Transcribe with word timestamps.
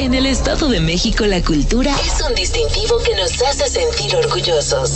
En 0.00 0.14
el 0.14 0.26
Estado 0.26 0.68
de 0.68 0.78
México 0.78 1.26
la 1.26 1.42
cultura 1.42 1.92
es 2.06 2.22
un 2.24 2.32
distintivo 2.34 2.98
que 2.98 3.16
nos 3.16 3.42
hace 3.42 3.68
sentir 3.68 4.14
orgullosos. 4.14 4.92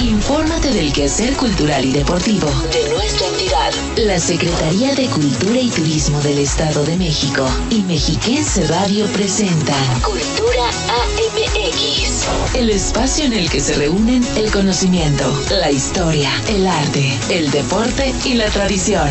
Infórmate 0.00 0.70
del 0.70 0.90
quehacer 0.92 1.34
cultural 1.34 1.84
y 1.84 1.92
deportivo 1.92 2.50
de 2.72 2.88
nuestra 2.94 3.26
entidad. 3.26 3.72
La 3.96 4.18
Secretaría 4.18 4.94
de 4.94 5.06
Cultura 5.08 5.60
y 5.60 5.68
Turismo 5.68 6.18
del 6.22 6.38
Estado 6.38 6.82
de 6.84 6.96
México 6.96 7.46
y 7.68 7.82
Mexiquense 7.82 8.66
Radio 8.68 9.06
presentan 9.08 10.00
Cultura 10.00 10.68
AMX. 10.88 12.26
El 12.54 12.70
espacio 12.70 13.26
en 13.26 13.34
el 13.34 13.50
que 13.50 13.60
se 13.60 13.74
reúnen 13.74 14.26
el 14.36 14.50
conocimiento, 14.50 15.30
la 15.50 15.70
historia, 15.70 16.30
el 16.48 16.66
arte, 16.66 17.18
el 17.28 17.50
deporte 17.50 18.14
y 18.24 18.34
la 18.34 18.48
tradición. 18.48 19.10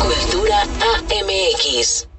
Cultura 0.00 0.62
AMX. 0.62 2.09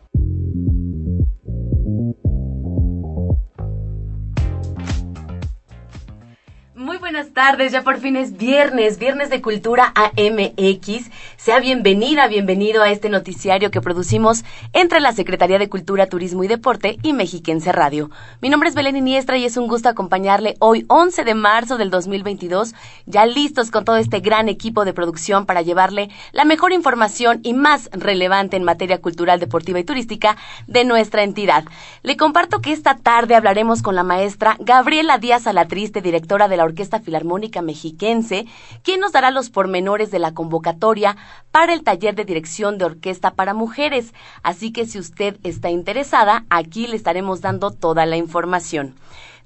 Tardes, 7.34 7.72
ya 7.72 7.84
por 7.84 7.98
fin 7.98 8.16
es 8.16 8.38
viernes, 8.38 8.98
viernes 8.98 9.30
de 9.30 9.42
Cultura 9.42 9.94
AMX. 9.96 11.10
Sea 11.38 11.60
bienvenida, 11.60 12.28
bienvenido 12.28 12.84
a 12.84 12.90
este 12.90 13.10
noticiario 13.10 13.72
que 13.72 13.82
producimos 13.82 14.44
entre 14.74 15.00
la 15.00 15.14
Secretaría 15.14 15.58
de 15.58 15.70
Cultura, 15.70 16.08
Turismo 16.08 16.44
y 16.44 16.48
Deporte 16.48 16.98
y 17.04 17.14
Mexiquense 17.14 17.72
Radio. 17.72 18.10
Mi 18.42 18.50
nombre 18.50 18.70
es 18.70 18.76
Belén 18.76 18.98
Iniestra 18.98 19.38
y 19.38 19.46
es 19.46 19.56
un 19.56 19.68
gusto 19.68 19.88
acompañarle 19.88 20.56
hoy 20.60 20.86
11 20.90 21.24
de 21.24 21.34
marzo 21.34 21.78
del 21.78 21.90
2022, 21.90 22.74
ya 23.06 23.26
listos 23.26 23.72
con 23.72 23.86
todo 23.86 23.98
este 23.98 24.20
gran 24.20 24.50
equipo 24.50 24.84
de 24.84 24.94
producción 24.94 25.46
para 25.46 25.62
llevarle 25.62 26.10
la 26.34 26.46
mejor 26.46 26.74
información 26.74 27.40
y 27.44 27.54
más 27.54 27.90
relevante 27.94 28.58
en 28.58 28.64
materia 28.64 29.00
cultural, 29.00 29.40
deportiva 29.40 29.80
y 29.80 29.84
turística 29.84 30.38
de 30.68 30.84
nuestra 30.84 31.24
entidad. 31.24 31.64
Le 32.04 32.18
comparto 32.18 32.62
que 32.62 32.74
esta 32.74 32.98
tarde 32.98 33.36
hablaremos 33.36 33.82
con 33.82 33.96
la 33.96 34.04
maestra 34.04 34.58
Gabriela 34.60 35.18
Díaz 35.18 35.48
Alatriste, 35.48 36.02
directora 36.02 36.48
de 36.48 36.58
la 36.58 36.66
Orquesta 36.66 37.00
Filarmónica 37.00 37.21
Mexiquense, 37.62 38.46
quien 38.84 39.00
nos 39.00 39.12
dará 39.12 39.32
los 39.32 39.50
pormenores 39.50 40.12
de 40.12 40.20
la 40.20 40.34
convocatoria 40.34 41.18
para 41.52 41.74
el 41.74 41.84
taller 41.84 42.16
de 42.16 42.26
dirección 42.26 42.78
de 42.78 42.86
orquesta 42.86 43.32
para 43.32 43.54
mujeres. 43.54 44.14
Así 44.44 44.72
que 44.72 44.86
si 44.86 45.00
usted 45.00 45.38
está 45.44 45.70
interesada, 45.70 46.46
aquí 46.50 46.88
le 46.88 46.96
estaremos 46.96 47.42
dando 47.42 47.72
toda 47.72 48.06
la 48.06 48.18
información. 48.18 48.96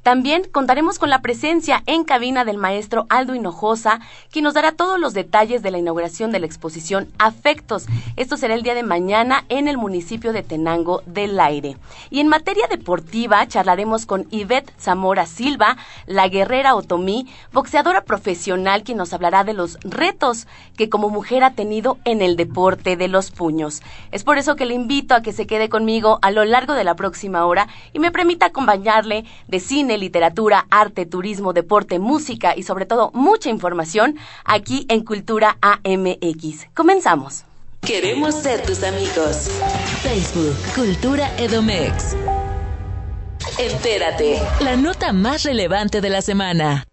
También 0.05 0.43
contaremos 0.51 0.99
con 0.99 1.09
la 1.09 1.23
presencia 1.23 1.81
en 1.87 2.03
cabina 2.03 2.45
del 2.45 2.59
maestro 2.59 3.07
Aldo 3.09 3.33
Hinojosa, 3.33 4.01
quien 4.31 4.43
nos 4.43 4.53
dará 4.53 4.71
todos 4.71 4.99
los 4.99 5.15
detalles 5.15 5.63
de 5.63 5.71
la 5.71 5.79
inauguración 5.79 6.31
de 6.31 6.39
la 6.39 6.45
exposición 6.45 7.07
Afectos. 7.17 7.87
Esto 8.15 8.37
será 8.37 8.53
el 8.53 8.61
día 8.61 8.75
de 8.75 8.83
mañana 8.83 9.45
en 9.49 9.67
el 9.67 9.79
municipio 9.79 10.31
de 10.31 10.43
Tenango 10.43 11.01
del 11.07 11.39
Aire. 11.39 11.77
Y 12.11 12.19
en 12.19 12.27
materia 12.27 12.67
deportiva 12.69 13.47
charlaremos 13.47 14.05
con 14.05 14.27
Ivette 14.29 14.71
Zamora 14.79 15.25
Silva, 15.25 15.75
la 16.05 16.27
guerrera 16.27 16.75
otomí, 16.75 17.27
boxeadora 17.51 18.03
profesional, 18.03 18.83
quien 18.83 18.99
nos 18.99 19.11
hablará 19.11 19.43
de 19.43 19.53
los 19.53 19.79
retos 19.81 20.45
que 20.77 20.87
como 20.87 21.09
mujer 21.09 21.43
ha 21.43 21.55
tenido 21.55 21.97
en 22.05 22.21
el 22.21 22.35
deporte 22.35 22.95
de 22.95 23.07
los 23.07 23.31
puños. 23.31 23.81
Es 24.11 24.23
por 24.23 24.37
eso 24.37 24.55
que 24.55 24.67
le 24.67 24.75
invito 24.75 25.15
a 25.15 25.23
que 25.23 25.33
se 25.33 25.47
quede 25.47 25.67
conmigo 25.67 26.19
a 26.21 26.29
lo 26.29 26.45
largo 26.45 26.73
de 26.73 26.83
la 26.83 26.95
próxima 26.95 27.47
hora 27.47 27.67
y 27.91 27.97
me 27.97 28.11
permita 28.11 28.45
acompañarle 28.45 29.25
de 29.47 29.59
cine 29.59 29.94
literatura, 29.97 30.65
arte, 30.69 31.05
turismo, 31.05 31.53
deporte, 31.53 31.99
música 31.99 32.55
y 32.55 32.63
sobre 32.63 32.85
todo 32.85 33.11
mucha 33.13 33.49
información 33.49 34.17
aquí 34.43 34.85
en 34.89 35.03
Cultura 35.03 35.57
AMX. 35.61 36.67
Comenzamos. 36.73 37.43
Queremos 37.81 38.33
ser 38.35 38.61
tus 38.63 38.83
amigos. 38.83 39.49
Facebook, 40.01 40.55
Cultura 40.73 41.29
Edomex. 41.37 42.15
Entérate, 43.59 44.41
la 44.59 44.75
nota 44.75 45.13
más 45.13 45.43
relevante 45.43 46.01
de 46.01 46.09
la 46.09 46.21
semana. 46.21 46.85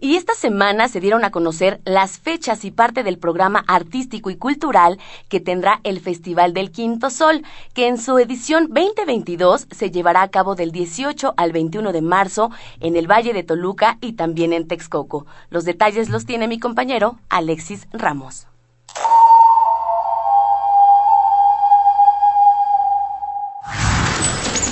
Y 0.00 0.14
esta 0.14 0.34
semana 0.34 0.86
se 0.86 1.00
dieron 1.00 1.24
a 1.24 1.32
conocer 1.32 1.80
las 1.84 2.20
fechas 2.20 2.64
y 2.64 2.70
parte 2.70 3.02
del 3.02 3.18
programa 3.18 3.64
artístico 3.66 4.30
y 4.30 4.36
cultural 4.36 4.98
que 5.28 5.40
tendrá 5.40 5.80
el 5.82 5.98
Festival 5.98 6.54
del 6.54 6.70
Quinto 6.70 7.10
Sol, 7.10 7.42
que 7.74 7.88
en 7.88 7.98
su 7.98 8.16
edición 8.18 8.68
2022 8.68 9.66
se 9.70 9.90
llevará 9.90 10.22
a 10.22 10.28
cabo 10.28 10.54
del 10.54 10.70
18 10.70 11.34
al 11.36 11.50
21 11.50 11.92
de 11.92 12.02
marzo 12.02 12.50
en 12.78 12.94
el 12.94 13.10
Valle 13.10 13.32
de 13.32 13.42
Toluca 13.42 13.98
y 14.00 14.12
también 14.12 14.52
en 14.52 14.68
Texcoco. 14.68 15.26
Los 15.50 15.64
detalles 15.64 16.10
los 16.10 16.26
tiene 16.26 16.46
mi 16.46 16.60
compañero 16.60 17.18
Alexis 17.28 17.88
Ramos. 17.92 18.46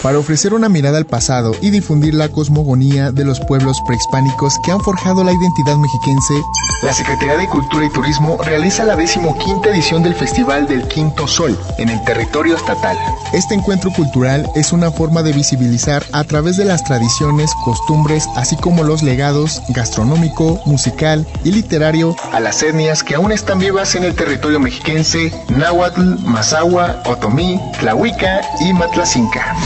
Para 0.02 0.18
ofrecer 0.18 0.54
una 0.54 0.68
mirada 0.68 0.98
al 0.98 1.06
pasado 1.06 1.52
y 1.60 1.70
difundir 1.70 2.14
la 2.14 2.28
cosmogonía 2.28 3.12
de 3.12 3.24
los 3.24 3.40
pueblos 3.40 3.80
prehispánicos 3.86 4.58
que 4.64 4.72
han 4.72 4.80
forjado 4.80 5.24
la 5.24 5.32
identidad 5.32 5.76
mexiquense, 5.76 6.34
la 6.82 6.92
Secretaría 6.92 7.36
de 7.36 7.48
Cultura 7.48 7.86
y 7.86 7.90
Turismo 7.90 8.38
realiza 8.44 8.84
la 8.84 8.96
decimoquinta 8.96 9.70
edición 9.70 10.02
del 10.02 10.14
Festival 10.14 10.66
del 10.66 10.86
Quinto 10.88 11.26
Sol 11.26 11.58
en 11.78 11.88
el 11.88 12.02
territorio 12.04 12.54
estatal. 12.54 12.96
Este 13.32 13.54
encuentro 13.54 13.90
cultural 13.92 14.48
es 14.54 14.72
una 14.72 14.90
forma 14.90 15.22
de 15.22 15.32
visibilizar 15.32 16.04
a 16.12 16.24
través 16.24 16.56
de 16.56 16.66
las 16.66 16.84
tradiciones, 16.84 17.50
costumbres, 17.64 18.28
así 18.36 18.56
como 18.56 18.84
los 18.84 19.02
legados 19.02 19.62
gastronómico, 19.70 20.60
musical 20.66 21.26
y 21.44 21.52
literario 21.52 22.14
a 22.32 22.40
las 22.40 22.62
etnias 22.62 23.02
que 23.02 23.14
aún 23.14 23.32
están 23.32 23.58
vivas 23.58 23.94
en 23.94 24.04
el 24.04 24.14
territorio 24.14 24.60
mexiquense, 24.60 25.32
náhuatl, 25.48 26.16
mazahua, 26.24 27.02
otomí, 27.06 27.60
tlahuica 27.80 28.42
y 28.60 28.72
matlacinca. 28.72 29.56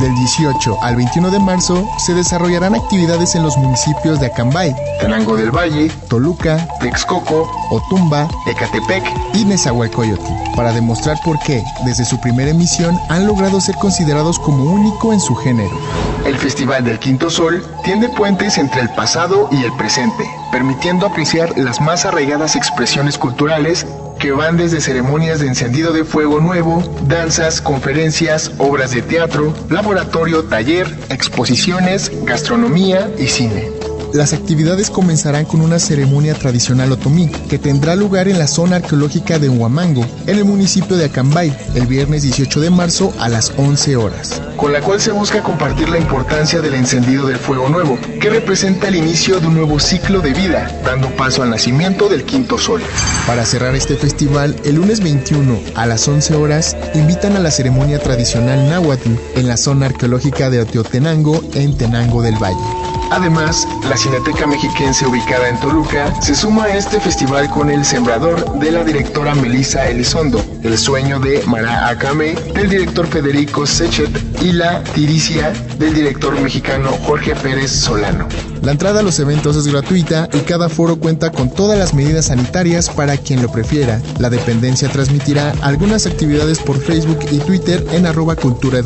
Del 0.00 0.12
18 0.16 0.78
al 0.82 0.96
21 0.96 1.30
de 1.30 1.38
marzo 1.38 1.88
se 1.98 2.14
desarrollarán 2.14 2.74
actividades 2.74 3.36
en 3.36 3.44
los 3.44 3.56
municipios 3.56 4.18
de 4.18 4.26
Acambay, 4.26 4.74
Tenango 4.98 5.36
del 5.36 5.52
Valle, 5.52 5.88
Toluca, 6.08 6.66
Texcoco, 6.80 7.48
Otumba, 7.70 8.28
Ecatepec 8.46 9.04
y 9.34 9.44
Nezahualcóyotl, 9.44 10.24
para 10.56 10.72
demostrar 10.72 11.16
por 11.24 11.38
qué, 11.38 11.62
desde 11.84 12.04
su 12.04 12.20
primera 12.20 12.50
emisión, 12.50 12.98
han 13.08 13.24
logrado 13.26 13.60
ser 13.60 13.76
considerados 13.76 14.40
como 14.40 14.64
único 14.64 15.12
en 15.12 15.20
su 15.20 15.36
género. 15.36 15.78
El 16.26 16.38
Festival 16.38 16.84
del 16.84 16.98
Quinto 16.98 17.30
Sol 17.30 17.64
tiende 17.84 18.08
puentes 18.08 18.58
entre 18.58 18.80
el 18.80 18.88
pasado 18.90 19.48
y 19.52 19.62
el 19.62 19.72
presente, 19.76 20.24
permitiendo 20.50 21.06
apreciar 21.06 21.56
las 21.56 21.80
más 21.80 22.04
arraigadas 22.04 22.56
expresiones 22.56 23.16
culturales 23.16 23.86
que 24.24 24.32
van 24.32 24.56
desde 24.56 24.80
ceremonias 24.80 25.40
de 25.40 25.48
encendido 25.48 25.92
de 25.92 26.02
fuego 26.02 26.40
nuevo, 26.40 26.82
danzas, 27.06 27.60
conferencias, 27.60 28.52
obras 28.56 28.92
de 28.92 29.02
teatro, 29.02 29.52
laboratorio, 29.68 30.44
taller, 30.44 30.86
exposiciones, 31.10 32.10
gastronomía 32.24 33.10
y 33.18 33.26
cine. 33.26 33.73
Las 34.14 34.32
actividades 34.32 34.90
comenzarán 34.90 35.44
con 35.44 35.60
una 35.60 35.80
ceremonia 35.80 36.34
tradicional 36.34 36.92
otomí 36.92 37.28
que 37.50 37.58
tendrá 37.58 37.96
lugar 37.96 38.28
en 38.28 38.38
la 38.38 38.46
zona 38.46 38.76
arqueológica 38.76 39.40
de 39.40 39.48
Huamango, 39.48 40.06
en 40.28 40.38
el 40.38 40.44
municipio 40.44 40.96
de 40.96 41.06
Acambay, 41.06 41.52
el 41.74 41.88
viernes 41.88 42.22
18 42.22 42.60
de 42.60 42.70
marzo 42.70 43.12
a 43.18 43.28
las 43.28 43.52
11 43.56 43.96
horas. 43.96 44.40
Con 44.56 44.72
la 44.72 44.82
cual 44.82 45.00
se 45.00 45.10
busca 45.10 45.42
compartir 45.42 45.88
la 45.88 45.98
importancia 45.98 46.60
del 46.60 46.74
encendido 46.74 47.26
del 47.26 47.38
fuego 47.38 47.68
nuevo, 47.68 47.98
que 48.20 48.30
representa 48.30 48.86
el 48.86 48.94
inicio 48.94 49.40
de 49.40 49.48
un 49.48 49.54
nuevo 49.54 49.80
ciclo 49.80 50.20
de 50.20 50.32
vida, 50.32 50.70
dando 50.84 51.08
paso 51.16 51.42
al 51.42 51.50
nacimiento 51.50 52.08
del 52.08 52.22
quinto 52.22 52.56
sol. 52.56 52.82
Para 53.26 53.44
cerrar 53.44 53.74
este 53.74 53.96
festival, 53.96 54.54
el 54.64 54.76
lunes 54.76 55.00
21 55.00 55.58
a 55.74 55.86
las 55.86 56.06
11 56.06 56.36
horas, 56.36 56.76
invitan 56.94 57.34
a 57.34 57.40
la 57.40 57.50
ceremonia 57.50 57.98
tradicional 57.98 58.68
náhuatl 58.68 59.10
en 59.34 59.48
la 59.48 59.56
zona 59.56 59.86
arqueológica 59.86 60.50
de 60.50 60.60
Oteotenango, 60.60 61.42
en 61.54 61.76
Tenango 61.76 62.22
del 62.22 62.36
Valle. 62.36 62.84
Además, 63.10 63.68
la 63.88 63.96
Cineteca 64.04 64.46
Mexiquense 64.46 65.06
ubicada 65.06 65.48
en 65.48 65.58
Toluca 65.60 66.14
se 66.20 66.34
suma 66.34 66.64
a 66.64 66.76
este 66.76 67.00
festival 67.00 67.48
con 67.48 67.70
El 67.70 67.86
Sembrador 67.86 68.58
de 68.58 68.70
la 68.70 68.84
directora 68.84 69.34
Melissa 69.34 69.88
Elizondo, 69.88 70.44
El 70.62 70.76
Sueño 70.76 71.18
de 71.20 71.42
Mara 71.46 71.88
Akame 71.88 72.34
del 72.52 72.68
director 72.68 73.06
Federico 73.06 73.64
Sechet 73.64 74.10
y 74.42 74.52
La 74.52 74.84
Tiricia 74.84 75.54
del 75.78 75.94
director 75.94 76.38
mexicano 76.38 76.90
Jorge 77.06 77.34
Pérez 77.34 77.70
Solano. 77.70 78.28
La 78.64 78.72
entrada 78.72 79.00
a 79.00 79.02
los 79.02 79.18
eventos 79.18 79.56
es 79.56 79.66
gratuita 79.66 80.26
y 80.32 80.38
cada 80.38 80.70
foro 80.70 80.96
cuenta 80.96 81.30
con 81.30 81.50
todas 81.50 81.78
las 81.78 81.92
medidas 81.92 82.26
sanitarias 82.26 82.88
para 82.88 83.18
quien 83.18 83.42
lo 83.42 83.52
prefiera. 83.52 84.00
La 84.18 84.30
dependencia 84.30 84.88
transmitirá 84.88 85.52
algunas 85.60 86.06
actividades 86.06 86.60
por 86.60 86.80
Facebook 86.80 87.18
y 87.30 87.38
Twitter 87.40 87.84
en 87.92 88.06
arroba 88.06 88.36
cultura 88.36 88.80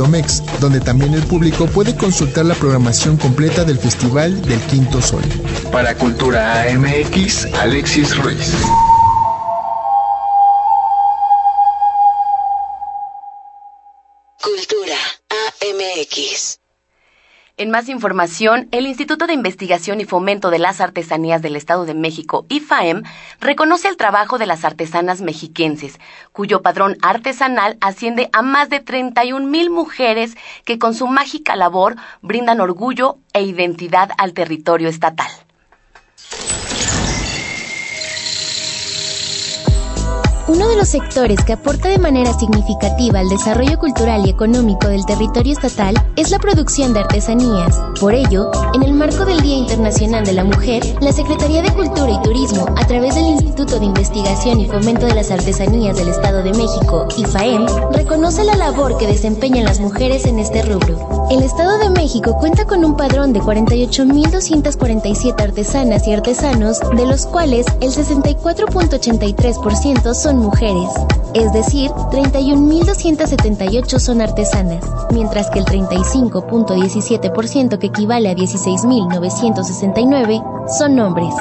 donde 0.61 0.81
también 0.81 1.15
el 1.15 1.23
público 1.23 1.67
puede 1.67 1.95
consultar 1.95 2.45
la 2.45 2.55
programación 2.55 3.17
completa 3.17 3.65
del 3.65 3.79
Festival 3.79 4.43
del 4.43 4.61
Quinto 4.63 5.01
Sol. 5.01 5.23
Para 5.71 5.95
Cultura 5.95 6.63
AMX, 6.63 7.47
Alexis 7.55 8.17
Ruiz. 8.19 8.53
En 17.61 17.73
más 17.73 17.89
información, 17.89 18.69
el 18.71 18.87
Instituto 18.87 19.27
de 19.27 19.33
Investigación 19.33 20.01
y 20.01 20.05
Fomento 20.05 20.51
de 20.51 20.61
las 20.61 20.81
Artesanías 20.81 21.43
del 21.43 21.57
Estado 21.57 21.87
de 21.87 21.95
México, 21.95 22.47
IFAEM, 22.49 23.03
reconoce 23.41 23.89
el 23.89 23.97
trabajo 23.97 24.39
de 24.39 24.47
las 24.47 24.65
artesanas 24.65 25.23
mexiquenses, 25.23 25.99
cuyo 26.31 26.63
padrón 26.63 26.97
artesanal 27.03 27.77
asciende 27.81 28.31
a 28.33 28.43
más 28.43 28.71
de 28.71 28.79
31 28.79 29.45
mil 29.45 29.71
mujeres 29.71 30.37
que 30.65 30.79
con 30.79 30.95
su 30.95 31.09
mágica 31.09 31.57
labor 31.57 31.97
brindan 32.23 32.61
orgullo 32.61 33.19
e 33.33 33.43
identidad 33.43 34.11
al 34.19 34.35
territorio 34.35 34.89
estatal. 34.89 35.48
Uno 40.49 40.67
de 40.67 40.77
los 40.77 40.89
sectores 40.89 41.45
que 41.45 41.53
aporta 41.53 41.91
de 41.91 41.99
manera 41.99 42.33
significativa 42.39 43.19
al 43.19 43.29
desarrollo 43.29 43.79
cultural 43.79 44.27
y 44.27 44.31
económico 44.31 44.89
del 44.89 45.05
territorio 45.05 45.53
estatal 45.53 45.95
es 46.17 46.31
la 46.31 46.39
producción 46.39 46.95
de 46.95 47.01
artesanías. 47.01 47.79
Por 48.01 48.15
ello, 48.15 48.51
en 48.73 48.83
el 48.83 48.95
marco 48.95 49.27
del 49.27 49.43
Día 49.43 49.59
Internacional 49.59 50.25
de 50.25 50.33
la 50.33 50.45
Mujer, 50.45 50.83
la 51.03 51.13
Secretaría 51.13 51.61
de 51.61 51.75
Cultura 51.75 52.13
y 52.13 52.23
Turismo, 52.23 52.65
a 52.79 52.87
través 52.87 53.15
del 53.15 53.27
Instituto 53.27 53.79
de 53.79 53.85
Investigación 53.85 54.61
y 54.61 54.67
Fomento 54.67 55.05
de 55.05 55.15
las 55.15 55.31
Artesanías 55.31 55.99
del 55.99 56.09
Estado 56.09 56.43
de 56.43 56.55
México, 56.55 57.07
IFAEM, 57.19 57.67
reconoce 57.93 58.43
la 58.43 58.57
labor 58.57 58.97
que 58.97 59.07
desempeñan 59.07 59.67
las 59.67 59.81
mujeres 59.81 60.25
en 60.25 60.39
este 60.39 60.63
rubro. 60.63 61.29
El 61.31 61.43
Estado 61.43 61.77
de 61.77 61.91
México 61.91 62.39
cuenta 62.39 62.65
con 62.65 62.87
un 62.87 62.97
padrón 62.97 63.35
de 63.35 63.41
48.247 63.41 65.43
artesanas 65.43 66.09
y 66.09 66.15
artesanos, 66.15 66.81
de 66.97 67.05
los 67.05 67.27
cuales 67.27 67.67
el 67.83 67.91
64.83% 67.91 70.15
son 70.15 70.38
mujeres, 70.39 70.89
es 71.35 71.53
decir, 71.53 71.91
31.278 71.91 73.99
son 73.99 74.23
artesanas, 74.23 74.83
mientras 75.13 75.51
que 75.51 75.59
el 75.59 75.67
35.17% 75.67 77.79
que 77.79 77.89
equivale 77.89 78.31
a 78.31 78.35
16.969 78.35 80.43
son 80.79 80.99
hombres. 81.01 81.35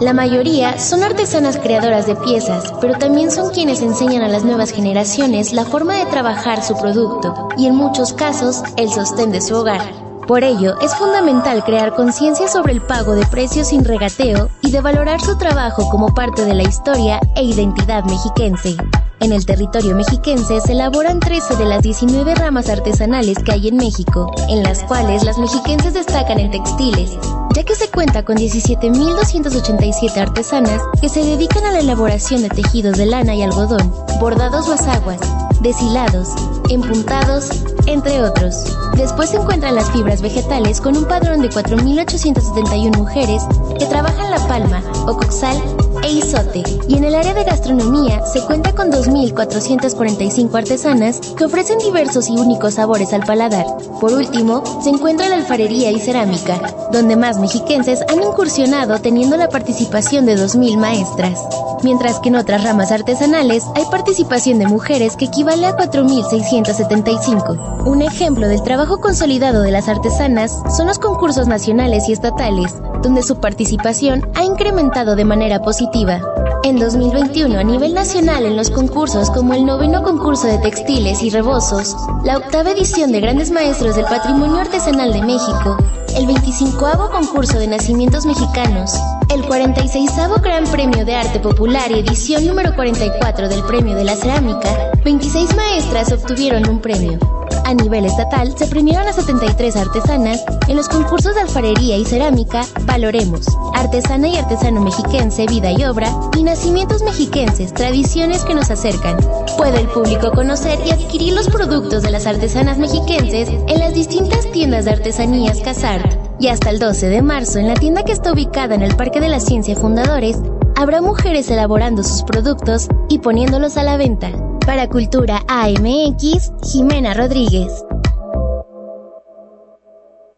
La 0.00 0.12
mayoría 0.14 0.78
son 0.78 1.02
artesanas 1.02 1.58
creadoras 1.58 2.06
de 2.06 2.16
piezas, 2.16 2.72
pero 2.80 2.94
también 2.94 3.30
son 3.30 3.50
quienes 3.50 3.82
enseñan 3.82 4.22
a 4.22 4.28
las 4.28 4.44
nuevas 4.44 4.70
generaciones 4.70 5.52
la 5.52 5.64
forma 5.64 5.96
de 5.96 6.06
trabajar 6.06 6.62
su 6.62 6.74
producto 6.76 7.48
y 7.58 7.66
en 7.66 7.74
muchos 7.74 8.14
casos 8.14 8.62
el 8.76 8.90
sostén 8.90 9.30
de 9.30 9.42
su 9.42 9.56
hogar. 9.56 10.09
Por 10.30 10.44
ello, 10.44 10.78
es 10.80 10.94
fundamental 10.94 11.64
crear 11.64 11.92
conciencia 11.92 12.46
sobre 12.46 12.72
el 12.72 12.80
pago 12.80 13.16
de 13.16 13.26
precios 13.26 13.66
sin 13.66 13.84
regateo 13.84 14.48
y 14.62 14.70
de 14.70 14.80
valorar 14.80 15.20
su 15.20 15.36
trabajo 15.36 15.90
como 15.90 16.14
parte 16.14 16.44
de 16.44 16.54
la 16.54 16.62
historia 16.62 17.18
e 17.34 17.42
identidad 17.42 18.04
mexiquense. 18.04 18.76
En 19.18 19.32
el 19.32 19.44
territorio 19.44 19.96
mexiquense 19.96 20.60
se 20.60 20.70
elaboran 20.70 21.18
13 21.18 21.56
de 21.56 21.64
las 21.64 21.82
19 21.82 22.36
ramas 22.36 22.68
artesanales 22.68 23.38
que 23.44 23.50
hay 23.50 23.66
en 23.66 23.78
México, 23.78 24.32
en 24.48 24.62
las 24.62 24.84
cuales 24.84 25.24
las 25.24 25.36
mexiquenses 25.36 25.94
destacan 25.94 26.38
en 26.38 26.52
textiles, 26.52 27.10
ya 27.56 27.64
que 27.64 27.74
se 27.74 27.90
cuenta 27.90 28.24
con 28.24 28.36
17.287 28.36 30.16
artesanas 30.16 30.80
que 31.00 31.08
se 31.08 31.24
dedican 31.24 31.64
a 31.64 31.72
la 31.72 31.80
elaboración 31.80 32.42
de 32.42 32.50
tejidos 32.50 32.96
de 32.98 33.06
lana 33.06 33.34
y 33.34 33.42
algodón, 33.42 33.92
bordados 34.20 34.68
o 34.68 34.90
aguas, 34.92 35.18
deshilados, 35.60 36.28
empuntados, 36.68 37.48
entre 37.86 38.22
otros. 38.22 38.76
Después 38.96 39.30
se 39.30 39.36
encuentran 39.36 39.74
las 39.74 39.90
fibras 39.90 40.22
vegetales 40.22 40.80
con 40.80 40.96
un 40.96 41.06
padrón 41.06 41.40
de 41.42 41.50
4.871 41.50 42.96
mujeres 42.96 43.42
que 43.78 43.86
trabajan 43.86 44.30
la 44.30 44.48
palma, 44.48 44.82
ocoxal 45.06 45.56
e 46.02 46.12
isote. 46.12 46.62
Y 46.88 46.96
en 46.96 47.04
el 47.04 47.14
área 47.14 47.34
de 47.34 47.44
gastronomía 47.44 48.24
se 48.26 48.40
cuenta 48.42 48.72
con 48.72 48.90
2.445 48.90 50.54
artesanas 50.56 51.20
que 51.36 51.44
ofrecen 51.44 51.78
diversos 51.78 52.28
y 52.28 52.32
únicos 52.32 52.74
sabores 52.74 53.12
al 53.12 53.24
paladar. 53.24 53.66
Por 54.00 54.12
último, 54.12 54.62
se 54.82 54.90
encuentra 54.90 55.28
la 55.28 55.36
alfarería 55.36 55.90
y 55.90 56.00
cerámica, 56.00 56.60
donde 56.92 57.16
más 57.16 57.38
mexiquenses 57.38 58.02
han 58.08 58.22
incursionado 58.22 58.98
teniendo 59.00 59.36
la 59.36 59.48
participación 59.48 60.26
de 60.26 60.36
2.000 60.36 60.78
maestras. 60.78 61.40
Mientras 61.82 62.18
que 62.18 62.28
en 62.28 62.36
otras 62.36 62.62
ramas 62.62 62.92
artesanales 62.92 63.64
hay 63.74 63.84
participación 63.90 64.58
de 64.58 64.66
mujeres 64.66 65.16
que 65.16 65.24
equivale 65.26 65.66
a 65.66 65.76
4.675. 65.76 67.86
Un 67.86 68.02
ejemplo 68.02 68.48
del 68.48 68.62
trabajo 68.62 69.00
consolidado 69.00 69.62
de 69.62 69.70
las 69.70 69.88
artesanas 69.88 70.60
son 70.76 70.88
los 70.88 70.98
concursos 70.98 71.46
nacionales 71.46 72.08
y 72.08 72.12
estatales, 72.12 72.74
donde 73.02 73.22
su 73.22 73.40
participación 73.40 74.28
ha 74.34 74.44
incrementado 74.44 75.16
de 75.16 75.24
manera 75.24 75.62
positiva. 75.62 76.20
En 76.62 76.78
2021, 76.78 77.58
a 77.58 77.64
nivel 77.64 77.94
nacional, 77.94 78.44
en 78.44 78.56
los 78.56 78.70
concursos 78.70 79.30
como 79.30 79.54
el 79.54 79.64
noveno 79.64 80.02
concurso 80.02 80.46
de 80.46 80.58
textiles 80.58 81.22
y 81.22 81.30
rebozos, 81.30 81.96
la 82.22 82.36
octava 82.36 82.70
edición 82.70 83.12
de 83.12 83.20
Grandes 83.20 83.50
Maestros 83.50 83.96
del 83.96 84.04
Patrimonio 84.04 84.58
Artesanal 84.58 85.12
de 85.12 85.22
México, 85.22 85.78
el 86.16 86.26
25 86.26 87.10
concurso 87.10 87.58
de 87.58 87.68
nacimientos 87.68 88.26
mexicanos, 88.26 88.92
el 89.34 89.42
46 89.46 90.10
Gran 90.42 90.64
Premio 90.64 91.04
de 91.04 91.14
Arte 91.14 91.40
Popular 91.40 91.90
y 91.90 92.00
edición 92.00 92.46
número 92.46 92.74
44 92.74 93.48
del 93.48 93.62
Premio 93.64 93.96
de 93.96 94.04
la 94.04 94.16
Cerámica, 94.16 94.92
26 95.04 95.56
maestras 95.56 96.12
obtuvieron 96.12 96.68
un 96.68 96.80
premio. 96.80 97.39
A 97.70 97.74
nivel 97.74 98.04
estatal, 98.04 98.52
se 98.58 98.66
premiaron 98.66 99.06
a 99.06 99.12
73 99.12 99.76
artesanas 99.76 100.44
en 100.66 100.74
los 100.74 100.88
concursos 100.88 101.36
de 101.36 101.42
alfarería 101.42 101.96
y 101.96 102.04
cerámica 102.04 102.62
Valoremos, 102.82 103.46
Artesana 103.76 104.26
y 104.26 104.36
Artesano 104.36 104.80
Mexiquense, 104.80 105.46
Vida 105.46 105.70
y 105.70 105.84
Obra, 105.84 106.12
y 106.36 106.42
Nacimientos 106.42 107.04
Mexiquenses, 107.04 107.72
Tradiciones 107.72 108.44
que 108.44 108.56
nos 108.56 108.72
acercan. 108.72 109.18
Puede 109.56 109.82
el 109.82 109.86
público 109.86 110.32
conocer 110.32 110.80
y 110.84 110.90
adquirir 110.90 111.32
los 111.32 111.48
productos 111.48 112.02
de 112.02 112.10
las 112.10 112.26
artesanas 112.26 112.76
mexiquenses 112.76 113.48
en 113.48 113.78
las 113.78 113.94
distintas 113.94 114.50
tiendas 114.50 114.84
de 114.86 114.90
artesanías 114.90 115.60
Casart. 115.60 116.12
Y 116.40 116.48
hasta 116.48 116.70
el 116.70 116.80
12 116.80 117.06
de 117.08 117.22
marzo, 117.22 117.60
en 117.60 117.68
la 117.68 117.74
tienda 117.74 118.02
que 118.02 118.10
está 118.10 118.32
ubicada 118.32 118.74
en 118.74 118.82
el 118.82 118.96
Parque 118.96 119.20
de 119.20 119.28
la 119.28 119.38
Ciencia 119.38 119.76
Fundadores, 119.76 120.38
habrá 120.74 121.02
mujeres 121.02 121.48
elaborando 121.48 122.02
sus 122.02 122.24
productos 122.24 122.88
y 123.08 123.20
poniéndolos 123.20 123.76
a 123.76 123.84
la 123.84 123.96
venta. 123.96 124.32
Para 124.70 124.88
Cultura 124.88 125.44
AMX, 125.48 126.52
Jimena 126.62 127.12
Rodríguez. 127.12 127.72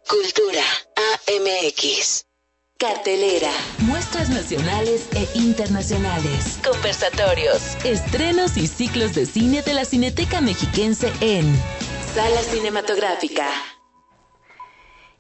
Cultura 0.09 0.63
AMX. 1.29 2.25
Cartelera. 2.79 3.51
Muestras 3.81 4.31
nacionales 4.31 5.07
e 5.15 5.29
internacionales. 5.39 6.59
Conversatorios. 6.67 7.77
Estrenos 7.85 8.57
y 8.57 8.69
ciclos 8.69 9.15
de 9.15 9.27
cine 9.27 9.61
de 9.61 9.75
la 9.75 9.85
Cineteca 9.85 10.41
Mexiquense 10.41 11.13
en 11.21 11.55
Sala 12.15 12.41
Cinematográfica. 12.41 13.45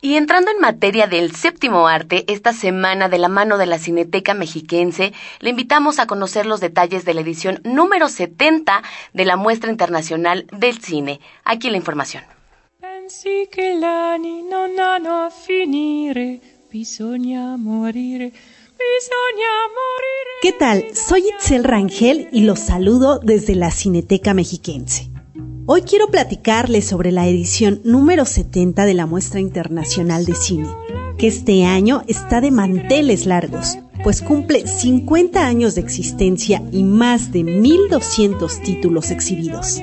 Y 0.04 0.16
entrando 0.16 0.50
en 0.50 0.58
materia 0.58 1.06
del 1.06 1.30
séptimo 1.30 1.86
arte, 1.86 2.24
esta 2.26 2.52
semana 2.52 3.08
de 3.08 3.18
la 3.18 3.28
mano 3.28 3.56
de 3.56 3.66
la 3.66 3.78
Cineteca 3.78 4.34
Mexiquense, 4.34 5.12
le 5.38 5.50
invitamos 5.50 6.00
a 6.00 6.08
conocer 6.08 6.44
los 6.44 6.60
detalles 6.60 7.04
de 7.04 7.14
la 7.14 7.20
edición 7.20 7.60
número 7.62 8.08
70 8.08 8.82
de 9.12 9.24
la 9.24 9.36
Muestra 9.36 9.70
Internacional 9.70 10.48
del 10.50 10.80
Cine. 10.80 11.20
Aquí 11.44 11.70
la 11.70 11.76
información. 11.76 12.24
¿Qué 20.42 20.52
tal? 20.52 20.84
Soy 20.96 21.28
Itzel 21.28 21.62
Rangel 21.62 22.28
y 22.32 22.40
los 22.40 22.58
saludo 22.58 23.20
desde 23.20 23.54
la 23.54 23.70
Cineteca 23.70 24.34
Mexiquense. 24.34 25.11
Hoy 25.64 25.82
quiero 25.82 26.08
platicarles 26.08 26.86
sobre 26.86 27.12
la 27.12 27.28
edición 27.28 27.80
número 27.84 28.24
70 28.24 28.84
de 28.84 28.94
la 28.94 29.06
Muestra 29.06 29.38
Internacional 29.38 30.24
de 30.24 30.34
Cine, 30.34 30.68
que 31.18 31.28
este 31.28 31.64
año 31.64 32.02
está 32.08 32.40
de 32.40 32.50
manteles 32.50 33.26
largos, 33.26 33.78
pues 34.02 34.22
cumple 34.22 34.66
50 34.66 35.46
años 35.46 35.76
de 35.76 35.82
existencia 35.82 36.64
y 36.72 36.82
más 36.82 37.30
de 37.30 37.42
1.200 37.42 38.60
títulos 38.62 39.12
exhibidos. 39.12 39.80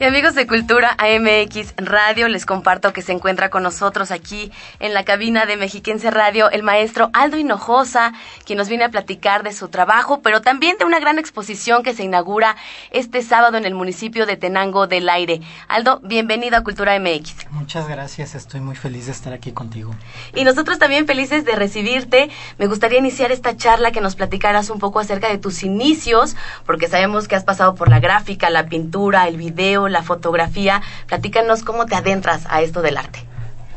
Y 0.01 0.03
amigos 0.03 0.33
de 0.33 0.47
Cultura 0.47 0.97
AMX 0.97 1.75
Radio, 1.77 2.27
les 2.27 2.47
comparto 2.47 2.91
que 2.91 3.03
se 3.03 3.11
encuentra 3.11 3.51
con 3.51 3.61
nosotros 3.61 4.09
aquí 4.09 4.51
en 4.79 4.95
la 4.95 5.05
cabina 5.05 5.45
de 5.45 5.57
Mexiquense 5.57 6.09
Radio 6.09 6.49
el 6.49 6.63
maestro 6.63 7.11
Aldo 7.13 7.37
Hinojosa, 7.37 8.11
quien 8.43 8.57
nos 8.57 8.67
viene 8.67 8.83
a 8.83 8.89
platicar 8.89 9.43
de 9.43 9.53
su 9.53 9.67
trabajo, 9.67 10.23
pero 10.23 10.41
también 10.41 10.79
de 10.79 10.85
una 10.85 10.99
gran 10.99 11.19
exposición 11.19 11.83
que 11.83 11.93
se 11.93 12.03
inaugura 12.03 12.55
este 12.89 13.21
sábado 13.21 13.57
en 13.57 13.65
el 13.65 13.75
municipio 13.75 14.25
de 14.25 14.37
Tenango 14.37 14.87
del 14.87 15.07
Aire. 15.07 15.41
Aldo, 15.67 15.99
bienvenido 16.01 16.57
a 16.57 16.63
Cultura 16.63 16.99
MX. 16.99 17.51
Muchas 17.51 17.87
gracias, 17.87 18.33
estoy 18.33 18.59
muy 18.59 18.75
feliz 18.75 19.05
de 19.05 19.11
estar 19.11 19.33
aquí 19.33 19.51
contigo. 19.51 19.93
Y 20.33 20.45
nosotros 20.45 20.79
también 20.79 21.05
felices 21.05 21.45
de 21.45 21.51
recibirte. 21.51 22.31
Me 22.57 22.65
gustaría 22.65 22.97
iniciar 22.97 23.31
esta 23.31 23.55
charla 23.55 23.91
que 23.91 24.01
nos 24.01 24.15
platicaras 24.15 24.71
un 24.71 24.79
poco 24.79 24.99
acerca 24.99 25.29
de 25.29 25.37
tus 25.37 25.61
inicios, 25.61 26.35
porque 26.65 26.87
sabemos 26.87 27.27
que 27.27 27.35
has 27.35 27.43
pasado 27.43 27.75
por 27.75 27.87
la 27.87 27.99
gráfica, 27.99 28.49
la 28.49 28.65
pintura, 28.65 29.27
el 29.27 29.37
video, 29.37 29.90
la 29.91 30.03
fotografía. 30.03 30.81
Platícanos 31.07 31.63
cómo 31.63 31.85
te 31.85 31.95
adentras 31.95 32.45
a 32.49 32.61
esto 32.61 32.81
del 32.81 32.97
arte. 32.97 33.25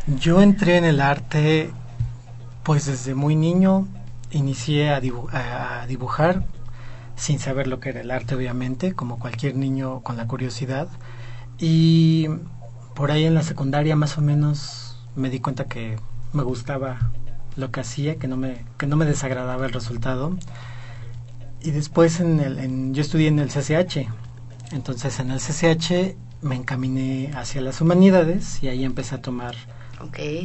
Yo 0.07 0.43
entré 0.43 0.77
en 0.77 0.85
el 0.85 1.01
arte 1.01 1.71
pues 2.65 2.87
desde 2.87 3.15
muy 3.15 3.37
niño, 3.37 3.87
inicié 4.31 4.91
a, 4.91 5.01
dibujar 5.87 6.45
sin 7.15 7.39
saber 7.39 7.67
lo 7.67 7.79
que 7.79 7.91
era 7.91 8.01
el 8.01 8.11
arte 8.11 8.35
obviamente, 8.35 8.95
como 8.95 9.19
cualquier 9.19 9.55
niño 9.55 10.01
con 10.01 10.17
la 10.17 10.27
curiosidad. 10.27 10.89
Y 11.59 12.29
por 12.95 13.11
ahí 13.11 13.25
en 13.25 13.35
la 13.35 13.43
secundaria 13.43 13.97
más 13.97 14.19
o 14.19 14.23
menos 14.23 14.99
me 15.15 15.31
di 15.31 15.41
cuenta 15.41 15.67
que 15.67 15.99
me 16.33 16.43
gustaba 16.43 17.11
lo 17.57 17.71
que 17.71 17.81
hacía, 17.81 18.17
que 18.17 18.29
no 18.29 18.37
me, 18.37 18.65
que 18.79 18.87
no 18.87 18.97
me 18.97 19.05
desagradaba 19.05 19.67
el 19.67 19.73
resultado. 19.73 20.37
Y 21.61 21.71
después 21.71 22.21
en 22.21 22.41
el, 22.41 22.93
yo 22.93 23.03
estudié 23.03 23.29
en 23.29 23.39
el 23.39 23.49
CCH, 23.49 24.09
entonces 24.73 25.19
en 25.21 25.31
el 25.31 25.39
CCH 25.39 26.17
me 26.43 26.57
encaminé 26.57 27.31
hacia 27.35 27.61
las 27.61 27.81
humanidades 27.81 28.63
y 28.63 28.69
ahí 28.69 28.85
empecé 28.85 29.15
a 29.15 29.23
tomar 29.23 29.55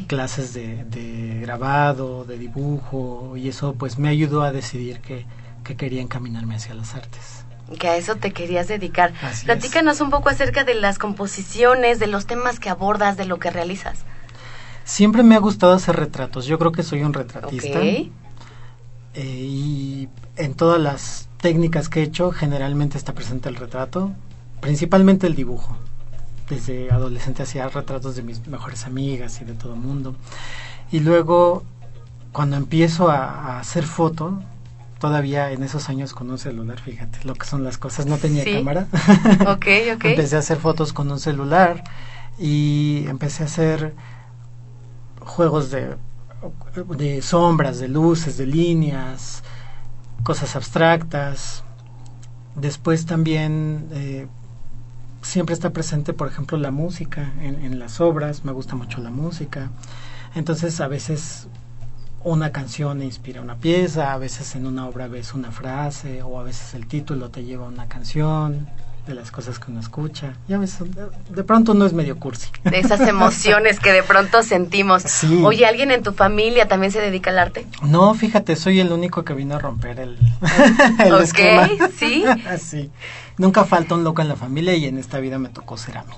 clases 0.07 0.53
de, 0.53 1.39
grabado, 1.41 2.23
de 2.23 2.37
dibujo 2.37 3.35
y 3.35 3.49
eso 3.49 3.73
pues 3.73 3.97
me 3.97 4.09
ayudó 4.09 4.43
a 4.43 4.51
decidir 4.51 5.01
que, 5.01 5.25
quería 5.77 6.01
encaminarme 6.01 6.55
hacia 6.55 6.73
las 6.73 6.95
artes. 6.95 7.45
Que 7.77 7.87
a 7.87 7.95
eso 7.95 8.15
te 8.15 8.33
querías 8.33 8.67
dedicar. 8.67 9.13
Platícanos 9.45 10.01
un 10.01 10.09
poco 10.09 10.29
acerca 10.29 10.63
de 10.63 10.73
las 10.73 10.97
composiciones, 10.97 11.99
de 11.99 12.07
los 12.07 12.25
temas 12.25 12.59
que 12.59 12.69
abordas, 12.69 13.17
de 13.17 13.25
lo 13.25 13.37
que 13.37 13.51
realizas. 13.51 13.99
Siempre 14.83 15.21
me 15.21 15.35
ha 15.35 15.37
gustado 15.37 15.73
hacer 15.73 15.95
retratos. 15.95 16.47
Yo 16.47 16.57
creo 16.57 16.71
que 16.71 16.81
soy 16.81 17.03
un 17.03 17.13
retratista. 17.13 17.81
Eh, 17.81 18.09
y 19.13 20.09
en 20.37 20.55
todas 20.55 20.81
las 20.81 21.28
técnicas 21.41 21.89
que 21.89 22.01
he 22.01 22.03
hecho, 22.03 22.31
generalmente 22.31 22.97
está 22.97 23.13
presente 23.13 23.49
el 23.49 23.55
retrato, 23.55 24.11
principalmente 24.61 25.27
el 25.27 25.35
dibujo. 25.35 25.77
Desde 26.49 26.91
adolescente 26.91 27.43
hacía 27.43 27.67
retratos 27.69 28.15
de 28.15 28.23
mis 28.23 28.45
mejores 28.47 28.85
amigas 28.85 29.41
y 29.41 29.45
de 29.45 29.53
todo 29.53 29.73
el 29.73 29.79
mundo. 29.79 30.15
Y 30.91 30.99
luego, 30.99 31.63
cuando 32.31 32.57
empiezo 32.57 33.09
a, 33.09 33.59
hacer 33.59 33.85
foto, 33.85 34.41
todavía 34.99 35.51
en 35.51 35.63
esos 35.63 35.89
años 35.89 36.13
con 36.13 36.29
un 36.29 36.37
celular, 36.37 36.79
fíjate 36.79 37.19
lo 37.23 37.35
que 37.35 37.45
son 37.45 37.63
las 37.63 37.77
cosas, 37.77 38.05
no 38.05 38.17
tenía 38.17 38.43
cámara. 38.43 38.87
ok, 39.47 39.67
ok. 39.95 40.05
empecé 40.05 40.35
a 40.35 40.39
hacer 40.39 40.57
fotos 40.57 40.91
con 40.91 41.11
un 41.11 41.19
celular 41.19 41.83
y 42.37 43.05
empecé 43.07 43.43
a 43.43 43.45
hacer 43.45 43.93
juegos 45.21 45.71
de, 45.71 45.95
de 46.97 47.21
sombras, 47.21 47.79
de 47.79 47.87
luces, 47.87 48.37
de 48.37 48.47
líneas, 48.47 49.43
cosas 50.23 50.55
abstractas. 50.55 51.63
Después 52.55 53.05
también 53.05 53.87
eh, 53.91 54.27
siempre 55.21 55.53
está 55.53 55.71
presente, 55.71 56.13
por 56.13 56.27
ejemplo, 56.27 56.57
la 56.57 56.71
música 56.71 57.31
en, 57.41 57.63
en, 57.63 57.79
las 57.79 58.01
obras. 58.01 58.43
Me 58.43 58.51
gusta 58.51 58.75
mucho 58.75 59.01
la 59.01 59.11
música. 59.11 59.69
Entonces, 60.35 60.81
a 60.81 60.87
veces 60.87 61.47
una 62.23 62.51
canción 62.51 63.01
inspira 63.01 63.41
una 63.41 63.55
pieza, 63.55 64.13
a 64.13 64.17
veces 64.17 64.55
en 64.55 64.67
una 64.67 64.87
obra 64.87 65.07
ves 65.07 65.33
una 65.33 65.51
frase, 65.51 66.21
o 66.21 66.39
a 66.39 66.43
veces 66.43 66.73
el 66.73 66.87
título 66.87 67.29
te 67.29 67.43
lleva 67.43 67.65
a 67.65 67.69
una 67.69 67.87
canción 67.87 68.67
de 69.09 69.15
las 69.15 69.31
cosas 69.31 69.59
que 69.59 69.71
uno 69.71 69.81
escucha. 69.81 70.33
Ya 70.47 70.57
ves, 70.57 70.77
de 71.29 71.43
pronto 71.43 71.73
no 71.73 71.85
es 71.85 71.93
medio 71.93 72.17
cursi. 72.17 72.49
De 72.63 72.79
esas 72.79 73.01
emociones 73.01 73.79
que 73.79 73.91
de 73.91 74.03
pronto 74.03 74.43
sentimos. 74.43 75.03
Oye, 75.43 75.65
¿alguien 75.65 75.91
en 75.91 76.03
tu 76.03 76.13
familia 76.13 76.67
también 76.67 76.91
se 76.91 77.01
dedica 77.01 77.31
al 77.31 77.39
arte? 77.39 77.67
No, 77.81 78.13
fíjate, 78.13 78.55
soy 78.55 78.79
el 78.79 78.91
único 78.91 79.25
que 79.25 79.33
vino 79.33 79.55
a 79.55 79.59
romper 79.59 79.99
el, 79.99 80.17
el 80.99 81.27
¿sí? 81.97 82.23
sí. 82.59 82.91
Nunca 83.37 83.65
falta 83.65 83.95
un 83.95 84.03
loco 84.03 84.21
en 84.21 84.29
la 84.29 84.35
familia 84.35 84.75
y 84.75 84.85
en 84.85 84.97
esta 84.97 85.19
vida 85.19 85.39
me 85.39 85.49
tocó 85.49 85.75
ser 85.75 85.97
a 85.97 86.03
mí. 86.03 86.13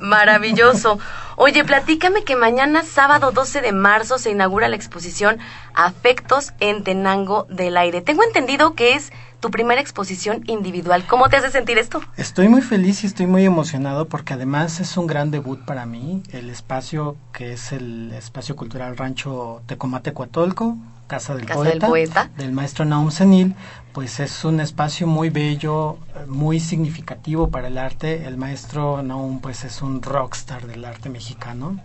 Maravilloso. 0.00 0.98
Oye, 1.36 1.64
platícame 1.64 2.24
que 2.24 2.36
mañana, 2.36 2.82
sábado 2.82 3.32
12 3.32 3.60
de 3.60 3.72
marzo, 3.72 4.18
se 4.18 4.30
inaugura 4.30 4.68
la 4.68 4.76
exposición 4.76 5.38
Afectos 5.74 6.52
en 6.60 6.84
Tenango 6.84 7.46
del 7.50 7.76
Aire. 7.76 8.00
Tengo 8.00 8.22
entendido 8.22 8.74
que 8.74 8.94
es 8.94 9.12
tu 9.40 9.50
primera 9.50 9.80
exposición 9.80 10.42
individual. 10.46 11.06
¿Cómo 11.06 11.28
te 11.28 11.36
hace 11.36 11.50
sentir 11.50 11.78
esto? 11.78 12.00
Estoy 12.16 12.48
muy 12.48 12.62
feliz 12.62 13.04
y 13.04 13.06
estoy 13.06 13.26
muy 13.26 13.44
emocionado 13.44 14.08
porque 14.08 14.34
además 14.34 14.80
es 14.80 14.96
un 14.96 15.06
gran 15.06 15.30
debut 15.30 15.64
para 15.64 15.86
mí. 15.86 16.22
El 16.32 16.50
espacio 16.50 17.16
que 17.32 17.52
es 17.52 17.72
el 17.72 18.12
espacio 18.12 18.56
cultural 18.56 18.96
Rancho 18.96 19.62
Tecomate 19.66 20.12
Cuatolco, 20.12 20.76
Casa 21.06 21.36
del, 21.36 21.46
poeta, 21.78 22.30
del 22.36 22.50
maestro 22.50 22.84
Naum 22.84 23.12
Senil, 23.12 23.54
pues 23.92 24.18
es 24.18 24.44
un 24.44 24.58
espacio 24.58 25.06
muy 25.06 25.30
bello, 25.30 25.98
muy 26.26 26.58
significativo 26.58 27.48
para 27.48 27.68
el 27.68 27.78
arte. 27.78 28.26
El 28.26 28.36
maestro 28.36 29.00
Naum 29.04 29.40
pues 29.40 29.62
es 29.62 29.82
un 29.82 30.02
rockstar 30.02 30.66
del 30.66 30.84
arte 30.84 31.08
mexicano. 31.08 31.78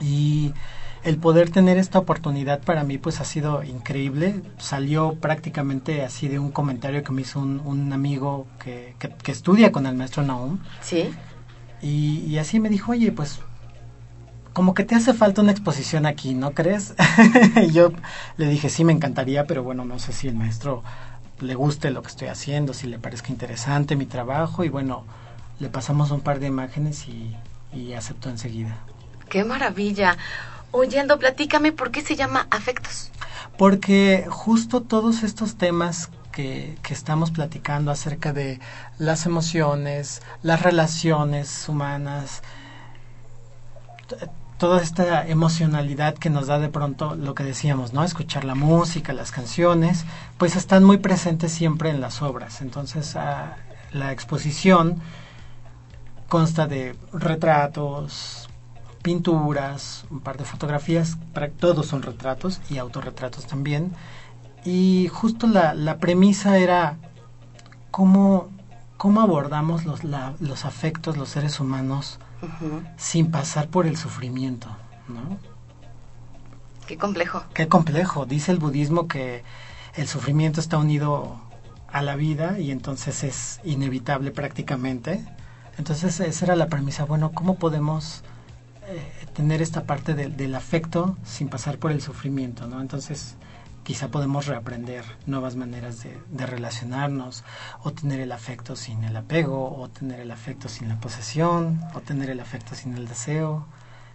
Y 0.00 0.52
el 1.04 1.18
poder 1.18 1.50
tener 1.50 1.76
esta 1.76 1.98
oportunidad 1.98 2.60
para 2.62 2.82
mí 2.82 2.98
pues 2.98 3.20
ha 3.20 3.24
sido 3.24 3.62
increíble. 3.62 4.42
Salió 4.58 5.14
prácticamente 5.14 6.02
así 6.02 6.28
de 6.28 6.38
un 6.38 6.50
comentario 6.50 7.04
que 7.04 7.12
me 7.12 7.22
hizo 7.22 7.40
un, 7.40 7.92
amigo 7.92 8.46
que, 8.58 8.96
que, 8.98 9.32
estudia 9.32 9.70
con 9.70 9.86
el 9.86 9.94
maestro 9.94 10.22
Naum. 10.22 10.58
Sí. 10.80 11.10
Y, 11.82 12.38
así 12.38 12.60
me 12.60 12.70
dijo, 12.70 12.92
oye, 12.92 13.12
pues 13.12 13.40
como 14.54 14.72
que 14.72 14.84
te 14.84 14.94
hace 14.94 15.12
falta 15.12 15.42
una 15.42 15.52
exposición 15.52 16.06
aquí, 16.06 16.34
¿no 16.34 16.52
crees? 16.52 16.94
y 17.68 17.72
yo 17.72 17.92
le 18.38 18.48
dije, 18.48 18.70
sí, 18.70 18.84
me 18.84 18.92
encantaría, 18.92 19.46
pero 19.46 19.62
bueno, 19.62 19.84
no 19.84 19.98
sé 19.98 20.12
si 20.12 20.26
el 20.26 20.34
maestro 20.34 20.82
le 21.40 21.54
guste 21.54 21.90
lo 21.90 22.00
que 22.00 22.08
estoy 22.08 22.28
haciendo, 22.28 22.72
si 22.72 22.86
le 22.86 22.98
parezca 22.98 23.30
interesante 23.30 23.96
mi 23.96 24.06
trabajo 24.06 24.64
y 24.64 24.70
bueno, 24.70 25.04
le 25.58 25.68
pasamos 25.68 26.10
un 26.10 26.20
par 26.20 26.40
de 26.40 26.46
imágenes 26.46 27.06
y, 27.08 27.36
y 27.74 27.92
aceptó 27.92 28.30
enseguida. 28.30 28.78
¡Qué 29.28 29.44
maravilla! 29.44 30.16
Oyendo, 30.76 31.20
platícame, 31.20 31.70
¿por 31.70 31.92
qué 31.92 32.02
se 32.02 32.16
llama 32.16 32.48
afectos? 32.50 33.12
Porque 33.56 34.26
justo 34.28 34.80
todos 34.80 35.22
estos 35.22 35.54
temas 35.54 36.10
que, 36.32 36.76
que, 36.82 36.92
estamos 36.92 37.30
platicando 37.30 37.92
acerca 37.92 38.32
de 38.32 38.58
las 38.98 39.24
emociones, 39.24 40.20
las 40.42 40.62
relaciones 40.62 41.68
humanas, 41.68 42.42
toda 44.58 44.82
esta 44.82 45.28
emocionalidad 45.28 46.14
que 46.14 46.28
nos 46.28 46.48
da 46.48 46.58
de 46.58 46.70
pronto 46.70 47.14
lo 47.14 47.36
que 47.36 47.44
decíamos, 47.44 47.92
¿no? 47.92 48.02
Escuchar 48.02 48.44
la 48.44 48.56
música, 48.56 49.12
las 49.12 49.30
canciones, 49.30 50.04
pues 50.38 50.56
están 50.56 50.82
muy 50.82 50.98
presentes 50.98 51.52
siempre 51.52 51.90
en 51.90 52.00
las 52.00 52.20
obras. 52.20 52.60
Entonces, 52.62 53.14
ah, 53.14 53.58
la 53.92 54.10
exposición 54.10 55.00
consta 56.28 56.66
de 56.66 56.96
retratos, 57.12 58.43
pinturas, 59.04 60.06
un 60.10 60.20
par 60.20 60.38
de 60.38 60.44
fotografías, 60.44 61.18
para, 61.34 61.50
todos 61.50 61.86
son 61.86 62.00
retratos 62.00 62.62
y 62.70 62.78
autorretratos 62.78 63.46
también. 63.46 63.92
Y 64.64 65.08
justo 65.12 65.46
la, 65.46 65.74
la 65.74 65.98
premisa 65.98 66.56
era 66.56 66.96
cómo, 67.90 68.48
cómo 68.96 69.20
abordamos 69.20 69.84
los, 69.84 70.04
la, 70.04 70.32
los 70.40 70.64
afectos, 70.64 71.18
los 71.18 71.28
seres 71.28 71.60
humanos, 71.60 72.18
sin 72.96 73.30
pasar 73.30 73.68
por 73.68 73.86
el 73.86 73.98
sufrimiento, 73.98 74.68
¿no? 75.06 75.38
Qué 76.86 76.96
complejo. 76.96 77.44
Qué 77.52 77.68
complejo. 77.68 78.24
Dice 78.24 78.52
el 78.52 78.58
budismo 78.58 79.06
que 79.06 79.44
el 79.96 80.08
sufrimiento 80.08 80.60
está 80.60 80.78
unido 80.78 81.38
a 81.92 82.00
la 82.00 82.16
vida 82.16 82.58
y 82.58 82.70
entonces 82.70 83.22
es 83.22 83.60
inevitable 83.64 84.30
prácticamente. 84.30 85.24
Entonces 85.76 86.20
esa 86.20 86.44
era 86.44 86.56
la 86.56 86.68
premisa. 86.68 87.04
Bueno, 87.04 87.32
¿cómo 87.32 87.56
podemos 87.56 88.24
eh, 88.86 89.26
tener 89.34 89.62
esta 89.62 89.84
parte 89.84 90.14
del 90.14 90.54
afecto 90.54 91.16
sin 91.24 91.48
pasar 91.48 91.78
por 91.78 91.92
el 91.92 92.00
sufrimiento, 92.00 92.66
¿no? 92.66 92.80
Entonces 92.80 93.36
quizá 93.82 94.08
podemos 94.08 94.46
reaprender 94.46 95.04
nuevas 95.26 95.56
maneras 95.56 96.02
de, 96.02 96.18
de, 96.30 96.46
relacionarnos, 96.46 97.44
o 97.82 97.92
tener 97.92 98.20
el 98.20 98.32
afecto 98.32 98.76
sin 98.76 99.04
el 99.04 99.16
apego, 99.16 99.76
o 99.76 99.88
tener 99.88 100.20
el 100.20 100.30
afecto 100.30 100.68
sin 100.68 100.88
la 100.88 100.98
posesión, 100.98 101.80
o 101.94 102.00
tener 102.00 102.30
el 102.30 102.40
afecto 102.40 102.74
sin 102.74 102.94
el 102.96 103.06
deseo. 103.06 103.66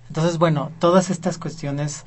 Entonces, 0.08 0.40
bueno, 0.40 0.72
todas 0.80 1.12
estas 1.12 1.38
cuestiones 1.38 2.04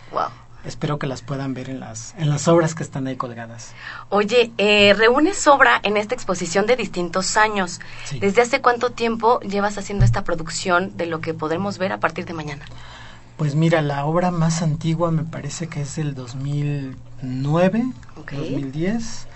espero 0.64 0.98
que 0.98 1.06
las 1.06 1.22
puedan 1.22 1.54
ver 1.54 1.68
en 1.70 1.80
las, 1.80 2.14
en 2.18 2.30
las 2.30 2.48
obras 2.48 2.74
que 2.74 2.82
están 2.82 3.06
ahí 3.06 3.16
colgadas. 3.16 3.72
Oye, 4.08 4.52
eh, 4.58 4.94
reúnes 4.96 5.46
obra 5.46 5.80
en 5.82 5.96
esta 5.96 6.14
exposición 6.14 6.66
de 6.66 6.76
distintos 6.76 7.36
años. 7.36 7.80
Sí. 8.04 8.18
¿Desde 8.18 8.42
hace 8.42 8.60
cuánto 8.60 8.90
tiempo 8.90 9.40
llevas 9.40 9.78
haciendo 9.78 10.04
esta 10.04 10.24
producción 10.24 10.96
de 10.96 11.06
lo 11.06 11.20
que 11.20 11.34
podremos 11.34 11.78
ver 11.78 11.92
a 11.92 12.00
partir 12.00 12.24
de 12.24 12.34
mañana? 12.34 12.64
Pues 13.36 13.54
mira, 13.54 13.82
la 13.82 14.04
obra 14.04 14.30
más 14.30 14.62
antigua 14.62 15.10
me 15.10 15.24
parece 15.24 15.66
que 15.66 15.80
es 15.82 15.96
del 15.96 16.14
2009, 16.14 17.84
Ok. 18.20 18.32
2010. 18.32 19.26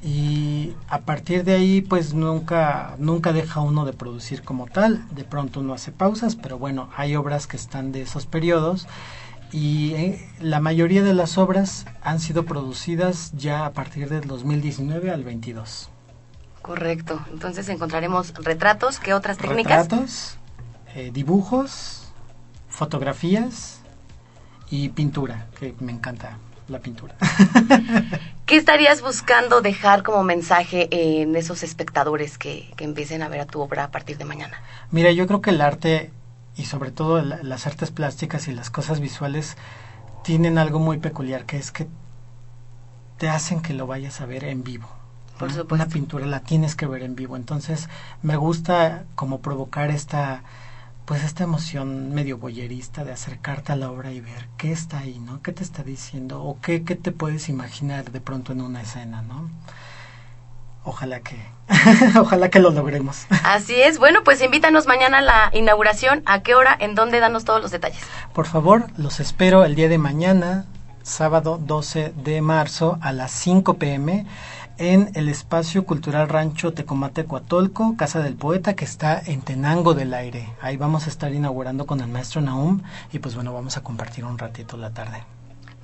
Y 0.00 0.74
a 0.88 1.00
partir 1.00 1.42
de 1.42 1.54
ahí, 1.54 1.80
pues 1.80 2.14
nunca, 2.14 2.94
nunca 2.98 3.32
deja 3.32 3.60
uno 3.60 3.84
de 3.84 3.92
producir 3.92 4.42
como 4.44 4.66
tal. 4.66 5.04
De 5.10 5.24
pronto 5.24 5.58
uno 5.60 5.74
hace 5.74 5.90
pausas, 5.90 6.36
pero 6.36 6.56
bueno, 6.58 6.88
hay 6.96 7.16
obras 7.16 7.48
que 7.48 7.56
están 7.56 7.90
de 7.90 8.02
esos 8.02 8.24
periodos. 8.26 8.86
Y 9.52 9.94
eh, 9.94 10.28
la 10.40 10.60
mayoría 10.60 11.02
de 11.02 11.14
las 11.14 11.38
obras 11.38 11.86
han 12.02 12.20
sido 12.20 12.44
producidas 12.44 13.32
ya 13.32 13.64
a 13.64 13.72
partir 13.72 14.08
del 14.08 14.26
2019 14.26 15.10
al 15.10 15.24
22. 15.24 15.90
Correcto. 16.60 17.24
Entonces 17.32 17.68
encontraremos 17.68 18.34
retratos. 18.34 18.98
¿Qué 18.98 19.14
otras 19.14 19.38
técnicas? 19.38 19.84
Retratos, 19.84 20.38
eh, 20.94 21.10
dibujos, 21.12 22.12
fotografías 22.68 23.80
y 24.70 24.90
pintura, 24.90 25.46
que 25.58 25.74
me 25.80 25.92
encanta 25.92 26.36
la 26.68 26.80
pintura. 26.80 27.14
¿Qué 28.46 28.56
estarías 28.56 29.00
buscando 29.00 29.62
dejar 29.62 30.02
como 30.02 30.22
mensaje 30.22 30.88
en 30.90 31.34
esos 31.36 31.62
espectadores 31.62 32.36
que, 32.36 32.70
que 32.76 32.84
empiecen 32.84 33.22
a 33.22 33.28
ver 33.28 33.40
a 33.40 33.46
tu 33.46 33.60
obra 33.60 33.84
a 33.84 33.90
partir 33.90 34.18
de 34.18 34.26
mañana? 34.26 34.60
Mira, 34.90 35.10
yo 35.12 35.26
creo 35.26 35.40
que 35.40 35.50
el 35.50 35.62
arte 35.62 36.10
y 36.58 36.66
sobre 36.66 36.90
todo 36.90 37.22
la, 37.22 37.42
las 37.42 37.66
artes 37.66 37.90
plásticas 37.90 38.48
y 38.48 38.52
las 38.52 38.68
cosas 38.68 39.00
visuales 39.00 39.56
tienen 40.22 40.58
algo 40.58 40.80
muy 40.80 40.98
peculiar, 40.98 41.46
que 41.46 41.56
es 41.56 41.72
que 41.72 41.88
te 43.16 43.30
hacen 43.30 43.62
que 43.62 43.72
lo 43.72 43.86
vayas 43.86 44.20
a 44.20 44.26
ver 44.26 44.44
en 44.44 44.64
vivo. 44.64 44.88
Por 45.38 45.50
supuesto. 45.50 45.74
Una 45.74 45.86
pintura 45.86 46.26
la 46.26 46.40
tienes 46.40 46.74
que 46.74 46.86
ver 46.86 47.02
en 47.02 47.14
vivo. 47.14 47.36
Entonces, 47.36 47.88
me 48.22 48.36
gusta 48.36 49.04
como 49.14 49.40
provocar 49.40 49.90
esta 49.90 50.42
pues 51.06 51.24
esta 51.24 51.42
emoción 51.42 52.12
medio 52.12 52.36
boyerista 52.36 53.02
de 53.02 53.12
acercarte 53.12 53.72
a 53.72 53.76
la 53.76 53.90
obra 53.90 54.12
y 54.12 54.20
ver 54.20 54.46
qué 54.58 54.72
está 54.72 54.98
ahí, 54.98 55.18
¿no? 55.18 55.40
¿Qué 55.40 55.52
te 55.52 55.62
está 55.62 55.82
diciendo? 55.82 56.42
¿O 56.42 56.60
qué, 56.60 56.84
qué 56.84 56.96
te 56.96 57.12
puedes 57.12 57.48
imaginar 57.48 58.12
de 58.12 58.20
pronto 58.20 58.52
en 58.52 58.60
una 58.60 58.82
escena, 58.82 59.22
¿no? 59.22 59.48
Ojalá 60.88 61.20
que, 61.20 61.36
ojalá 62.18 62.48
que 62.48 62.60
lo 62.60 62.70
logremos. 62.70 63.26
Así 63.44 63.74
es. 63.74 63.98
Bueno, 63.98 64.24
pues 64.24 64.40
invítanos 64.40 64.86
mañana 64.86 65.18
a 65.18 65.20
la 65.20 65.50
inauguración. 65.52 66.22
¿A 66.24 66.40
qué 66.40 66.54
hora? 66.54 66.74
¿En 66.80 66.94
dónde? 66.94 67.20
Danos 67.20 67.44
todos 67.44 67.60
los 67.60 67.70
detalles. 67.70 68.00
Por 68.32 68.46
favor, 68.46 68.86
los 68.96 69.20
espero 69.20 69.66
el 69.66 69.74
día 69.74 69.90
de 69.90 69.98
mañana, 69.98 70.64
sábado 71.02 71.60
12 71.62 72.14
de 72.24 72.40
marzo 72.40 72.98
a 73.02 73.12
las 73.12 73.32
5 73.32 73.74
pm 73.74 74.24
en 74.78 75.10
el 75.12 75.28
espacio 75.28 75.84
cultural 75.84 76.26
Rancho 76.26 76.72
Tecomate 76.72 77.26
Coatolco, 77.26 77.94
Casa 77.98 78.22
del 78.22 78.36
Poeta, 78.36 78.74
que 78.74 78.86
está 78.86 79.20
en 79.20 79.42
Tenango 79.42 79.92
del 79.92 80.14
Aire. 80.14 80.48
Ahí 80.62 80.78
vamos 80.78 81.06
a 81.06 81.10
estar 81.10 81.34
inaugurando 81.34 81.84
con 81.84 82.00
el 82.00 82.08
maestro 82.08 82.40
Naum 82.40 82.80
y 83.12 83.18
pues 83.18 83.34
bueno, 83.34 83.52
vamos 83.52 83.76
a 83.76 83.82
compartir 83.82 84.24
un 84.24 84.38
ratito 84.38 84.78
la 84.78 84.88
tarde. 84.90 85.22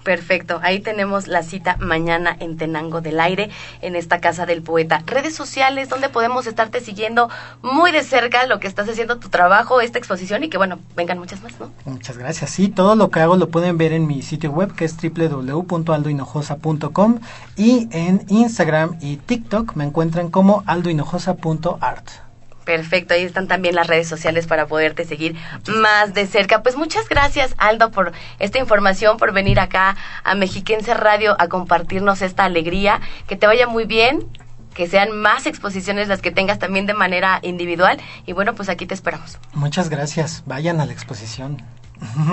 Perfecto, 0.05 0.61
ahí 0.63 0.81
tenemos 0.81 1.29
la 1.29 1.43
cita 1.43 1.79
mañana 1.81 2.37
en 2.39 2.59
Tenango 2.59 3.01
del 3.01 3.21
Aire, 3.21 3.49
en 3.81 3.97
esta 3.97 4.21
casa 4.21 4.45
del 4.45 4.61
poeta. 4.63 5.03
Redes 5.07 5.35
sociales 5.35 5.89
donde 5.89 6.11
podemos 6.11 6.47
estarte 6.47 6.81
siguiendo 6.81 7.31
muy 7.63 7.91
de 7.91 8.03
cerca 8.03 8.47
lo 8.47 8.61
que 8.61 8.69
estás 8.69 8.87
haciendo, 8.87 9.19
tu 9.19 9.31
trabajo, 9.31 9.81
esta 9.81 9.97
exposición 9.99 10.45
y 10.45 10.51
que 10.51 10.59
bueno, 10.59 10.79
vengan 10.95 11.19
muchas 11.19 11.43
más, 11.43 11.59
¿no? 11.59 11.71
Muchas 11.87 12.19
gracias. 12.19 12.51
Sí, 12.51 12.69
todo 12.69 12.97
lo 12.97 13.11
que 13.11 13.21
hago 13.21 13.37
lo 13.37 13.49
pueden 13.49 13.79
ver 13.79 13.95
en 13.95 14.07
mi 14.07 14.21
sitio 14.21 14.51
web 14.51 14.75
que 14.75 14.85
es 14.85 14.95
www.aldohinojosa.com 14.97 17.21
y 17.57 17.89
en 17.91 18.27
Instagram 18.29 18.99
y 19.01 19.17
TikTok 19.17 19.75
me 19.75 19.85
encuentran 19.85 20.31
como 20.31 20.65
aldohinojosa.art. 20.67 22.24
Perfecto, 22.65 23.15
ahí 23.15 23.23
están 23.23 23.47
también 23.47 23.75
las 23.75 23.87
redes 23.87 24.09
sociales 24.09 24.47
para 24.47 24.67
poderte 24.67 25.05
seguir 25.05 25.37
más 25.67 26.15
de 26.15 26.27
cerca. 26.27 26.63
Pues 26.63 26.77
muchas 26.77 27.09
gracias, 27.09 27.55
Aldo, 27.59 27.91
por 27.91 28.13
esta 28.39 28.59
información, 28.59 29.17
por 29.17 29.33
venir 29.33 29.61
acá 29.61 29.97
a 30.25 30.35
Mexiquense 30.35 30.95
Radio 30.95 31.37
a 31.39 31.49
compartirnos 31.49 32.23
esta 32.23 32.45
alegría. 32.45 33.01
Que 33.27 33.37
te 33.37 33.47
vaya 33.47 33.67
muy 33.67 33.85
bien, 33.85 34.27
que 34.75 34.89
sean 34.89 35.13
más 35.17 35.47
exposiciones 35.47 36.09
las 36.09 36.21
que 36.21 36.31
tengas 36.31 36.59
también 36.59 36.87
de 36.87 36.95
manera 36.95 37.39
individual. 37.43 37.99
Y 38.27 38.33
bueno, 38.33 38.55
pues 38.55 38.69
aquí 38.69 38.87
te 38.87 38.95
esperamos. 38.95 39.39
Muchas 39.53 39.89
gracias. 39.89 40.43
Vayan 40.47 40.81
a 40.81 40.87
la 40.87 40.93
exposición. 40.93 41.63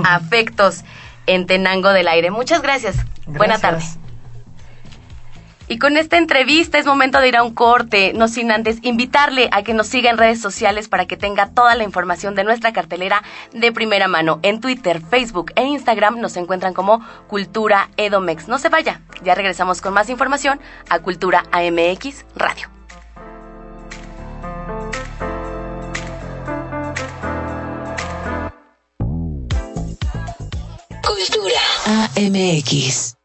Afectos 0.03 0.83
en 1.27 1.45
Tenango 1.45 1.89
del 1.89 2.07
Aire. 2.07 2.31
Muchas 2.31 2.61
gracias. 2.61 2.95
Buena 3.25 3.59
tarde. 3.59 3.83
Y 5.67 5.79
con 5.79 5.97
esta 5.97 6.17
entrevista 6.17 6.77
es 6.77 6.85
momento 6.85 7.19
de 7.19 7.29
ir 7.29 7.37
a 7.37 7.43
un 7.43 7.53
corte, 7.53 8.11
no 8.13 8.27
sin 8.27 8.51
antes 8.51 8.79
invitarle 8.81 9.49
a 9.51 9.63
que 9.63 9.73
nos 9.73 9.87
siga 9.87 10.09
en 10.09 10.17
redes 10.17 10.41
sociales 10.41 10.89
para 10.89 11.05
que 11.05 11.17
tenga 11.17 11.51
toda 11.51 11.75
la 11.75 11.83
información 11.83 12.35
de 12.35 12.43
nuestra 12.43 12.73
cartelera 12.73 13.23
de 13.53 13.71
primera 13.71 14.07
mano. 14.07 14.39
En 14.43 14.59
Twitter, 14.59 15.01
Facebook 15.01 15.51
e 15.55 15.63
Instagram 15.63 16.19
nos 16.19 16.35
encuentran 16.35 16.73
como 16.73 17.05
Cultura 17.27 17.89
Edomex. 17.97 18.47
No 18.47 18.59
se 18.59 18.69
vaya, 18.69 19.01
ya 19.23 19.35
regresamos 19.35 19.81
con 19.81 19.93
más 19.93 20.09
información 20.09 20.59
a 20.89 20.99
Cultura 20.99 21.45
AMX 21.51 22.25
Radio. 22.35 22.69
Cultura 31.01 31.61
AMX. 32.17 33.20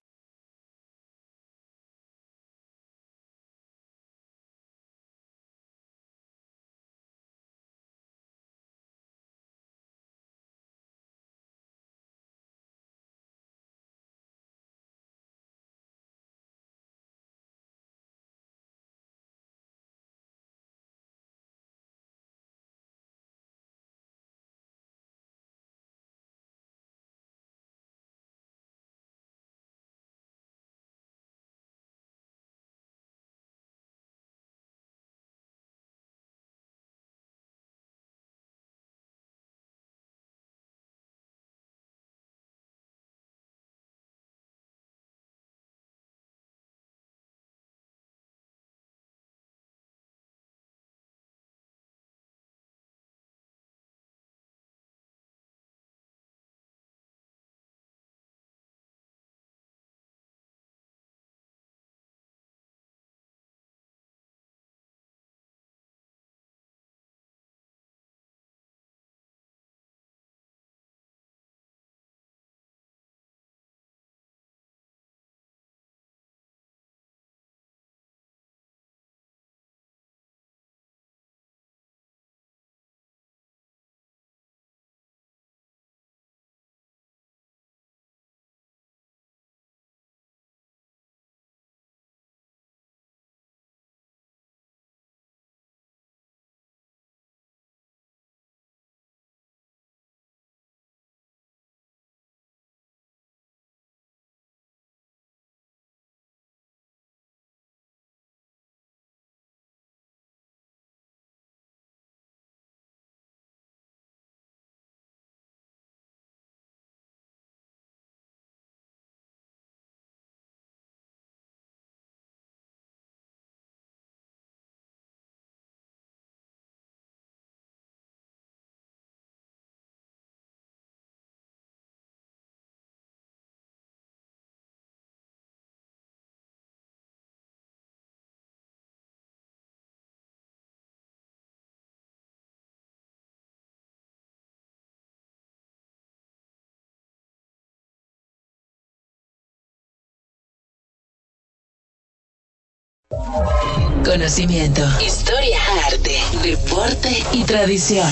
Conocimiento, 154.04 154.82
historia, 155.00 155.58
arte, 155.86 156.18
deporte 156.42 157.22
y 157.32 157.44
tradición. 157.44 158.10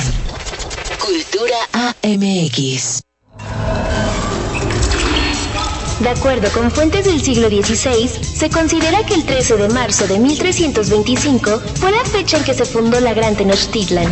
Cultura 1.04 1.57
AMX. 1.72 3.02
De 5.98 6.09
acuerdo 6.09 6.48
con 6.52 6.70
fuentes 6.70 7.07
del 7.07 7.20
siglo 7.20 7.48
XVI, 7.48 8.09
se 8.09 8.50
considera 8.50 9.04
que 9.04 9.14
el 9.14 9.26
13 9.26 9.57
de 9.57 9.68
marzo 9.68 10.07
de 10.07 10.20
1325 10.20 11.61
fue 11.74 11.90
la 11.90 12.04
fecha 12.04 12.37
en 12.37 12.44
que 12.44 12.54
se 12.54 12.64
fundó 12.64 13.00
la 13.00 13.14
Gran 13.14 13.35
Tenochtitlan. 13.35 14.11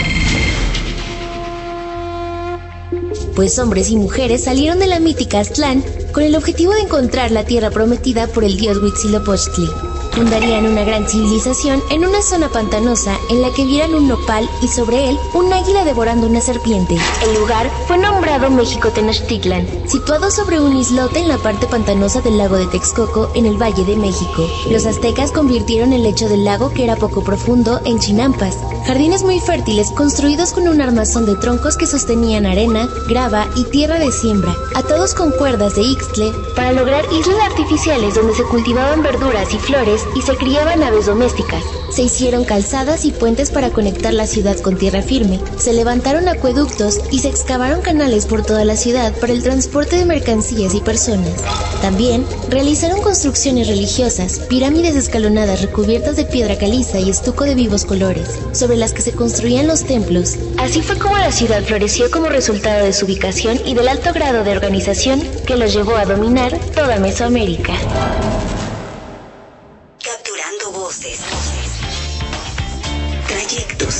Pues 3.36 3.56
hombres 3.60 3.88
y 3.90 3.96
mujeres 3.96 4.42
salieron 4.42 4.80
de 4.80 4.88
la 4.88 4.98
mítica 4.98 5.38
Aztlán 5.38 5.84
con 6.12 6.24
el 6.24 6.34
objetivo 6.34 6.72
de 6.72 6.80
encontrar 6.80 7.30
la 7.30 7.44
tierra 7.44 7.70
prometida 7.70 8.26
por 8.26 8.42
el 8.42 8.56
dios 8.56 8.78
Huitzilopochtli 8.78 9.91
fundarían 10.12 10.66
una 10.66 10.84
gran 10.84 11.06
civilización 11.08 11.82
en 11.90 12.04
una 12.04 12.22
zona 12.22 12.48
pantanosa 12.48 13.18
en 13.30 13.42
la 13.42 13.50
que 13.50 13.64
vieran 13.64 13.94
un 13.94 14.08
nopal 14.08 14.48
y 14.62 14.68
sobre 14.68 15.10
él 15.10 15.18
un 15.34 15.52
águila 15.52 15.84
devorando 15.84 16.26
una 16.26 16.40
serpiente. 16.40 16.96
El 17.22 17.34
lugar 17.34 17.70
fue 17.86 17.98
nombrado 17.98 18.50
México 18.50 18.90
Tenochtitlan, 18.90 19.66
situado 19.86 20.30
sobre 20.30 20.60
un 20.60 20.76
islote 20.76 21.20
en 21.20 21.28
la 21.28 21.38
parte 21.38 21.66
pantanosa 21.66 22.20
del 22.20 22.38
lago 22.38 22.56
de 22.56 22.66
Texcoco 22.66 23.30
en 23.34 23.46
el 23.46 23.60
Valle 23.60 23.84
de 23.84 23.96
México. 23.96 24.48
Los 24.70 24.86
aztecas 24.86 25.32
convirtieron 25.32 25.92
el 25.92 26.02
lecho 26.02 26.28
del 26.28 26.44
lago, 26.44 26.70
que 26.70 26.84
era 26.84 26.96
poco 26.96 27.22
profundo, 27.24 27.80
en 27.84 27.98
chinampas, 27.98 28.58
jardines 28.86 29.22
muy 29.22 29.40
fértiles 29.40 29.90
construidos 29.92 30.52
con 30.52 30.68
un 30.68 30.80
armazón 30.80 31.26
de 31.26 31.36
troncos 31.36 31.76
que 31.76 31.86
sostenían 31.86 32.46
arena, 32.46 32.88
grava 33.08 33.46
y 33.54 33.64
tierra 33.64 33.98
de 33.98 34.10
siembra, 34.12 34.54
atados 34.74 35.14
con 35.14 35.30
cuerdas 35.30 35.74
de 35.74 35.82
ixtle 35.82 36.32
para 36.54 36.72
lograr 36.72 37.04
islas 37.12 37.38
artificiales 37.50 38.14
donde 38.14 38.34
se 38.34 38.44
cultivaban 38.44 39.02
verduras 39.02 39.52
y 39.54 39.58
flores 39.58 40.04
y 40.14 40.22
se 40.22 40.36
criaban 40.36 40.82
aves 40.82 41.06
domésticas. 41.06 41.81
Se 41.92 42.02
hicieron 42.02 42.44
calzadas 42.44 43.04
y 43.04 43.10
puentes 43.10 43.50
para 43.50 43.68
conectar 43.68 44.14
la 44.14 44.26
ciudad 44.26 44.58
con 44.58 44.78
tierra 44.78 45.02
firme. 45.02 45.38
Se 45.58 45.74
levantaron 45.74 46.26
acueductos 46.26 47.00
y 47.10 47.18
se 47.18 47.28
excavaron 47.28 47.82
canales 47.82 48.24
por 48.24 48.42
toda 48.42 48.64
la 48.64 48.76
ciudad 48.76 49.12
para 49.20 49.34
el 49.34 49.42
transporte 49.42 49.96
de 49.96 50.06
mercancías 50.06 50.74
y 50.74 50.80
personas. 50.80 51.42
También 51.82 52.24
realizaron 52.48 53.02
construcciones 53.02 53.68
religiosas, 53.68 54.38
pirámides 54.48 54.96
escalonadas 54.96 55.60
recubiertas 55.60 56.16
de 56.16 56.24
piedra 56.24 56.56
caliza 56.56 56.98
y 56.98 57.10
estuco 57.10 57.44
de 57.44 57.54
vivos 57.54 57.84
colores, 57.84 58.38
sobre 58.52 58.78
las 58.78 58.94
que 58.94 59.02
se 59.02 59.12
construían 59.12 59.66
los 59.66 59.84
templos. 59.84 60.38
Así 60.56 60.80
fue 60.80 60.96
como 60.96 61.18
la 61.18 61.30
ciudad 61.30 61.62
floreció 61.62 62.10
como 62.10 62.30
resultado 62.30 62.86
de 62.86 62.94
su 62.94 63.04
ubicación 63.04 63.60
y 63.66 63.74
del 63.74 63.88
alto 63.88 64.14
grado 64.14 64.44
de 64.44 64.52
organización 64.52 65.20
que 65.46 65.56
los 65.56 65.74
llevó 65.74 65.96
a 65.96 66.06
dominar 66.06 66.58
toda 66.74 66.98
Mesoamérica. 66.98 67.74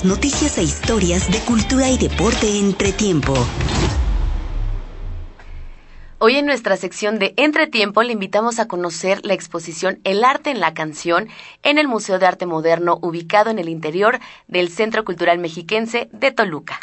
Noticias 0.04 0.58
e 0.58 0.64
historias 0.64 1.30
de 1.30 1.38
cultura 1.40 1.88
y 1.88 1.96
deporte 1.96 2.58
entre 2.58 2.92
tiempo. 2.92 3.34
Hoy 6.18 6.36
en 6.36 6.46
nuestra 6.46 6.76
sección 6.76 7.18
de 7.18 7.34
Entretiempo 7.36 8.02
le 8.02 8.12
invitamos 8.12 8.58
a 8.58 8.66
conocer 8.66 9.24
la 9.24 9.34
exposición 9.34 10.00
El 10.04 10.24
arte 10.24 10.50
en 10.50 10.60
la 10.60 10.74
canción 10.74 11.28
en 11.62 11.78
el 11.78 11.88
Museo 11.88 12.18
de 12.18 12.26
Arte 12.26 12.46
Moderno 12.46 12.98
ubicado 13.00 13.50
en 13.50 13.58
el 13.58 13.68
interior 13.68 14.18
del 14.48 14.68
Centro 14.68 15.04
Cultural 15.04 15.38
Mexiquense 15.38 16.08
de 16.12 16.32
Toluca. 16.32 16.80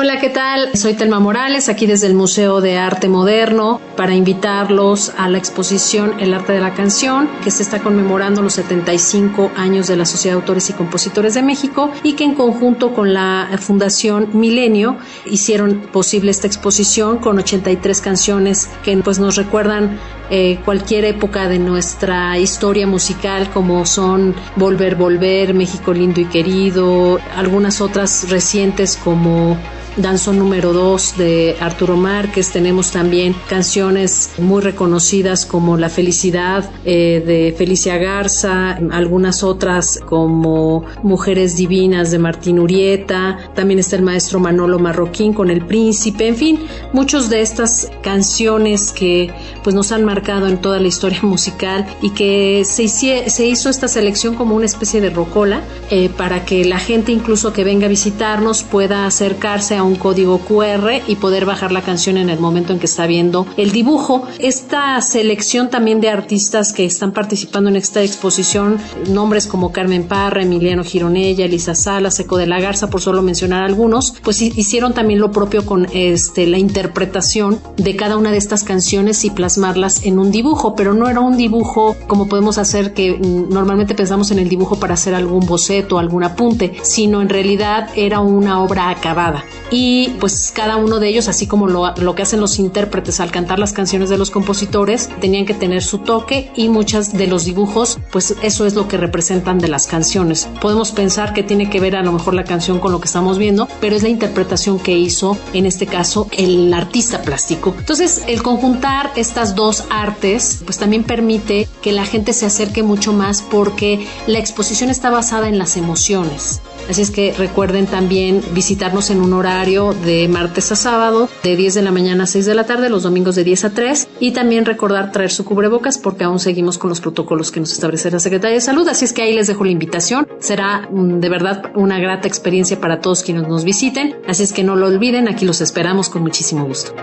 Hola, 0.00 0.20
¿qué 0.20 0.28
tal? 0.28 0.76
Soy 0.76 0.94
Telma 0.94 1.18
Morales, 1.18 1.68
aquí 1.68 1.84
desde 1.86 2.06
el 2.06 2.14
Museo 2.14 2.60
de 2.60 2.78
Arte 2.78 3.08
Moderno, 3.08 3.80
para 3.96 4.14
invitarlos 4.14 5.12
a 5.18 5.28
la 5.28 5.38
exposición 5.38 6.20
El 6.20 6.34
arte 6.34 6.52
de 6.52 6.60
la 6.60 6.72
canción, 6.72 7.28
que 7.42 7.50
se 7.50 7.64
está 7.64 7.80
conmemorando 7.80 8.40
los 8.40 8.52
75 8.52 9.50
años 9.56 9.88
de 9.88 9.96
la 9.96 10.06
Sociedad 10.06 10.36
de 10.36 10.42
Autores 10.42 10.70
y 10.70 10.74
Compositores 10.74 11.34
de 11.34 11.42
México 11.42 11.90
y 12.04 12.12
que 12.12 12.22
en 12.22 12.36
conjunto 12.36 12.94
con 12.94 13.12
la 13.12 13.48
Fundación 13.58 14.28
Milenio 14.34 14.98
hicieron 15.26 15.80
posible 15.92 16.30
esta 16.30 16.46
exposición 16.46 17.18
con 17.18 17.36
83 17.36 18.00
canciones 18.00 18.70
que 18.84 18.96
pues 18.98 19.18
nos 19.18 19.34
recuerdan 19.34 19.98
eh, 20.30 20.60
cualquier 20.64 21.06
época 21.06 21.48
de 21.48 21.58
nuestra 21.58 22.38
historia 22.38 22.86
musical 22.86 23.50
como 23.50 23.84
son 23.84 24.36
Volver, 24.54 24.94
Volver, 24.94 25.54
México 25.54 25.92
Lindo 25.92 26.20
y 26.20 26.26
Querido, 26.26 27.18
algunas 27.34 27.80
otras 27.80 28.30
recientes 28.30 28.96
como 28.96 29.58
Danzón 29.98 30.38
número 30.38 30.72
2 30.72 31.18
de 31.18 31.56
Arturo 31.60 31.96
Márquez. 31.96 32.50
Tenemos 32.52 32.92
también 32.92 33.34
canciones 33.48 34.30
muy 34.38 34.62
reconocidas 34.62 35.44
como 35.44 35.76
La 35.76 35.88
Felicidad 35.88 36.70
eh, 36.84 37.22
de 37.26 37.54
Felicia 37.56 37.98
Garza, 37.98 38.78
algunas 38.92 39.42
otras 39.42 39.98
como 40.06 40.84
Mujeres 41.02 41.56
Divinas 41.56 42.10
de 42.12 42.18
Martín 42.18 42.60
Urieta. 42.60 43.38
También 43.54 43.80
está 43.80 43.96
el 43.96 44.02
maestro 44.02 44.38
Manolo 44.38 44.78
Marroquín 44.78 45.32
con 45.32 45.50
El 45.50 45.66
Príncipe. 45.66 46.28
En 46.28 46.36
fin, 46.36 46.60
muchas 46.92 47.28
de 47.28 47.40
estas 47.40 47.90
canciones 48.02 48.92
que 48.92 49.32
pues 49.64 49.74
nos 49.74 49.90
han 49.90 50.04
marcado 50.04 50.46
en 50.46 50.58
toda 50.58 50.78
la 50.78 50.86
historia 50.86 51.20
musical 51.22 51.86
y 52.02 52.10
que 52.10 52.62
se, 52.64 52.86
se 52.86 53.46
hizo 53.46 53.68
esta 53.68 53.88
selección 53.88 54.36
como 54.36 54.54
una 54.54 54.66
especie 54.66 55.00
de 55.00 55.10
rocola 55.10 55.62
eh, 55.90 56.08
para 56.08 56.44
que 56.44 56.64
la 56.64 56.78
gente 56.78 57.10
incluso 57.10 57.52
que 57.52 57.64
venga 57.64 57.86
a 57.86 57.88
visitarnos 57.88 58.62
pueda 58.62 59.06
acercarse 59.06 59.76
a 59.76 59.87
un 59.88 59.96
código 59.96 60.38
QR 60.38 61.02
y 61.06 61.16
poder 61.16 61.44
bajar 61.44 61.72
la 61.72 61.82
canción 61.82 62.16
en 62.16 62.30
el 62.30 62.38
momento 62.38 62.72
en 62.72 62.78
que 62.78 62.86
está 62.86 63.06
viendo 63.06 63.46
el 63.56 63.72
dibujo. 63.72 64.22
Esta 64.38 65.00
selección 65.00 65.70
también 65.70 66.00
de 66.00 66.10
artistas 66.10 66.72
que 66.72 66.84
están 66.84 67.12
participando 67.12 67.70
en 67.70 67.76
esta 67.76 68.02
exposición, 68.02 68.78
nombres 69.08 69.46
como 69.46 69.72
Carmen 69.72 70.04
Parra, 70.04 70.42
Emiliano 70.42 70.84
Gironella, 70.84 71.44
Elisa 71.44 71.74
Sala, 71.74 72.10
Seco 72.10 72.36
de 72.36 72.46
la 72.46 72.60
Garza, 72.60 72.90
por 72.90 73.00
solo 73.00 73.22
mencionar 73.22 73.64
algunos, 73.64 74.14
pues 74.22 74.40
hicieron 74.42 74.94
también 74.94 75.20
lo 75.20 75.32
propio 75.32 75.64
con 75.64 75.86
este, 75.92 76.46
la 76.46 76.58
interpretación 76.58 77.58
de 77.76 77.96
cada 77.96 78.16
una 78.16 78.30
de 78.30 78.38
estas 78.38 78.64
canciones 78.64 79.24
y 79.24 79.30
plasmarlas 79.30 80.04
en 80.04 80.18
un 80.18 80.30
dibujo, 80.30 80.74
pero 80.74 80.94
no 80.94 81.08
era 81.08 81.20
un 81.20 81.36
dibujo 81.36 81.96
como 82.06 82.28
podemos 82.28 82.58
hacer 82.58 82.92
que 82.92 83.18
normalmente 83.18 83.94
pensamos 83.94 84.30
en 84.30 84.38
el 84.38 84.48
dibujo 84.48 84.78
para 84.78 84.94
hacer 84.94 85.14
algún 85.14 85.46
boceto, 85.46 85.98
algún 85.98 86.24
apunte, 86.24 86.74
sino 86.82 87.22
en 87.22 87.28
realidad 87.28 87.88
era 87.94 88.20
una 88.20 88.62
obra 88.62 88.90
acabada 88.90 89.44
y 89.70 89.77
pues 90.20 90.52
cada 90.54 90.76
uno 90.76 90.98
de 90.98 91.08
ellos, 91.08 91.28
así 91.28 91.46
como 91.46 91.66
lo, 91.66 92.14
que 92.14 92.22
hacen 92.22 92.40
los 92.40 92.58
intérpretes 92.58 93.20
al 93.20 93.30
cantar 93.30 93.58
las 93.58 93.72
canciones 93.72 94.08
de 94.08 94.18
los 94.18 94.30
compositores, 94.30 95.08
tenían 95.20 95.46
que 95.46 95.54
tener 95.54 95.82
su 95.82 95.98
toque 95.98 96.50
y 96.54 96.68
muchas 96.68 97.12
de 97.12 97.26
los 97.26 97.44
dibujos, 97.44 97.98
pues 98.10 98.34
eso 98.42 98.66
es 98.66 98.74
lo 98.74 98.88
que 98.88 98.96
representan 98.96 99.58
de 99.58 99.68
las 99.68 99.86
canciones. 99.86 100.48
Podemos 100.60 100.92
pensar 100.92 101.32
que 101.32 101.42
tiene 101.42 101.70
que 101.70 101.80
ver 101.80 101.96
a 101.96 102.02
lo 102.02 102.12
mejor 102.12 102.34
la 102.34 102.44
canción 102.44 102.78
con 102.78 102.92
lo 102.92 103.00
que 103.00 103.06
estamos 103.06 103.38
viendo, 103.38 103.68
pero 103.80 103.96
es 103.96 104.02
la 104.02 104.08
interpretación 104.08 104.78
que 104.78 104.96
hizo 104.96 105.36
en 105.52 105.66
este 105.66 105.86
caso 105.86 106.28
el 106.32 106.72
artista 106.72 107.22
plástico. 107.22 107.74
Entonces, 107.78 108.22
el 108.26 108.42
conjuntar 108.42 109.12
estas 109.16 109.54
dos 109.54 109.84
artes, 109.90 110.60
pues 110.64 110.78
también 110.78 111.04
permite 111.04 111.68
que 111.82 111.92
la 111.92 112.04
gente 112.04 112.32
se 112.32 112.46
acerque 112.46 112.82
mucho 112.82 113.12
más 113.12 113.42
porque 113.42 114.06
la 114.26 114.38
exposición 114.38 114.90
está 114.90 115.10
basada 115.10 115.48
en 115.48 115.58
las 115.58 115.76
emociones. 115.76 116.60
Así 116.88 117.02
es 117.02 117.10
que 117.10 117.34
recuerden 117.36 117.86
también 117.86 118.42
visitarnos 118.52 119.10
en 119.10 119.20
un 119.20 119.32
horario 119.32 119.92
de 119.92 120.26
martes 120.28 120.72
a 120.72 120.76
sábado, 120.76 121.28
de 121.42 121.56
10 121.56 121.74
de 121.74 121.82
la 121.82 121.90
mañana 121.90 122.24
a 122.24 122.26
6 122.26 122.46
de 122.46 122.54
la 122.54 122.64
tarde, 122.64 122.88
los 122.88 123.02
domingos 123.02 123.34
de 123.34 123.44
10 123.44 123.64
a 123.66 123.70
3, 123.70 124.08
y 124.20 124.32
también 124.32 124.64
recordar 124.64 125.12
traer 125.12 125.30
su 125.30 125.44
cubrebocas 125.44 125.98
porque 125.98 126.24
aún 126.24 126.38
seguimos 126.38 126.78
con 126.78 126.88
los 126.88 127.00
protocolos 127.00 127.50
que 127.50 127.60
nos 127.60 127.72
establece 127.72 128.10
la 128.10 128.20
Secretaría 128.20 128.54
de 128.54 128.60
Salud. 128.60 128.88
Así 128.88 129.04
es 129.04 129.12
que 129.12 129.22
ahí 129.22 129.34
les 129.34 129.46
dejo 129.46 129.64
la 129.64 129.70
invitación. 129.70 130.26
Será 130.38 130.88
mm, 130.90 131.20
de 131.20 131.28
verdad 131.28 131.72
una 131.74 131.98
grata 131.98 132.26
experiencia 132.26 132.80
para 132.80 133.00
todos 133.00 133.22
quienes 133.22 133.46
nos 133.46 133.64
visiten. 133.64 134.16
Así 134.26 134.42
es 134.42 134.52
que 134.52 134.64
no 134.64 134.74
lo 134.76 134.86
olviden, 134.86 135.28
aquí 135.28 135.44
los 135.44 135.60
esperamos 135.60 136.08
con 136.08 136.22
muchísimo 136.22 136.64
gusto. 136.64 136.94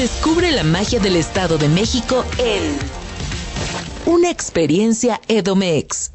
Descubre 0.00 0.50
la 0.50 0.64
magia 0.64 0.98
del 0.98 1.14
Estado 1.14 1.58
de 1.58 1.68
México 1.68 2.24
en 2.38 2.78
Una 4.06 4.30
experiencia 4.30 5.20
Edomex. 5.28 6.12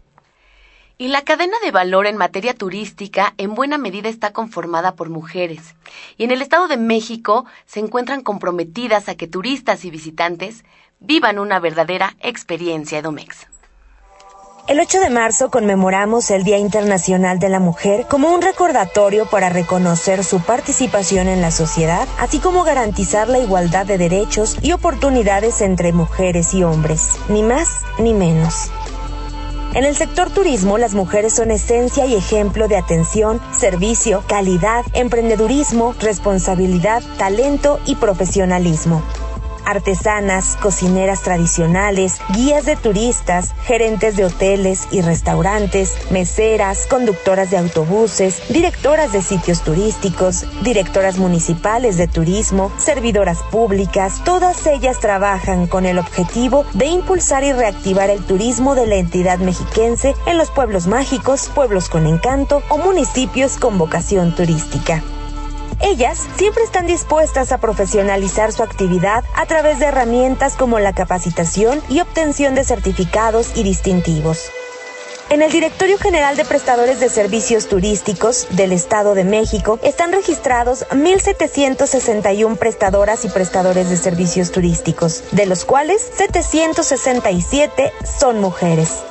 Y 0.98 1.10
la 1.10 1.21
cadena 1.21 1.56
de 1.63 1.69
valor 1.69 2.08
en 2.08 2.17
materia 2.17 2.56
turística 2.56 3.36
en 3.38 3.54
buena 3.54 3.78
medida 3.78 4.10
está 4.10 4.34
conformada 4.34 4.95
por 4.95 5.12
mujeres. 5.12 5.76
Y 6.17 6.24
en 6.24 6.32
el 6.32 6.41
Estado 6.41 6.67
de 6.67 6.78
México 6.78 7.45
se 7.67 7.80
encuentran 7.80 8.24
comprometidas 8.24 9.08
a 9.08 9.13
que 9.13 9.28
turistas 9.28 9.86
y 9.86 9.91
visitantes 9.91 10.63
vivan 11.00 11.38
una 11.38 11.60
verdadera 11.60 12.15
experiencia 12.21 12.98
Edomex. 12.98 13.45
El 14.67 14.80
8 14.80 14.99
de 14.99 15.12
marzo 15.12 15.51
conmemoramos 15.51 16.32
el 16.32 16.43
Día 16.43 16.58
Internacional 16.58 17.38
de 17.38 17.49
la 17.49 17.60
Mujer 17.60 18.08
como 18.10 18.34
un 18.34 18.41
recordatorio 18.41 19.28
para 19.28 19.49
reconocer 19.49 20.23
su 20.23 20.39
participación 20.39 21.28
en 21.28 21.39
la 21.39 21.51
sociedad, 21.51 22.08
así 22.17 22.39
como 22.39 22.63
garantizar 22.63 23.30
la 23.30 23.38
igualdad 23.38 23.86
de 23.86 23.99
derechos 23.99 24.58
y 24.63 24.71
oportunidades 24.71 25.62
entre 25.62 25.93
mujeres 25.93 26.56
y 26.56 26.63
hombres, 26.63 27.12
ni 27.30 27.43
más 27.43 27.82
ni 27.99 28.15
menos. 28.15 28.71
En 29.75 29.84
el 29.84 29.95
sector 29.95 30.32
turismo, 30.32 30.80
las 30.80 30.95
mujeres 30.95 31.34
son 31.34 31.51
esencia 31.51 32.08
y 32.08 32.15
ejemplo 32.15 32.67
de 32.67 32.78
atención, 32.78 33.39
servicio, 33.56 34.23
calidad, 34.28 34.84
emprendedurismo, 34.93 35.93
responsabilidad, 35.99 37.04
talento 37.19 37.80
y 37.86 37.95
profesionalismo 37.95 39.04
artesanas, 39.65 40.58
cocineras 40.62 41.21
tradicionales, 41.21 42.19
guías 42.34 42.65
de 42.65 42.75
turistas, 42.75 43.54
gerentes 43.63 44.15
de 44.15 44.25
hoteles 44.25 44.88
y 44.91 45.01
restaurantes, 45.01 45.97
meseras, 46.12 46.88
conductoras 46.88 47.51
de 47.51 47.58
autobuses, 47.58 48.41
directoras 48.49 49.12
de 49.12 49.21
sitios 49.21 49.62
turísticos, 49.62 50.45
directoras 50.63 51.17
municipales 51.17 51.97
de 51.97 52.08
turismo, 52.08 52.71
servidoras 52.78 53.39
públicas, 53.51 54.21
todas 54.23 54.65
ellas 54.67 54.99
trabajan 54.99 55.67
con 55.67 55.86
el 55.86 55.99
objetivo 55.99 56.65
de 56.73 56.88
impulsar 56.88 57.43
y 57.43 57.54
reactivar 57.54 58.10
el 58.10 58.23
turismo 58.23 58.75
de 58.75 58.88
la 58.88 58.95
entidad 58.95 59.39
mexiquense 59.39 60.15
en 60.25 60.38
los 60.38 60.51
pueblos 60.51 60.88
mágicos, 60.88 61.49
pueblos 61.54 61.89
con 61.89 62.08
encanto 62.08 62.62
o 62.69 62.78
municipios 62.78 63.58
con 63.58 63.78
vocación 63.78 64.34
turística. 64.36 65.01
Ellas 65.81 66.19
siempre 66.38 66.63
están 66.63 66.88
dispuestas 66.88 67.51
a 67.51 67.57
profesionalizar 67.57 68.51
su 68.51 68.63
actividad 68.63 69.23
a 69.35 69.45
través 69.45 69.79
de 69.79 69.88
herramientas 69.88 70.55
como 70.55 70.79
la 70.79 70.93
capacitación 70.93 71.81
y 71.89 71.99
obtención 71.99 72.55
de 72.55 72.63
certificados 72.63 73.55
y 73.55 73.63
distintivos. 73.63 74.49
En 75.29 75.41
el 75.41 75.51
Directorio 75.51 75.97
General 75.97 76.38
de 76.38 76.45
Prestadores 76.45 76.99
de 76.99 77.09
Servicios 77.09 77.67
Turísticos 77.67 78.47
del 78.51 78.71
Estado 78.71 79.15
de 79.15 79.23
México 79.23 79.79
están 79.81 80.11
registrados 80.11 80.85
1.761 80.91 82.57
prestadoras 82.57 83.25
y 83.25 83.29
prestadores 83.29 83.89
de 83.89 83.97
servicios 83.97 84.51
turísticos, 84.51 85.23
de 85.31 85.47
los 85.47 85.65
cuales 85.65 86.01
767 86.15 87.91
son 88.19 88.39
mujeres. 88.39 89.03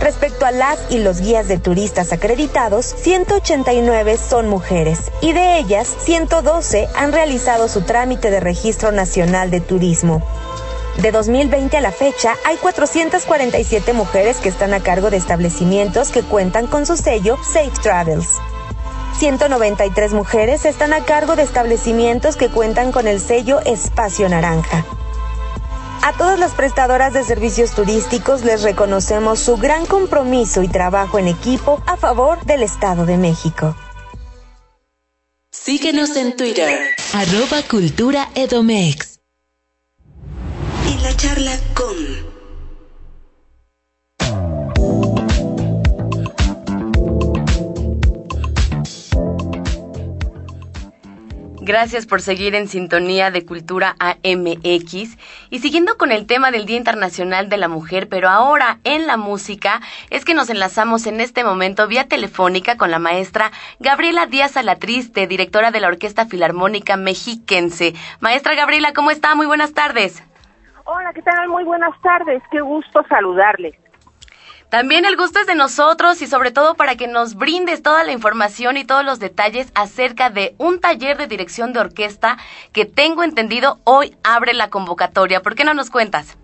Respecto 0.00 0.46
a 0.46 0.52
las 0.52 0.78
y 0.90 0.98
los 0.98 1.20
guías 1.20 1.48
de 1.48 1.58
turistas 1.58 2.12
acreditados, 2.12 2.86
189 2.86 4.16
son 4.16 4.48
mujeres 4.48 5.10
y 5.20 5.32
de 5.32 5.58
ellas 5.58 5.88
112 6.00 6.88
han 6.94 7.12
realizado 7.12 7.68
su 7.68 7.82
trámite 7.82 8.30
de 8.30 8.40
registro 8.40 8.92
nacional 8.92 9.50
de 9.50 9.60
turismo. 9.60 10.22
De 11.02 11.12
2020 11.12 11.76
a 11.76 11.80
la 11.80 11.92
fecha, 11.92 12.34
hay 12.44 12.56
447 12.56 13.92
mujeres 13.92 14.38
que 14.38 14.48
están 14.48 14.72
a 14.72 14.80
cargo 14.80 15.10
de 15.10 15.16
establecimientos 15.16 16.10
que 16.10 16.22
cuentan 16.22 16.66
con 16.66 16.86
su 16.86 16.96
sello 16.96 17.36
Safe 17.44 17.70
Travels. 17.82 18.26
193 19.18 20.12
mujeres 20.12 20.64
están 20.64 20.92
a 20.92 21.04
cargo 21.04 21.34
de 21.34 21.42
establecimientos 21.42 22.36
que 22.36 22.48
cuentan 22.48 22.92
con 22.92 23.08
el 23.08 23.20
sello 23.20 23.60
Espacio 23.60 24.28
Naranja. 24.28 24.84
A 26.02 26.12
todas 26.12 26.38
las 26.38 26.52
prestadoras 26.52 27.12
de 27.12 27.24
servicios 27.24 27.72
turísticos 27.72 28.44
les 28.44 28.62
reconocemos 28.62 29.40
su 29.40 29.56
gran 29.56 29.84
compromiso 29.86 30.62
y 30.62 30.68
trabajo 30.68 31.18
en 31.18 31.28
equipo 31.28 31.82
a 31.86 31.96
favor 31.96 32.44
del 32.44 32.62
Estado 32.62 33.04
de 33.04 33.18
México. 33.18 33.76
Síguenos 35.50 36.16
en 36.16 36.36
Twitter, 36.36 36.78
arroba 37.12 37.62
Cultura 37.68 38.28
Edomex. 38.34 39.20
Y 40.86 41.02
la 41.02 41.14
charla 41.16 41.58
con... 41.74 42.27
Gracias 51.68 52.06
por 52.06 52.22
seguir 52.22 52.54
en 52.54 52.66
sintonía 52.66 53.30
de 53.30 53.44
Cultura 53.44 53.94
AMX. 53.98 55.18
Y 55.50 55.58
siguiendo 55.58 55.98
con 55.98 56.12
el 56.12 56.26
tema 56.26 56.50
del 56.50 56.64
Día 56.64 56.78
Internacional 56.78 57.50
de 57.50 57.58
la 57.58 57.68
Mujer, 57.68 58.08
pero 58.08 58.30
ahora 58.30 58.78
en 58.84 59.06
la 59.06 59.18
música, 59.18 59.82
es 60.08 60.24
que 60.24 60.32
nos 60.32 60.48
enlazamos 60.48 61.06
en 61.06 61.20
este 61.20 61.44
momento 61.44 61.86
vía 61.86 62.08
telefónica 62.08 62.78
con 62.78 62.90
la 62.90 62.98
maestra 62.98 63.50
Gabriela 63.80 64.24
Díaz 64.24 64.56
Alatriste, 64.56 65.26
directora 65.26 65.70
de 65.70 65.80
la 65.80 65.88
Orquesta 65.88 66.24
Filarmónica 66.24 66.96
Mexiquense. 66.96 67.92
Maestra 68.20 68.54
Gabriela, 68.54 68.94
¿cómo 68.94 69.10
está? 69.10 69.34
Muy 69.34 69.44
buenas 69.44 69.74
tardes. 69.74 70.24
Hola, 70.86 71.12
¿qué 71.12 71.20
tal? 71.20 71.50
Muy 71.50 71.64
buenas 71.64 71.92
tardes. 72.00 72.42
Qué 72.50 72.62
gusto 72.62 73.04
saludarles. 73.10 73.74
También 74.70 75.06
el 75.06 75.16
gusto 75.16 75.40
es 75.40 75.46
de 75.46 75.54
nosotros 75.54 76.20
y 76.20 76.26
sobre 76.26 76.50
todo 76.50 76.74
para 76.74 76.94
que 76.96 77.08
nos 77.08 77.36
brindes 77.36 77.82
toda 77.82 78.04
la 78.04 78.12
información 78.12 78.76
y 78.76 78.84
todos 78.84 79.02
los 79.02 79.18
detalles 79.18 79.72
acerca 79.74 80.28
de 80.28 80.54
un 80.58 80.78
taller 80.78 81.16
de 81.16 81.26
dirección 81.26 81.72
de 81.72 81.80
orquesta 81.80 82.36
que 82.74 82.84
tengo 82.84 83.22
entendido 83.22 83.78
hoy 83.84 84.14
abre 84.22 84.52
la 84.52 84.68
convocatoria. 84.68 85.40
¿Por 85.40 85.54
qué 85.54 85.64
no 85.64 85.72
nos 85.72 85.88
cuentas? 85.88 86.36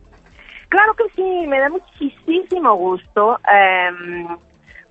Claro 0.70 0.94
que 0.94 1.04
sí, 1.14 1.46
me 1.46 1.60
da 1.60 1.68
muchísimo 1.68 2.74
gusto. 2.76 3.38
Em, 3.52 4.26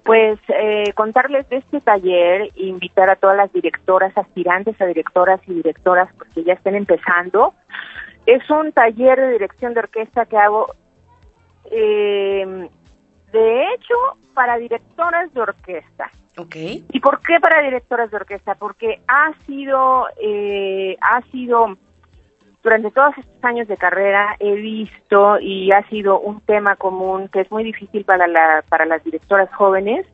pues 0.04 0.38
eh, 0.50 0.94
contarles 0.94 1.50
de 1.50 1.58
este 1.58 1.82
taller, 1.82 2.52
invitar 2.56 3.10
a 3.10 3.16
todas 3.16 3.36
las 3.36 3.52
directoras, 3.52 4.16
aspirantes 4.16 4.80
a 4.80 4.86
directoras 4.86 5.42
y 5.48 5.56
directoras, 5.56 6.14
porque 6.20 6.44
ya 6.44 6.54
estén 6.54 6.76
empezando. 6.76 7.56
Es 8.28 8.48
un 8.52 8.72
taller 8.74 9.20
de 9.20 9.32
dirección 9.32 9.74
de 9.74 9.80
orquesta 9.80 10.26
que 10.28 10.38
hago 10.38 10.68
eh, 11.72 12.70
de 13.34 13.74
hecho, 13.74 13.96
para 14.34 14.58
directoras 14.58 15.34
de 15.34 15.42
orquesta. 15.42 16.10
Okay. 16.38 16.86
¿Y 16.92 17.00
por 17.00 17.20
qué 17.22 17.40
para 17.40 17.62
directoras 17.62 18.10
de 18.10 18.18
orquesta? 18.18 18.56
Porque 18.56 19.02
ha 19.08 19.34
sido, 19.46 20.08
eh, 20.22 20.96
ha 21.02 21.22
sido, 21.32 21.78
durante 22.64 22.92
todos 22.92 23.18
estos 23.18 23.44
años 23.44 23.68
de 23.68 23.78
carrera 23.78 24.36
he 24.40 24.54
visto 24.56 25.40
y 25.40 25.72
ha 25.72 25.88
sido 25.90 26.20
un 26.20 26.42
tema 26.42 26.76
común 26.76 27.28
que 27.28 27.42
es 27.42 27.52
muy 27.52 27.64
difícil 27.64 28.06
para, 28.06 28.28
la, 28.28 28.64
para 28.70 28.86
las 28.86 29.04
directoras 29.04 29.54
jóvenes, 29.54 30.08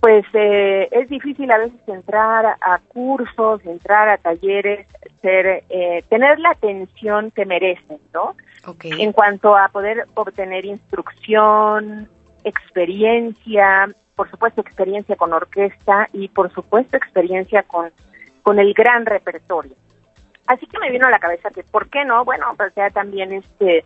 pues 0.00 0.24
eh, 0.34 0.88
es 0.90 1.08
difícil 1.08 1.50
a 1.50 1.58
veces 1.58 1.80
entrar 1.88 2.46
a 2.46 2.78
cursos, 2.88 3.64
entrar 3.64 4.08
a 4.08 4.18
talleres, 4.18 4.86
ser, 5.20 5.64
eh, 5.68 6.04
tener 6.08 6.38
la 6.38 6.50
atención 6.50 7.30
que 7.30 7.44
merecen, 7.46 7.98
¿no? 8.12 8.36
Okay. 8.66 8.92
En 9.00 9.12
cuanto 9.12 9.56
a 9.56 9.68
poder 9.68 10.06
obtener 10.14 10.64
instrucción, 10.64 12.08
experiencia, 12.46 13.88
por 14.14 14.30
supuesto 14.30 14.60
experiencia 14.60 15.16
con 15.16 15.32
orquesta 15.32 16.08
y 16.12 16.28
por 16.28 16.52
supuesto 16.52 16.96
experiencia 16.96 17.62
con, 17.64 17.90
con 18.42 18.58
el 18.58 18.72
gran 18.72 19.04
repertorio. 19.04 19.74
Así 20.46 20.66
que 20.66 20.78
me 20.78 20.90
vino 20.90 21.06
a 21.06 21.10
la 21.10 21.18
cabeza 21.18 21.50
que, 21.50 21.64
¿por 21.64 21.88
qué 21.90 22.04
no? 22.04 22.24
Bueno, 22.24 22.46
pues 22.56 22.72
ya 22.76 22.88
también 22.90 23.32
este, 23.32 23.84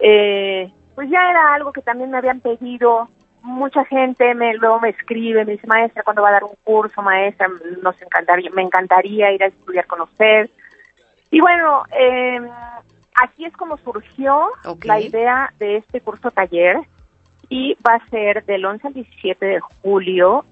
eh, 0.00 0.72
pues 0.94 1.10
ya 1.10 1.30
era 1.30 1.54
algo 1.54 1.72
que 1.72 1.82
también 1.82 2.10
me 2.10 2.18
habían 2.18 2.40
pedido 2.40 3.08
mucha 3.42 3.84
gente 3.86 4.34
me 4.34 4.54
luego 4.54 4.80
me 4.80 4.90
escribe, 4.90 5.44
me 5.44 5.52
dice, 5.52 5.66
maestra, 5.66 6.02
¿cuándo 6.02 6.22
va 6.22 6.28
a 6.28 6.32
dar 6.32 6.44
un 6.44 6.54
curso, 6.62 7.02
maestra? 7.02 7.48
Nos 7.82 8.00
encantaría, 8.02 8.50
me 8.50 8.62
encantaría 8.62 9.32
ir 9.32 9.42
a 9.42 9.46
estudiar 9.46 9.86
con 9.86 10.02
usted. 10.02 10.50
Y 11.30 11.40
bueno, 11.40 11.84
eh, 11.98 12.40
así 13.14 13.44
es 13.44 13.56
como 13.56 13.76
surgió 13.78 14.50
la 14.82 15.00
idea 15.00 15.52
de 15.58 15.76
este 15.76 16.00
curso 16.00 16.30
taller 16.30 16.78
y 17.50 17.76
va 17.86 17.96
a 17.96 18.08
ser 18.08 18.44
del 18.46 18.64
11 18.64 18.86
al 18.86 18.94
17 18.94 19.44
de 19.44 19.60
julio. 19.60 20.46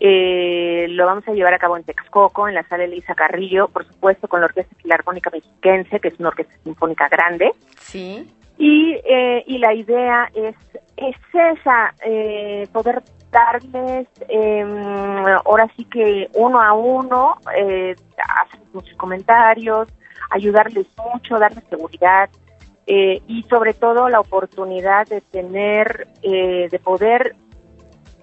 Eh, 0.00 0.86
lo 0.88 1.04
vamos 1.04 1.28
a 1.28 1.32
llevar 1.32 1.52
a 1.52 1.58
cabo 1.58 1.76
en 1.76 1.84
Texcoco, 1.84 2.48
en 2.48 2.54
la 2.54 2.66
sala 2.66 2.84
Elisa 2.84 3.14
Carrillo, 3.14 3.68
por 3.68 3.86
supuesto 3.86 4.26
con 4.26 4.40
la 4.40 4.46
Orquesta 4.46 4.74
Filarmónica 4.82 5.30
Mexiquense, 5.30 6.00
que 6.00 6.08
es 6.08 6.18
una 6.18 6.30
orquesta 6.30 6.54
sinfónica 6.64 7.08
grande. 7.08 7.52
Sí. 7.78 8.26
Y, 8.56 8.96
eh, 9.04 9.44
y 9.46 9.58
la 9.58 9.74
idea 9.74 10.30
es, 10.34 10.56
es 10.96 11.16
esa, 11.32 11.94
eh, 12.04 12.66
poder 12.72 13.02
darles, 13.30 14.08
eh, 14.28 14.64
ahora 15.44 15.68
sí 15.76 15.84
que 15.84 16.28
uno 16.34 16.60
a 16.60 16.72
uno, 16.72 17.36
eh, 17.54 17.94
hacer 18.40 18.60
muchos 18.72 18.96
comentarios, 18.96 19.88
ayudarles 20.30 20.86
mucho, 20.96 21.38
darles 21.38 21.64
seguridad 21.68 22.30
eh, 22.92 23.22
y 23.28 23.44
sobre 23.44 23.72
todo 23.72 24.08
la 24.08 24.18
oportunidad 24.18 25.06
de 25.06 25.20
tener, 25.20 26.08
eh, 26.22 26.66
de 26.68 26.78
poder 26.80 27.36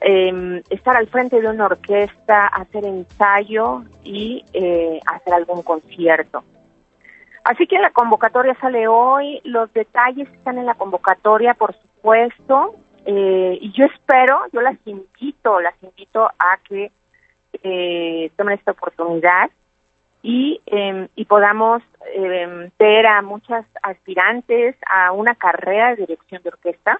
eh, 0.02 0.62
estar 0.70 0.98
al 0.98 1.08
frente 1.08 1.40
de 1.40 1.48
una 1.48 1.68
orquesta, 1.68 2.48
hacer 2.48 2.86
ensayo 2.86 3.84
y 4.04 4.44
eh, 4.52 5.00
hacer 5.06 5.34
algún 5.34 5.64
concierto. 5.64 6.44
Así 7.46 7.66
que 7.66 7.80
la 7.80 7.92
convocatoria 7.92 8.58
sale 8.60 8.90
hoy, 8.90 9.40
los 9.46 9.72
detalles 9.72 10.28
están 10.34 10.58
en 10.58 10.66
la 10.66 10.76
convocatoria, 10.76 11.54
por 11.54 11.74
supuesto, 11.74 12.76
eh, 13.06 13.58
y 13.62 13.72
yo 13.72 13.86
espero, 13.86 14.42
yo 14.52 14.60
las 14.60 14.76
invito, 14.86 15.62
las 15.62 15.82
invito 15.82 16.26
a 16.26 16.60
que 16.68 16.92
eh, 17.64 18.30
tomen 18.36 18.56
esta 18.56 18.72
oportunidad 18.72 19.50
y, 20.28 20.60
eh, 20.66 21.08
y 21.16 21.24
podamos 21.24 21.82
eh, 22.13 22.70
ver 22.78 23.08
a 23.08 23.22
muchas 23.22 23.66
aspirantes 23.82 24.76
a 24.86 25.13
una 25.13 25.36
carrera 25.36 25.92
de 25.92 26.06
dirección 26.06 26.44
de 26.44 26.50
orquesta 26.50 27.00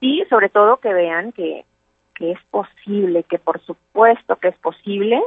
y 0.00 0.24
sobre 0.30 0.48
todo 0.48 0.78
que 0.78 0.90
vean 0.94 1.32
que, 1.32 1.66
que 2.14 2.32
es 2.32 2.38
posible, 2.50 3.24
que 3.24 3.38
por 3.38 3.60
supuesto 3.60 4.36
que 4.36 4.48
es 4.48 4.56
posible 4.56 5.22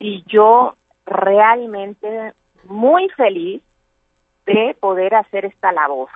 y 0.00 0.24
yo 0.26 0.74
realmente 1.06 2.34
muy 2.64 3.08
feliz 3.10 3.62
de 4.46 4.76
poder 4.80 5.14
hacer 5.14 5.44
esta 5.44 5.70
labor. 5.70 6.08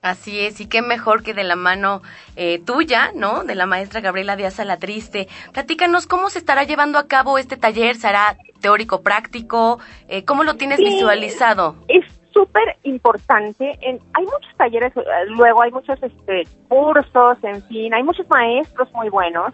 Así 0.00 0.38
es, 0.38 0.60
y 0.60 0.68
qué 0.68 0.80
mejor 0.80 1.24
que 1.24 1.34
de 1.34 1.42
la 1.42 1.56
mano 1.56 2.02
eh, 2.36 2.60
tuya, 2.64 3.10
¿no? 3.16 3.42
De 3.42 3.56
la 3.56 3.66
maestra 3.66 4.00
Gabriela 4.00 4.36
Díaz 4.36 4.60
Triste. 4.78 5.26
Platícanos 5.52 6.06
cómo 6.06 6.30
se 6.30 6.38
estará 6.38 6.62
llevando 6.62 6.98
a 6.98 7.08
cabo 7.08 7.36
este 7.36 7.56
taller, 7.56 7.96
¿será 7.96 8.36
teórico 8.60 9.02
práctico? 9.02 9.80
Eh, 10.08 10.24
¿Cómo 10.24 10.44
lo 10.44 10.54
tienes 10.54 10.78
visualizado? 10.78 11.74
Es 11.88 12.04
súper 12.32 12.76
importante. 12.84 13.76
Hay 13.82 14.24
muchos 14.24 14.56
talleres, 14.56 14.96
eh, 14.96 15.02
luego 15.30 15.62
hay 15.62 15.72
muchos 15.72 16.00
este, 16.00 16.44
cursos, 16.68 17.38
en 17.42 17.60
fin, 17.64 17.92
hay 17.92 18.04
muchos 18.04 18.28
maestros 18.30 18.92
muy 18.92 19.08
buenos, 19.08 19.52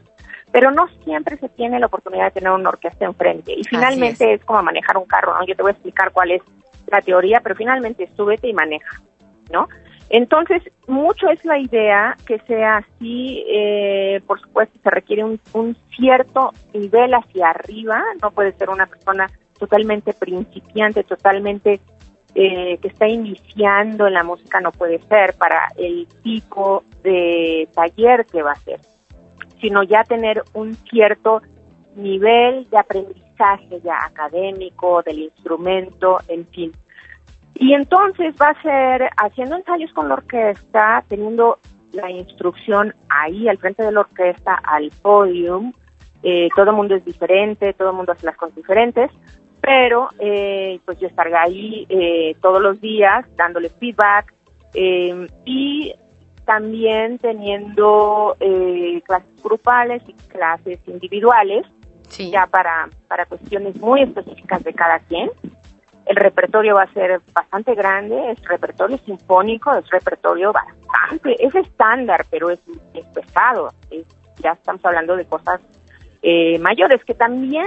pero 0.53 0.71
no 0.71 0.89
siempre 1.05 1.39
se 1.39 1.49
tiene 1.49 1.81
la 1.81 1.87
oportunidad 1.87 2.27
de 2.27 2.31
tener 2.33 2.51
una 2.51 2.69
orquesta 2.69 3.07
enfrente. 3.07 3.55
Y 3.57 3.65
finalmente 3.65 4.35
es. 4.35 4.45
como 4.45 4.63
manejar 4.63 4.99
un 4.99 5.07
carro, 5.07 5.39
¿no? 5.39 5.47
Yo 5.47 5.57
te 5.57 5.63
voy 5.63 5.71
a 5.71 5.73
explicar 5.73 6.13
cuál 6.13 6.33
es 6.33 6.43
la 6.87 7.01
teoría, 7.01 7.41
pero 7.43 7.57
finalmente 7.57 8.11
súbete 8.15 8.49
y 8.49 8.53
maneja, 8.53 9.01
¿no? 9.51 9.69
Entonces, 10.11 10.63
mucho 10.87 11.29
es 11.29 11.45
la 11.45 11.59
idea 11.59 12.17
que 12.27 12.39
sea 12.41 12.77
así, 12.77 13.45
eh, 13.49 14.21
por 14.27 14.41
supuesto, 14.41 14.79
se 14.83 14.91
requiere 14.91 15.25
un, 15.25 15.41
un, 15.55 15.77
cierto 15.97 16.53
nivel 16.73 17.15
hacia 17.15 17.51
arriba, 17.51 18.03
no 18.23 18.31
puede 18.31 18.53
ser 18.53 18.71
una 18.71 18.87
persona 18.87 19.31
totalmente 19.59 20.13
principiante, 20.13 21.05
totalmente 21.05 21.81
eh, 22.35 22.79
que 22.79 22.89
está 22.89 23.07
iniciando 23.07 24.09
en 24.09 24.15
la 24.15 24.25
música, 24.25 24.61
no 24.61 24.73
puede 24.73 24.99
ser 25.07 25.35
para 25.35 25.69
el 25.77 26.09
tipo 26.25 26.83
de 27.05 27.69
taller 27.73 28.27
que 28.27 28.43
va 28.43 28.53
a 28.53 28.61
ser, 28.61 28.81
sino 29.61 29.85
ya 29.85 30.03
tener 30.03 30.43
un 30.53 30.75
cierto 30.75 31.43
nivel 31.95 32.69
de 32.71 32.79
aprendizaje 32.79 33.81
ya 33.85 34.05
académico, 34.05 35.03
del 35.03 35.21
instrumento, 35.21 36.19
en 36.27 36.45
fin. 36.49 36.73
Y 37.55 37.73
entonces 37.73 38.35
va 38.41 38.51
a 38.51 38.63
ser 38.63 39.11
haciendo 39.17 39.57
ensayos 39.57 39.93
con 39.93 40.09
la 40.09 40.15
orquesta, 40.15 41.05
teniendo 41.09 41.59
la 41.93 42.11
instrucción 42.11 42.95
ahí 43.09 43.49
al 43.49 43.59
frente 43.59 43.83
de 43.83 43.93
la 43.93 44.01
orquesta, 44.01 44.55
al 44.55 44.91
podium. 45.03 45.73
Eh, 46.23 46.49
todo 46.57 46.71
el 46.71 46.77
mundo 46.77 46.95
es 46.95 47.05
diferente, 47.05 47.73
todo 47.75 47.91
el 47.91 47.97
mundo 47.97 48.13
hace 48.13 48.27
las 48.27 48.37
cosas 48.37 48.57
diferentes, 48.57 49.11
pero 49.61 50.09
eh, 50.19 50.81
pues 50.85 50.99
yo 50.99 51.07
estaré 51.07 51.37
ahí 51.37 51.87
eh, 51.89 52.35
todos 52.41 52.61
los 52.61 52.81
días 52.81 53.25
dándole 53.37 53.69
feedback 53.69 54.33
y 54.75 55.95
también 56.45 57.19
teniendo 57.19 58.37
clases 59.05 59.43
grupales 59.43 60.03
y 60.09 60.15
clases 60.15 60.81
individuales, 60.89 61.65
ya 62.19 62.49
para, 62.49 62.89
para 63.07 63.25
cuestiones 63.27 63.77
muy 63.79 64.03
específicas 64.03 64.65
de 64.65 64.75
cada 64.75 64.99
quien. 64.99 65.31
El 66.07 66.17
repertorio 66.17 66.75
va 66.75 66.83
a 66.83 66.93
ser 66.93 67.21
bastante 67.33 67.75
grande, 67.75 68.31
es 68.31 68.43
repertorio 68.45 68.99
sinfónico, 68.99 69.75
es 69.75 69.89
repertorio 69.89 70.53
bastante, 70.53 71.37
es 71.43 71.55
estándar, 71.55 72.27
pero 72.31 72.51
es, 72.51 72.61
pesado. 73.15 73.73
ya 74.43 74.53
estamos 74.53 74.85
hablando 74.85 75.17
de 75.17 75.25
cosas 75.25 75.61
eh, 76.23 76.59
mayores, 76.59 77.03
que 77.05 77.15
también 77.15 77.67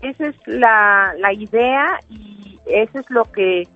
esa 0.00 0.26
es 0.26 0.36
la, 0.46 1.14
la 1.18 1.32
idea 1.32 1.98
y 2.08 2.58
eso 2.66 3.00
es 3.00 3.10
lo 3.10 3.24
que, 3.24 3.68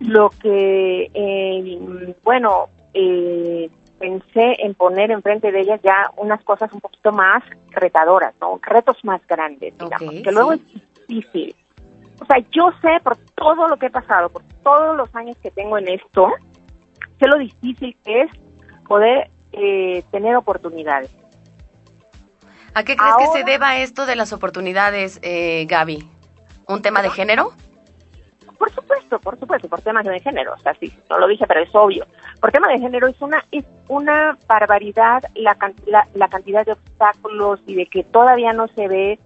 lo 0.00 0.30
que 0.30 1.10
eh, 1.12 2.14
bueno, 2.22 2.68
eh, 2.94 3.70
pensé 3.98 4.56
en 4.58 4.74
poner 4.74 5.10
enfrente 5.10 5.50
de 5.50 5.60
ellas 5.60 5.80
ya 5.82 6.10
unas 6.16 6.42
cosas 6.44 6.72
un 6.72 6.80
poquito 6.80 7.12
más 7.12 7.42
retadoras, 7.70 8.34
¿no? 8.40 8.60
Retos 8.62 8.96
más 9.04 9.20
grandes, 9.26 9.76
digamos, 9.78 10.14
que 10.22 10.32
luego 10.32 10.52
es 10.52 10.60
difícil 11.08 11.54
o 12.20 12.24
sea, 12.24 12.38
yo 12.50 12.70
sé 12.80 13.00
por 13.02 13.16
todo 13.34 13.68
lo 13.68 13.76
que 13.76 13.86
he 13.86 13.90
pasado, 13.90 14.28
por 14.28 14.42
todos 14.62 14.96
los 14.96 15.14
años 15.14 15.36
que 15.42 15.50
tengo 15.50 15.78
en 15.78 15.88
esto, 15.88 16.32
sé 17.18 17.28
lo 17.28 17.38
difícil 17.38 17.96
que 18.04 18.22
es 18.22 18.30
poder 18.86 19.30
eh, 19.52 20.02
tener 20.10 20.36
oportunidades. 20.36 21.14
¿A 22.74 22.84
qué 22.84 22.96
crees 22.96 23.14
que 23.16 23.38
se 23.38 23.44
deba 23.44 23.78
esto 23.78 24.04
de 24.04 24.16
las 24.16 24.32
oportunidades, 24.32 25.18
eh, 25.22 25.64
Gaby? 25.66 26.10
¿Un 26.68 26.82
tema 26.82 27.00
de 27.00 27.10
género? 27.10 27.52
Por 28.58 28.70
supuesto, 28.70 29.18
por 29.18 29.38
supuesto, 29.38 29.68
por 29.68 29.80
temas 29.80 30.04
de 30.04 30.20
género. 30.20 30.54
O 30.54 30.58
sea, 30.58 30.74
sí, 30.80 30.92
no 31.08 31.18
lo 31.18 31.26
dije, 31.26 31.46
pero 31.46 31.60
es 31.60 31.74
obvio. 31.74 32.06
Por 32.40 32.52
tema 32.52 32.68
de 32.68 32.78
género 32.78 33.06
es 33.06 33.20
una 33.20 33.42
es 33.50 33.64
una 33.88 34.36
barbaridad 34.46 35.22
la, 35.34 35.56
la, 35.86 36.06
la 36.14 36.28
cantidad 36.28 36.66
de 36.66 36.72
obstáculos 36.72 37.60
y 37.66 37.76
de 37.76 37.86
que 37.86 38.04
todavía 38.04 38.52
no 38.52 38.66
se 38.68 38.88
ve 38.88 39.18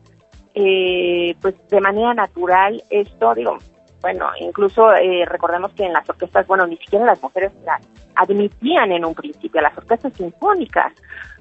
eh, 0.61 1.37
pues 1.41 1.55
de 1.69 1.81
manera 1.81 2.15
natural 2.15 2.83
esto, 2.91 3.35
digo, 3.35 3.59
bueno, 4.01 4.31
incluso 4.41 4.93
eh, 4.95 5.25
recordemos 5.27 5.73
que 5.73 5.85
en 5.85 5.93
las 5.93 6.09
orquestas, 6.09 6.47
bueno, 6.47 6.67
ni 6.67 6.77
siquiera 6.77 7.05
las 7.05 7.23
mujeres 7.23 7.53
la 7.65 7.81
admitían 8.15 8.93
en 8.93 9.05
un 9.05 9.15
principio, 9.15 9.61
las 9.61 9.77
orquestas 9.77 10.13
sinfónicas. 10.15 10.93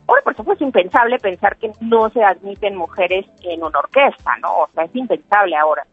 Ahora, 0.08 0.22
por 0.24 0.36
supuesto, 0.36 0.64
es 0.64 0.68
impensable 0.68 1.20
pensar 1.20 1.58
que 1.58 1.72
no 1.82 2.10
se 2.10 2.24
admiten 2.24 2.76
mujeres 2.76 3.26
en 3.44 3.64
una 3.64 3.80
orquesta, 3.80 4.38
¿no? 4.42 4.64
O 4.64 4.70
sea, 4.74 4.86
es 4.86 4.96
impensable 4.96 5.56
ahora. 5.56 5.86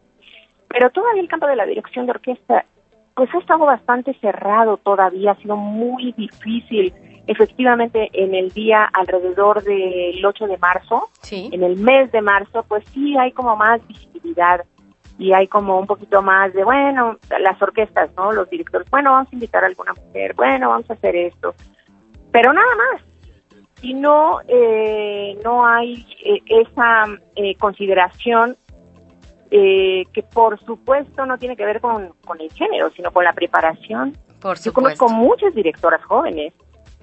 Pero 0.67 0.89
todavía 0.89 1.21
el 1.21 1.29
campo 1.29 1.47
de 1.47 1.55
la 1.55 1.65
dirección 1.65 2.05
de 2.05 2.11
orquesta, 2.11 2.65
pues 3.15 3.29
ha 3.33 3.37
estado 3.37 3.65
bastante 3.65 4.13
cerrado 4.19 4.77
todavía, 4.77 5.31
ha 5.31 5.35
sido 5.35 5.55
muy 5.55 6.11
difícil 6.13 6.93
efectivamente 7.27 8.09
en 8.13 8.33
el 8.33 8.51
día 8.51 8.89
alrededor 8.93 9.63
del 9.63 10.25
8 10.25 10.47
de 10.47 10.57
marzo, 10.57 11.09
en 11.29 11.61
el 11.61 11.75
mes 11.75 12.11
de 12.11 12.21
marzo, 12.21 12.63
pues 12.67 12.83
sí 12.93 13.17
hay 13.17 13.31
como 13.33 13.55
más 13.55 13.85
visibilidad 13.87 14.63
y 15.19 15.33
hay 15.33 15.47
como 15.47 15.77
un 15.79 15.87
poquito 15.87 16.21
más 16.21 16.53
de, 16.53 16.63
bueno, 16.63 17.17
las 17.39 17.61
orquestas, 17.61 18.09
¿no? 18.15 18.31
Los 18.31 18.49
directores, 18.49 18.89
bueno, 18.89 19.11
vamos 19.11 19.27
a 19.31 19.35
invitar 19.35 19.63
a 19.63 19.67
alguna 19.67 19.93
mujer, 19.93 20.33
bueno, 20.35 20.69
vamos 20.69 20.89
a 20.89 20.93
hacer 20.93 21.15
esto, 21.15 21.53
pero 22.31 22.53
nada 22.53 22.75
más. 22.75 23.01
Y 23.81 23.93
no, 23.93 24.39
eh, 24.47 25.37
no 25.43 25.67
hay 25.67 26.05
eh, 26.23 26.41
esa 26.47 27.05
eh, 27.35 27.55
consideración 27.55 28.57
que 29.49 30.25
por 30.33 30.59
supuesto 30.65 31.25
no 31.25 31.37
tiene 31.37 31.55
que 31.55 31.63
ver 31.63 31.79
con, 31.79 32.13
con 32.25 32.41
el 32.41 32.51
género, 32.51 32.89
sino 32.89 33.11
con 33.11 33.23
la 33.23 33.31
preparación. 33.31 34.17
Por 34.41 34.59
Yo 34.59 34.73
conozco 34.73 35.07
muchas 35.07 35.55
directoras 35.55 36.03
jóvenes 36.03 36.53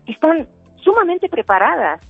están 0.07 0.49
sumamente 0.77 1.29
preparadas, 1.29 2.01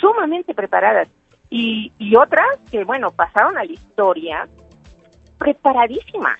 sumamente 0.00 0.54
preparadas. 0.54 1.08
Y, 1.50 1.92
y 1.98 2.16
otras 2.16 2.58
que, 2.70 2.84
bueno, 2.84 3.10
pasaron 3.10 3.58
a 3.58 3.64
la 3.64 3.72
historia 3.72 4.48
preparadísimas, 5.38 6.38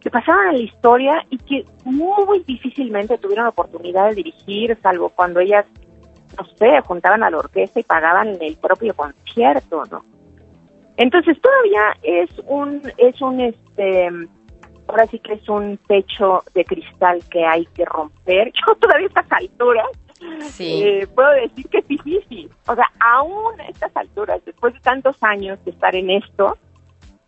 que 0.00 0.10
pasaron 0.10 0.48
a 0.48 0.52
la 0.52 0.58
historia 0.58 1.26
y 1.30 1.38
que 1.38 1.64
muy 1.84 2.42
difícilmente 2.46 3.18
tuvieron 3.18 3.46
oportunidad 3.46 4.10
de 4.10 4.16
dirigir, 4.16 4.78
salvo 4.82 5.08
cuando 5.10 5.40
ellas, 5.40 5.66
no 6.38 6.46
sé, 6.56 6.80
juntaban 6.86 7.22
a 7.22 7.30
la 7.30 7.38
orquesta 7.38 7.80
y 7.80 7.82
pagaban 7.82 8.36
el 8.40 8.56
propio 8.56 8.94
concierto, 8.94 9.82
¿no? 9.90 10.04
Entonces 10.96 11.36
todavía 11.40 11.96
es 12.02 12.30
un, 12.46 12.80
es 12.98 13.20
un, 13.20 13.40
este, 13.40 14.08
ahora 14.86 15.06
sí 15.06 15.18
que 15.18 15.34
es 15.34 15.48
un 15.48 15.78
techo 15.88 16.42
de 16.54 16.64
cristal 16.64 17.20
que 17.30 17.44
hay 17.44 17.66
que 17.66 17.84
romper. 17.84 18.52
Yo 18.66 18.74
todavía 18.76 19.06
a 19.06 19.08
estas 19.08 19.32
alturas 19.32 19.86
sí. 20.42 20.82
Eh, 20.82 21.06
puedo 21.14 21.30
decir 21.30 21.68
que 21.68 21.78
es 21.78 21.88
difícil. 21.88 22.50
O 22.66 22.74
sea, 22.74 22.86
aún 23.00 23.60
a 23.60 23.68
estas 23.68 23.96
alturas, 23.96 24.44
después 24.44 24.74
de 24.74 24.80
tantos 24.80 25.16
años 25.22 25.58
de 25.64 25.70
estar 25.70 25.94
en 25.94 26.10
esto 26.10 26.58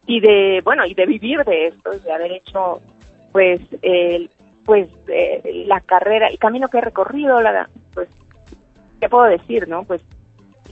y 0.07 0.21
de, 0.21 0.61
bueno, 0.65 0.85
y 0.87 0.95
de 0.95 1.07
vivir 1.07 1.45
de 1.45 1.67
esto, 1.67 1.91
de 1.91 2.13
haber 2.13 2.33
hecho, 2.33 2.81
pues, 3.33 3.61
el, 3.83 4.31
pues, 4.65 4.89
eh, 5.09 5.65
la 5.67 5.81
carrera, 5.81 6.29
el 6.29 6.39
camino 6.39 6.69
que 6.69 6.79
he 6.79 6.83
recorrido, 6.83 7.41
la, 7.41 7.69
pues, 7.93 8.09
¿qué 9.01 9.09
puedo 9.09 9.25
decir, 9.25 9.69
no? 9.69 9.85
Pues, 9.85 10.05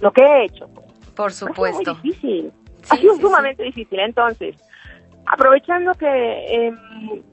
lo 0.00 0.12
que 0.12 0.22
he 0.22 0.44
hecho. 0.44 0.68
Por 1.14 1.32
supuesto. 1.32 1.78
Ha 1.78 1.82
sido 1.82 1.94
muy 1.94 2.02
difícil. 2.02 2.52
ha 2.90 2.96
sido 2.96 3.16
sumamente 3.16 3.62
difícil. 3.62 4.00
Entonces, 4.00 4.56
aprovechando 5.26 5.92
que, 5.94 6.06
eh, 6.06 6.72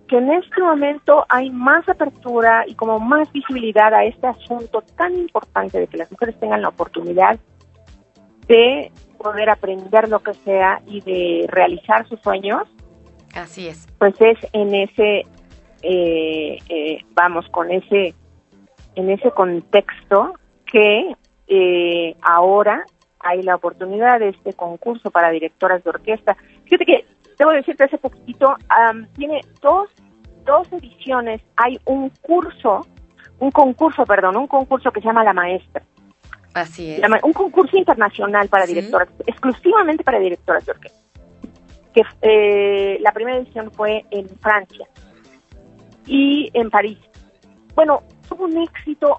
que 0.07 0.17
en 0.17 0.31
este 0.31 0.61
momento 0.61 1.25
hay 1.29 1.49
más 1.49 1.87
apertura 1.89 2.63
y 2.67 2.75
como 2.75 2.99
más 2.99 3.31
visibilidad 3.31 3.93
a 3.93 4.05
este 4.05 4.27
asunto 4.27 4.83
tan 4.95 5.15
importante 5.17 5.79
de 5.79 5.87
que 5.87 5.97
las 5.97 6.11
mujeres 6.11 6.39
tengan 6.39 6.61
la 6.61 6.69
oportunidad 6.69 7.39
de 8.47 8.91
poder 9.17 9.49
aprender 9.49 10.09
lo 10.09 10.19
que 10.19 10.33
sea 10.33 10.81
y 10.87 11.01
de 11.01 11.45
realizar 11.47 12.07
sus 12.07 12.19
sueños. 12.21 12.63
Así 13.33 13.67
es. 13.67 13.87
Pues 13.97 14.15
es 14.19 14.37
en 14.53 14.75
ese, 14.75 15.25
eh, 15.83 16.57
eh, 16.69 17.05
vamos, 17.13 17.47
con 17.49 17.71
ese, 17.71 18.13
en 18.95 19.09
ese 19.09 19.31
contexto 19.31 20.33
que 20.65 21.15
eh, 21.47 22.15
ahora 22.21 22.85
hay 23.19 23.43
la 23.43 23.55
oportunidad 23.55 24.19
de 24.19 24.29
este 24.29 24.53
concurso 24.53 25.11
para 25.11 25.29
directoras 25.29 25.83
de 25.83 25.89
orquesta. 25.91 26.35
Fíjate 26.65 26.85
que 26.85 27.05
debo 27.41 27.51
decirte 27.53 27.85
hace 27.85 27.97
poquito, 27.97 28.55
tiene 29.15 29.41
dos, 29.61 29.89
dos 30.45 30.71
ediciones, 30.73 31.41
hay 31.55 31.79
un 31.85 32.11
curso, 32.21 32.85
un 33.39 33.49
concurso, 33.49 34.05
perdón, 34.05 34.37
un 34.37 34.45
concurso 34.45 34.91
que 34.91 35.01
se 35.01 35.07
llama 35.07 35.23
La 35.23 35.33
Maestra. 35.33 35.81
Así 36.53 36.91
es. 36.91 37.01
un 37.23 37.33
concurso 37.33 37.77
internacional 37.77 38.47
para 38.47 38.67
directoras, 38.67 39.09
exclusivamente 39.25 40.03
para 40.03 40.19
directoras 40.19 40.63
de 40.65 40.71
orquesta. 40.71 40.99
Que 41.95 42.03
eh, 42.21 42.99
la 43.01 43.11
primera 43.11 43.39
edición 43.39 43.71
fue 43.71 44.05
en 44.11 44.29
Francia 44.39 44.87
y 46.05 46.51
en 46.53 46.69
París. 46.69 46.99
Bueno, 47.73 48.03
tuvo 48.29 48.43
un 48.45 48.57
éxito 48.61 49.17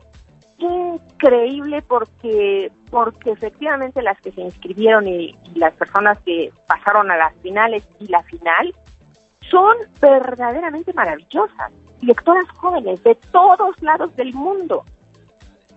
increíble 0.63 1.83
porque 1.83 2.71
porque 2.91 3.31
efectivamente 3.31 4.03
las 4.03 4.21
que 4.21 4.33
se 4.33 4.43
inscribieron 4.43 5.09
y, 5.09 5.37
las 5.55 5.73
personas 5.75 6.19
que 6.21 6.53
pasaron 6.67 7.11
a 7.11 7.17
las 7.17 7.35
finales 7.37 7.89
y 7.99 8.07
la 8.07 8.23
final 8.25 8.75
son 9.51 9.77
verdaderamente 10.01 10.93
maravillosas, 10.93 11.73
lectoras 12.01 12.49
jóvenes 12.57 13.03
de 13.03 13.15
todos 13.31 13.81
lados 13.83 14.15
del 14.17 14.33
mundo. 14.35 14.85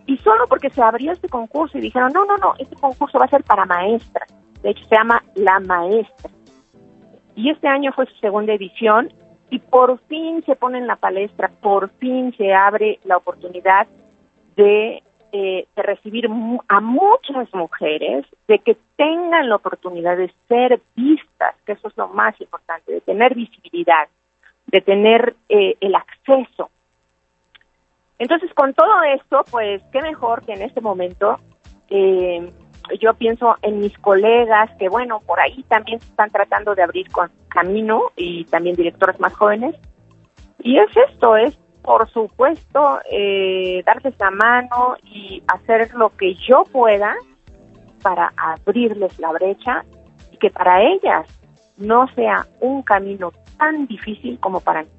Y 0.08 0.18
solo 0.18 0.48
porque 0.48 0.70
se 0.70 0.82
abrió 0.82 1.12
este 1.12 1.30
concurso 1.30 1.78
y 1.78 1.82
dijeron, 1.82 2.12
no, 2.14 2.26
no, 2.26 2.38
no, 2.38 2.54
este 2.60 2.76
concurso 2.76 3.18
va 3.18 3.26
a 3.26 3.30
ser 3.30 3.44
para 3.44 3.66
maestras. 3.66 4.28
De 4.62 4.70
hecho, 4.70 4.86
se 4.88 4.96
llama 4.96 5.24
La 5.36 5.60
Maestra. 5.60 6.30
Y 7.36 7.50
este 7.50 7.68
año 7.68 7.92
fue 7.94 8.06
su 8.06 8.16
segunda 8.18 8.54
edición 8.54 9.12
y 9.50 9.60
por 9.60 10.00
fin 10.08 10.44
se 10.46 10.56
pone 10.56 10.78
en 10.78 10.88
la 10.88 10.96
palestra, 10.96 11.50
por 11.62 11.90
fin 11.98 12.34
se 12.38 12.54
abre 12.54 13.00
la 13.04 13.18
oportunidad 13.18 13.88
de, 14.56 15.04
eh, 15.32 15.68
de 15.76 15.82
recibir 15.84 16.28
a 16.68 16.80
muchas 16.82 17.54
mujeres, 17.54 18.26
de 18.48 18.60
que 18.60 18.78
tengan 18.96 19.50
la 19.50 19.56
oportunidad 19.56 20.18
de 20.18 20.32
ser 20.48 20.82
vistas, 20.96 21.56
que 21.66 21.74
eso 21.74 21.88
es 21.88 21.98
lo 21.98 22.08
más 22.10 22.40
importante, 22.40 22.92
de 22.92 23.02
tener 23.02 23.36
visibilidad, 23.36 24.08
de 24.68 24.82
tener 24.82 25.36
eh, 25.50 25.76
el 25.80 25.96
acceso. 25.96 26.70
Entonces, 28.18 28.54
con 28.54 28.74
todo 28.74 29.04
esto, 29.04 29.44
pues, 29.52 29.82
qué 29.92 30.02
mejor 30.02 30.46
que 30.46 30.54
en 30.54 30.62
este 30.62 30.80
momento 30.80 31.38
eh, 31.90 32.50
yo 33.00 33.14
pienso 33.16 33.58
en 33.62 33.80
mis 33.80 33.98
colegas 34.00 34.70
que, 34.78 34.90
bueno, 34.90 35.22
por 35.26 35.40
ahí 35.40 35.64
también 35.64 36.00
se 36.00 36.08
están 36.08 36.32
tratando 36.32 36.76
de 36.76 36.84
abrir 36.84 37.10
con 37.12 37.30
camino 37.50 38.12
y 38.16 38.46
también 38.46 38.76
directoras 38.76 39.20
más 39.20 39.34
jóvenes. 39.34 39.76
Y 40.60 40.78
es 40.78 40.90
esto, 41.10 41.36
es 41.36 41.58
por 41.86 42.10
supuesto 42.10 43.00
eh, 43.12 43.84
darles 43.86 44.16
la 44.20 44.32
mano 44.32 44.98
y 45.04 45.44
hacer 45.48 45.94
lo 45.94 46.10
que 46.10 46.34
yo 46.34 46.64
pueda 46.72 47.16
para 48.02 48.34
abrirles 48.36 49.20
la 49.20 49.32
brecha 49.32 49.86
y 50.32 50.38
que 50.38 50.50
para 50.50 50.82
ellas 50.82 51.28
no 51.78 52.08
sea 52.16 52.48
un 52.60 52.82
camino 52.82 53.32
tan 53.60 53.86
difícil 53.86 54.40
como 54.40 54.62
para 54.62 54.82
mí 54.82 54.90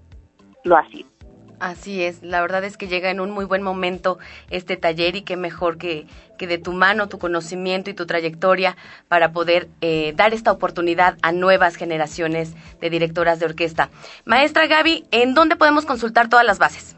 lo 0.63 0.77
ha 0.77 0.89
sido. 0.89 1.16
Así 1.59 2.05
es, 2.05 2.23
la 2.23 2.43
verdad 2.43 2.65
es 2.65 2.77
que 2.77 2.87
llega 2.87 3.11
en 3.11 3.19
un 3.19 3.31
muy 3.31 3.47
buen 3.47 3.63
momento 3.63 4.19
este 4.51 4.77
taller 4.77 5.17
y 5.17 5.23
qué 5.23 5.39
mejor 5.39 5.79
que, 5.79 6.07
que 6.37 6.47
de 6.47 6.59
tu 6.59 6.73
mano, 6.73 7.09
tu 7.09 7.19
conocimiento 7.19 7.89
y 7.89 7.95
tu 7.95 8.05
trayectoria 8.05 8.77
para 9.09 9.33
poder 9.33 9.69
eh, 9.81 10.13
dar 10.17 10.35
esta 10.35 10.53
oportunidad 10.53 11.17
a 11.23 11.33
nuevas 11.33 11.77
generaciones 11.77 12.55
de 12.79 12.91
directoras 12.91 13.41
de 13.41 13.47
orquesta. 13.47 13.89
Maestra 14.27 14.67
Gaby, 14.67 15.07
¿en 15.11 15.33
dónde 15.33 15.57
podemos 15.57 15.87
consultar 15.87 16.29
todas 16.29 16.45
las 16.45 16.59
bases? 16.59 16.95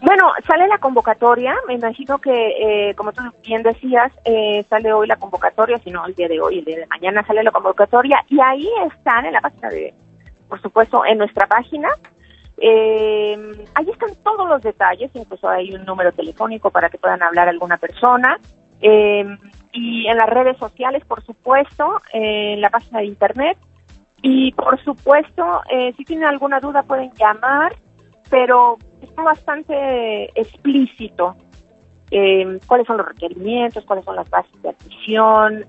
Bueno, 0.00 0.30
sale 0.46 0.68
la 0.68 0.78
convocatoria, 0.78 1.56
me 1.66 1.74
imagino 1.74 2.18
que, 2.18 2.30
eh, 2.90 2.94
como 2.94 3.12
tú 3.12 3.22
bien 3.42 3.62
decías, 3.62 4.12
eh, 4.26 4.62
sale 4.68 4.92
hoy 4.92 5.08
la 5.08 5.16
convocatoria, 5.16 5.78
si 5.78 5.90
no 5.90 6.06
el 6.06 6.14
día 6.14 6.28
de 6.28 6.40
hoy, 6.40 6.58
el 6.58 6.64
día 6.66 6.80
de 6.80 6.86
mañana 6.86 7.26
sale 7.26 7.42
la 7.42 7.50
convocatoria, 7.50 8.22
y 8.28 8.38
ahí 8.38 8.68
están 8.92 9.24
en 9.24 9.32
la 9.32 9.40
página 9.40 9.70
de, 9.70 9.94
por 10.48 10.60
supuesto, 10.60 11.06
en 11.06 11.18
nuestra 11.18 11.46
página, 11.46 11.88
eh, 12.58 13.36
ahí 13.74 13.90
están 13.90 14.10
todos 14.22 14.48
los 14.48 14.62
detalles, 14.62 15.10
incluso 15.14 15.48
hay 15.48 15.74
un 15.74 15.84
número 15.84 16.12
telefónico 16.12 16.70
para 16.70 16.88
que 16.88 16.98
puedan 16.98 17.22
hablar 17.22 17.48
alguna 17.48 17.78
persona. 17.78 18.38
Eh, 18.80 19.24
y 19.72 20.06
en 20.06 20.16
las 20.16 20.28
redes 20.28 20.56
sociales, 20.58 21.04
por 21.04 21.24
supuesto, 21.24 22.00
en 22.12 22.60
la 22.60 22.70
página 22.70 23.00
de 23.00 23.06
internet. 23.06 23.58
Y 24.22 24.52
por 24.52 24.82
supuesto, 24.82 25.62
eh, 25.70 25.92
si 25.96 26.04
tienen 26.04 26.26
alguna 26.26 26.60
duda 26.60 26.82
pueden 26.82 27.12
llamar, 27.14 27.74
pero 28.30 28.78
está 29.02 29.22
bastante 29.22 30.30
explícito 30.40 31.36
eh, 32.10 32.58
cuáles 32.66 32.86
son 32.86 32.98
los 32.98 33.06
requerimientos, 33.06 33.84
cuáles 33.84 34.04
son 34.04 34.16
las 34.16 34.30
bases 34.30 34.62
de 34.62 34.70
admisión, 34.70 35.66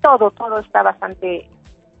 todo, 0.00 0.30
todo 0.32 0.58
está 0.58 0.82
bastante 0.82 1.48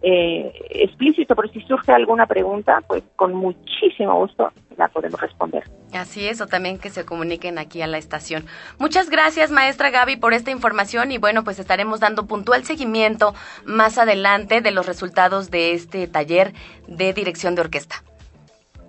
eh, 0.02 0.52
explícito, 0.70 1.36
pero 1.36 1.48
si 1.52 1.60
surge 1.62 1.92
alguna 1.92 2.26
pregunta, 2.26 2.82
pues 2.88 3.04
con 3.14 3.34
muchísimo 3.34 4.18
gusto 4.18 4.50
la 4.76 4.88
podemos 4.88 5.20
responder. 5.20 5.62
Así 5.92 6.26
es, 6.26 6.40
o 6.40 6.46
también 6.46 6.78
que 6.78 6.90
se 6.90 7.04
comuniquen 7.04 7.58
aquí 7.58 7.82
a 7.82 7.86
la 7.86 7.98
estación. 7.98 8.44
Muchas 8.78 9.10
gracias, 9.10 9.50
maestra 9.50 9.90
Gaby, 9.90 10.16
por 10.16 10.32
esta 10.32 10.50
información 10.50 11.12
y 11.12 11.18
bueno, 11.18 11.44
pues 11.44 11.58
estaremos 11.58 12.00
dando 12.00 12.26
puntual 12.26 12.64
seguimiento 12.64 13.34
más 13.64 13.98
adelante 13.98 14.60
de 14.60 14.70
los 14.72 14.86
resultados 14.86 15.50
de 15.50 15.72
este 15.74 16.08
taller 16.08 16.52
de 16.88 17.12
dirección 17.12 17.54
de 17.54 17.60
orquesta. 17.60 17.96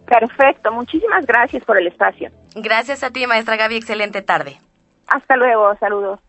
Perfecto, 0.08 0.72
muchísimas 0.72 1.26
gracias 1.26 1.64
por 1.64 1.78
el 1.78 1.88
espacio. 1.88 2.32
Gracias 2.56 3.04
a 3.04 3.12
ti, 3.12 3.28
maestra 3.28 3.56
Gaby, 3.56 3.76
excelente 3.76 4.22
tarde. 4.22 4.60
Hasta 5.08 5.36
luego, 5.36 5.76
saludos. 5.80 6.20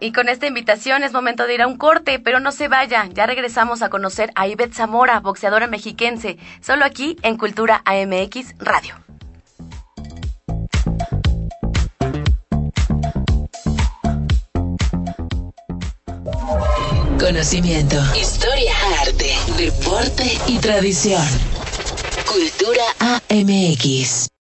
Y 0.00 0.12
con 0.12 0.28
esta 0.28 0.46
invitación 0.46 1.02
es 1.02 1.12
momento 1.12 1.46
de 1.46 1.54
ir 1.54 1.62
a 1.62 1.66
un 1.66 1.76
corte, 1.76 2.18
pero 2.18 2.40
no 2.40 2.52
se 2.52 2.68
vaya, 2.68 3.06
ya 3.12 3.26
regresamos 3.26 3.82
a 3.82 3.90
conocer 3.90 4.30
a 4.36 4.46
Ivette 4.46 4.74
Zamora, 4.74 5.20
boxeadora 5.20 5.66
mexiquense, 5.66 6.38
solo 6.60 6.84
aquí 6.84 7.16
en 7.22 7.36
Cultura 7.36 7.82
AMX 7.84 8.54
Radio. 8.58 8.94
Conocimiento, 17.18 17.96
historia, 18.16 18.72
arte, 19.02 19.34
deporte 19.58 20.38
y 20.46 20.58
tradición. 20.58 21.22
Cultura 22.26 22.84
AMX. 23.00 24.37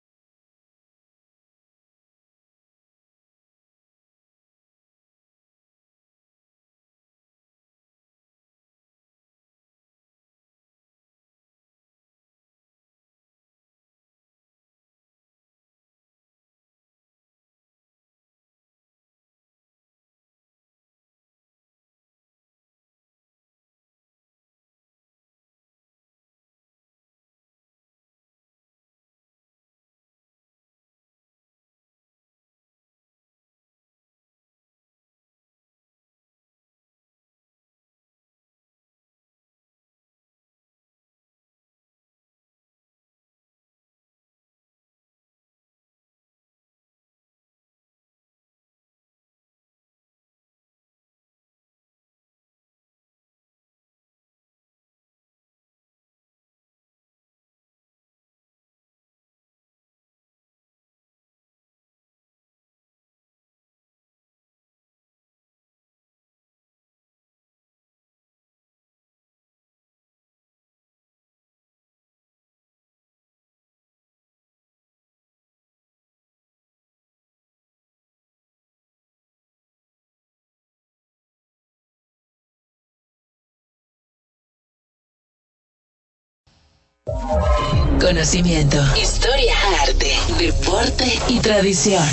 Conocimiento, 88.00 88.78
historia, 89.00 89.54
arte, 89.80 90.18
deporte 90.38 91.20
y 91.28 91.38
tradición. 91.38 92.04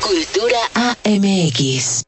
Cultura 0.00 0.58
AMX. 1.04 2.02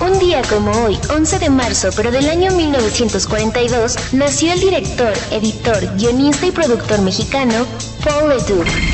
Un 0.00 0.18
día 0.18 0.40
como 0.48 0.70
hoy, 0.84 0.98
11 1.10 1.38
de 1.38 1.50
marzo, 1.50 1.90
pero 1.94 2.10
del 2.10 2.30
año 2.30 2.50
1942, 2.52 4.14
nació 4.14 4.54
el 4.54 4.60
director, 4.60 5.12
editor, 5.30 5.96
guionista 5.96 6.46
y 6.46 6.50
productor 6.50 7.02
mexicano 7.02 7.66
Paul 8.02 8.30
Ledoux. 8.30 8.87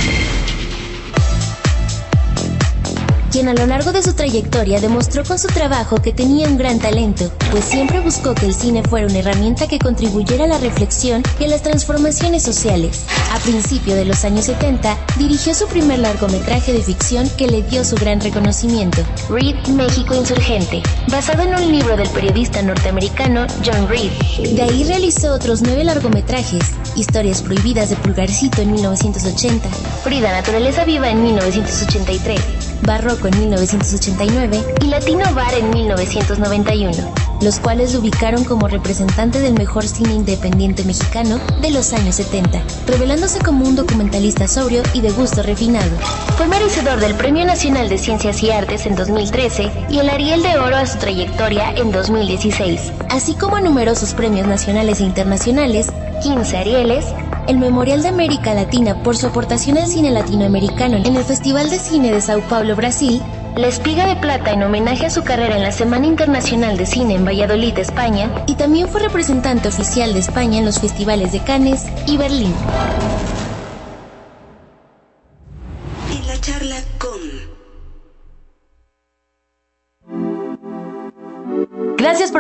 Quien 3.34 3.48
a 3.48 3.54
lo 3.54 3.66
largo 3.66 3.90
de 3.90 4.00
su 4.00 4.12
trayectoria 4.12 4.80
demostró 4.80 5.24
con 5.24 5.40
su 5.40 5.48
trabajo 5.48 6.00
que 6.00 6.12
tenía 6.12 6.46
un 6.46 6.56
gran 6.56 6.78
talento, 6.78 7.32
pues 7.50 7.64
siempre 7.64 7.98
buscó 7.98 8.32
que 8.32 8.46
el 8.46 8.54
cine 8.54 8.84
fuera 8.84 9.08
una 9.08 9.18
herramienta 9.18 9.66
que 9.66 9.80
contribuyera 9.80 10.44
a 10.44 10.46
la 10.46 10.58
reflexión 10.58 11.20
y 11.40 11.44
a 11.46 11.48
las 11.48 11.62
transformaciones 11.62 12.44
sociales. 12.44 13.04
A 13.32 13.40
principios 13.40 13.96
de 13.96 14.04
los 14.04 14.24
años 14.24 14.44
70, 14.44 14.96
dirigió 15.18 15.52
su 15.52 15.66
primer 15.66 15.98
largometraje 15.98 16.74
de 16.74 16.82
ficción 16.82 17.28
que 17.30 17.48
le 17.48 17.62
dio 17.62 17.84
su 17.84 17.96
gran 17.96 18.20
reconocimiento, 18.20 19.02
Reed 19.28 19.56
México 19.66 20.14
Insurgente, 20.14 20.80
basado 21.08 21.42
en 21.42 21.56
un 21.56 21.72
libro 21.72 21.96
del 21.96 22.08
periodista 22.10 22.62
norteamericano 22.62 23.48
John 23.66 23.88
Reed. 23.88 24.12
De 24.54 24.62
ahí 24.62 24.84
realizó 24.84 25.34
otros 25.34 25.60
nueve 25.60 25.82
largometrajes, 25.82 26.62
Historias 26.94 27.42
Prohibidas 27.42 27.90
de 27.90 27.96
Pulgarcito 27.96 28.62
en 28.62 28.70
1980, 28.70 29.68
Frida 30.04 30.30
Naturaleza 30.30 30.84
Viva 30.84 31.10
en 31.10 31.24
1983, 31.24 32.40
Barroco 32.82 33.28
en 33.28 33.38
1989 33.38 34.64
y 34.82 34.86
Latino 34.86 35.24
Bar 35.34 35.54
en 35.54 35.70
1991, 35.70 36.92
los 37.40 37.58
cuales 37.58 37.92
lo 37.92 38.00
ubicaron 38.00 38.44
como 38.44 38.68
representante 38.68 39.40
del 39.40 39.54
mejor 39.54 39.86
cine 39.86 40.14
independiente 40.14 40.84
mexicano 40.84 41.38
de 41.60 41.70
los 41.70 41.92
años 41.92 42.16
70, 42.16 42.62
revelándose 42.86 43.38
como 43.40 43.64
un 43.64 43.76
documentalista 43.76 44.48
sobrio 44.48 44.82
y 44.92 45.00
de 45.00 45.10
gusto 45.12 45.42
refinado. 45.42 45.90
Fue 46.36 46.46
merecedor 46.46 47.00
del 47.00 47.14
Premio 47.14 47.44
Nacional 47.44 47.88
de 47.88 47.98
Ciencias 47.98 48.42
y 48.42 48.50
Artes 48.50 48.86
en 48.86 48.96
2013 48.96 49.70
y 49.90 49.98
el 49.98 50.10
Ariel 50.10 50.42
de 50.42 50.58
Oro 50.58 50.76
a 50.76 50.86
su 50.86 50.98
trayectoria 50.98 51.72
en 51.76 51.92
2016, 51.92 52.92
así 53.10 53.34
como 53.34 53.60
numerosos 53.60 54.14
premios 54.14 54.46
nacionales 54.46 55.00
e 55.00 55.04
internacionales, 55.04 55.88
15 56.22 56.56
Arieles, 56.56 57.06
el 57.46 57.58
Memorial 57.58 58.02
de 58.02 58.08
América 58.08 58.54
Latina 58.54 59.02
por 59.02 59.16
su 59.16 59.26
aportación 59.26 59.78
al 59.78 59.86
cine 59.86 60.10
latinoamericano 60.10 60.96
en 60.96 61.16
el 61.16 61.24
Festival 61.24 61.70
de 61.70 61.78
Cine 61.78 62.12
de 62.12 62.20
Sao 62.20 62.40
Paulo, 62.42 62.74
Brasil, 62.76 63.20
la 63.56 63.68
Espiga 63.68 64.06
de 64.06 64.16
Plata 64.16 64.52
en 64.52 64.62
homenaje 64.62 65.06
a 65.06 65.10
su 65.10 65.22
carrera 65.22 65.56
en 65.56 65.62
la 65.62 65.72
Semana 65.72 66.06
Internacional 66.06 66.76
de 66.76 66.86
Cine 66.86 67.14
en 67.14 67.24
Valladolid, 67.24 67.78
España, 67.78 68.30
y 68.46 68.54
también 68.54 68.88
fue 68.88 69.02
representante 69.02 69.68
oficial 69.68 70.12
de 70.12 70.20
España 70.20 70.58
en 70.58 70.64
los 70.64 70.80
festivales 70.80 71.32
de 71.32 71.40
Cannes 71.40 71.86
y 72.06 72.16
Berlín. 72.16 72.54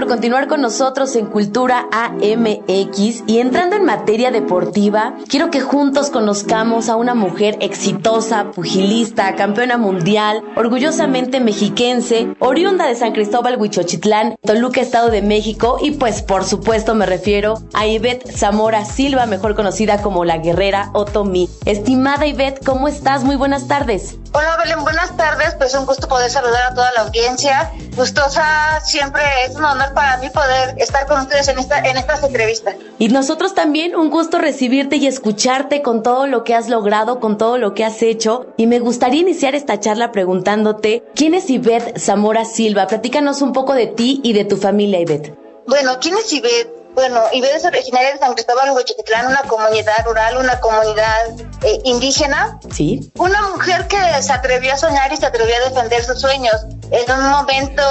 Por 0.04 0.10
continuar 0.10 0.48
con 0.48 0.60
nosotros 0.60 1.16
en 1.16 1.24
Cultura 1.24 1.86
AMX 1.90 3.24
y 3.26 3.38
entrando 3.38 3.76
en 3.76 3.86
materia 3.86 4.30
deportiva, 4.30 5.14
quiero 5.30 5.50
que 5.50 5.62
juntos 5.62 6.10
conozcamos 6.10 6.90
a 6.90 6.96
una 6.96 7.14
mujer 7.14 7.56
exitosa, 7.60 8.50
pugilista, 8.50 9.34
campeona 9.34 9.78
mundial, 9.78 10.42
orgullosamente 10.56 11.40
mexiquense, 11.40 12.36
oriunda 12.38 12.86
de 12.86 12.96
San 12.96 13.12
Cristóbal, 13.12 13.58
Huichochitlán, 13.58 14.36
Toluca, 14.44 14.82
Estado 14.82 15.08
de 15.08 15.22
México 15.22 15.78
y 15.80 15.92
pues 15.92 16.20
por 16.20 16.44
supuesto 16.44 16.94
me 16.94 17.06
refiero 17.06 17.62
a 17.72 17.86
Ivette 17.86 18.30
Zamora 18.30 18.84
Silva, 18.84 19.24
mejor 19.24 19.54
conocida 19.54 20.02
como 20.02 20.26
la 20.26 20.36
guerrera 20.36 20.90
Otomi. 20.92 21.48
Estimada 21.64 22.26
Ivette, 22.26 22.62
¿cómo 22.62 22.88
estás? 22.88 23.24
Muy 23.24 23.36
buenas 23.36 23.68
tardes. 23.68 24.18
Hola 24.36 24.56
Belén, 24.56 24.82
buenas 24.82 25.16
tardes, 25.16 25.54
pues 25.54 25.74
un 25.74 25.86
gusto 25.86 26.08
poder 26.08 26.28
saludar 26.28 26.72
a 26.72 26.74
toda 26.74 26.90
la 26.96 27.02
audiencia. 27.02 27.70
Gustosa, 27.94 28.80
siempre 28.80 29.22
es 29.46 29.54
un 29.54 29.64
honor 29.64 29.93
para 29.94 30.16
mí 30.18 30.28
poder 30.30 30.74
estar 30.78 31.06
con 31.06 31.20
ustedes 31.20 31.48
en, 31.48 31.58
esta, 31.58 31.78
en 31.78 31.96
estas 31.96 32.22
entrevistas. 32.22 32.74
Y 32.98 33.08
nosotros 33.08 33.54
también 33.54 33.96
un 33.96 34.10
gusto 34.10 34.38
recibirte 34.38 34.96
y 34.96 35.06
escucharte 35.06 35.82
con 35.82 36.02
todo 36.02 36.26
lo 36.26 36.44
que 36.44 36.54
has 36.54 36.68
logrado, 36.68 37.20
con 37.20 37.38
todo 37.38 37.58
lo 37.58 37.74
que 37.74 37.84
has 37.84 38.02
hecho. 38.02 38.46
Y 38.56 38.66
me 38.66 38.80
gustaría 38.80 39.20
iniciar 39.20 39.54
esta 39.54 39.80
charla 39.80 40.12
preguntándote, 40.12 41.04
¿quién 41.14 41.34
es 41.34 41.48
Ivette 41.48 41.98
Zamora 41.98 42.44
Silva? 42.44 42.86
Platícanos 42.86 43.40
un 43.42 43.52
poco 43.52 43.74
de 43.74 43.86
ti 43.86 44.20
y 44.22 44.32
de 44.32 44.44
tu 44.44 44.56
familia, 44.56 45.00
Ivette. 45.00 45.34
Bueno, 45.66 45.92
¿quién 46.00 46.16
es 46.16 46.32
Ivette? 46.32 46.83
Bueno, 46.94 47.24
Ivette 47.32 47.56
es 47.56 47.64
originaria 47.64 48.12
de 48.12 48.18
San 48.18 48.34
Cristóbal, 48.34 48.70
Huachitlán, 48.70 49.26
una 49.26 49.42
comunidad 49.42 50.04
rural, 50.04 50.36
una 50.36 50.60
comunidad 50.60 51.28
eh, 51.62 51.80
indígena. 51.84 52.58
Sí. 52.72 53.12
Una 53.18 53.42
mujer 53.48 53.88
que 53.88 53.98
se 54.22 54.32
atrevió 54.32 54.72
a 54.72 54.76
soñar 54.76 55.12
y 55.12 55.16
se 55.16 55.26
atrevió 55.26 55.56
a 55.56 55.68
defender 55.68 56.04
sus 56.04 56.20
sueños. 56.20 56.54
En 56.92 57.10
un 57.10 57.30
momento 57.30 57.82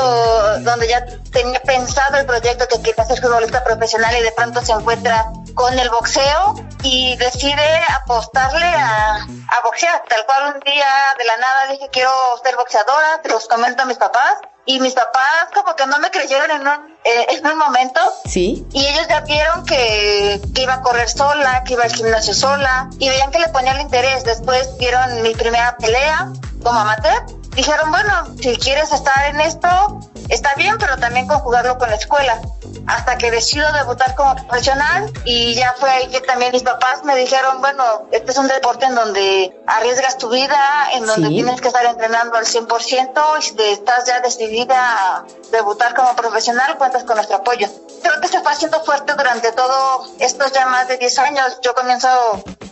donde 0.62 0.88
ya 0.88 1.06
tenía 1.32 1.60
pensado 1.62 2.18
el 2.18 2.26
proyecto 2.26 2.66
que 2.70 2.82
quería 2.82 3.04
ser 3.04 3.20
futbolista 3.20 3.64
profesional 3.64 4.16
y 4.18 4.24
de 4.24 4.32
pronto 4.32 4.64
se 4.64 4.72
encuentra 4.72 5.26
con 5.54 5.78
el 5.78 5.90
boxeo 5.90 6.56
y 6.84 7.18
decide 7.18 7.82
apostarle 8.02 8.66
a, 8.66 9.16
a 9.16 9.62
boxear. 9.66 10.02
Tal 10.08 10.26
cual 10.26 10.56
un 10.56 10.60
día 10.62 10.88
de 11.18 11.26
la 11.26 11.38
nada 11.38 11.68
dije 11.72 11.90
quiero 11.92 12.12
ser 12.42 12.56
boxeadora, 12.56 13.22
te 13.22 13.30
los 13.30 13.48
comento 13.48 13.84
a 13.84 13.86
mis 13.86 13.98
papás 13.98 14.38
y 14.66 14.80
mis 14.80 14.94
papás 14.94 15.50
como 15.54 15.76
que 15.76 15.86
no 15.86 16.00
me 16.00 16.10
creyeron 16.10 16.50
en 16.52 16.62
un, 16.62 16.98
eh, 17.04 17.28
en 17.30 17.46
un 17.46 17.58
momento. 17.58 18.00
Sí. 18.26 18.66
Y 18.72 18.86
ellos 18.86 19.08
ya 19.10 19.22
vieron 19.22 19.66
que, 19.66 20.42
que, 20.54 20.62
iba 20.62 20.76
a 20.76 20.82
correr 20.82 21.10
sola, 21.10 21.64
que 21.66 21.74
iba 21.74 21.84
al 21.84 21.94
gimnasio 21.94 22.34
sola 22.34 22.90
y 23.00 23.10
veían 23.10 23.32
que 23.32 23.40
le 23.40 23.50
ponía 23.50 23.74
el 23.74 23.82
interés. 23.82 24.24
Después 24.24 24.78
vieron 24.78 25.22
mi 25.22 25.34
primera 25.34 25.78
pelea 25.78 26.32
como 26.64 26.80
amateur. 26.80 27.26
Dijeron, 27.56 27.92
bueno, 27.92 28.36
si 28.42 28.56
quieres 28.58 28.92
estar 28.92 29.26
en 29.28 29.42
esto, 29.42 30.00
está 30.30 30.54
bien, 30.56 30.78
pero 30.78 30.98
también 30.98 31.28
conjugarlo 31.28 31.78
con 31.78 31.90
la 31.90 31.96
escuela. 31.96 32.42
Hasta 32.88 33.18
que 33.18 33.32
decido 33.32 33.72
debutar 33.72 34.16
como 34.16 34.36
profesional 34.36 35.12
y 35.24 35.54
ya 35.54 35.74
fue 35.80 35.90
ahí 35.90 36.08
que 36.08 36.22
también 36.22 36.52
mis 36.52 36.64
papás 36.64 37.04
me 37.04 37.16
dijeron, 37.16 37.62
bueno, 37.62 37.84
este 38.12 38.32
es 38.32 38.38
un 38.38 38.48
deporte 38.48 38.86
en 38.86 38.96
donde 38.96 39.56
arriesgas 39.68 40.18
tu 40.18 40.30
vida, 40.30 40.90
en 40.94 41.06
donde 41.06 41.28
sí. 41.30 41.36
tienes 41.36 41.62
que 41.62 41.70
estar 41.70 41.86
entrenando 41.86 42.36
al 42.36 42.46
100% 42.46 43.40
y 43.40 43.42
si 43.42 43.56
te 43.56 43.72
estás 43.72 44.06
ya 44.06 44.20
decidida 44.20 44.76
a 44.78 45.26
debutar 45.52 45.96
como 45.96 46.16
profesional, 46.16 46.78
cuentas 46.78 47.04
con 47.04 47.16
nuestro 47.16 47.38
apoyo. 47.38 47.70
Creo 48.02 48.20
que 48.20 48.28
se 48.28 48.42
fue 48.42 48.52
haciendo 48.52 48.84
fuerte 48.84 49.14
durante 49.14 49.52
todo 49.54 50.06
estos 50.20 50.52
ya 50.52 50.66
más 50.66 50.88
de 50.88 50.98
10 50.98 51.20
años. 51.20 51.60
Yo 51.62 51.74
comienzo 51.74 52.10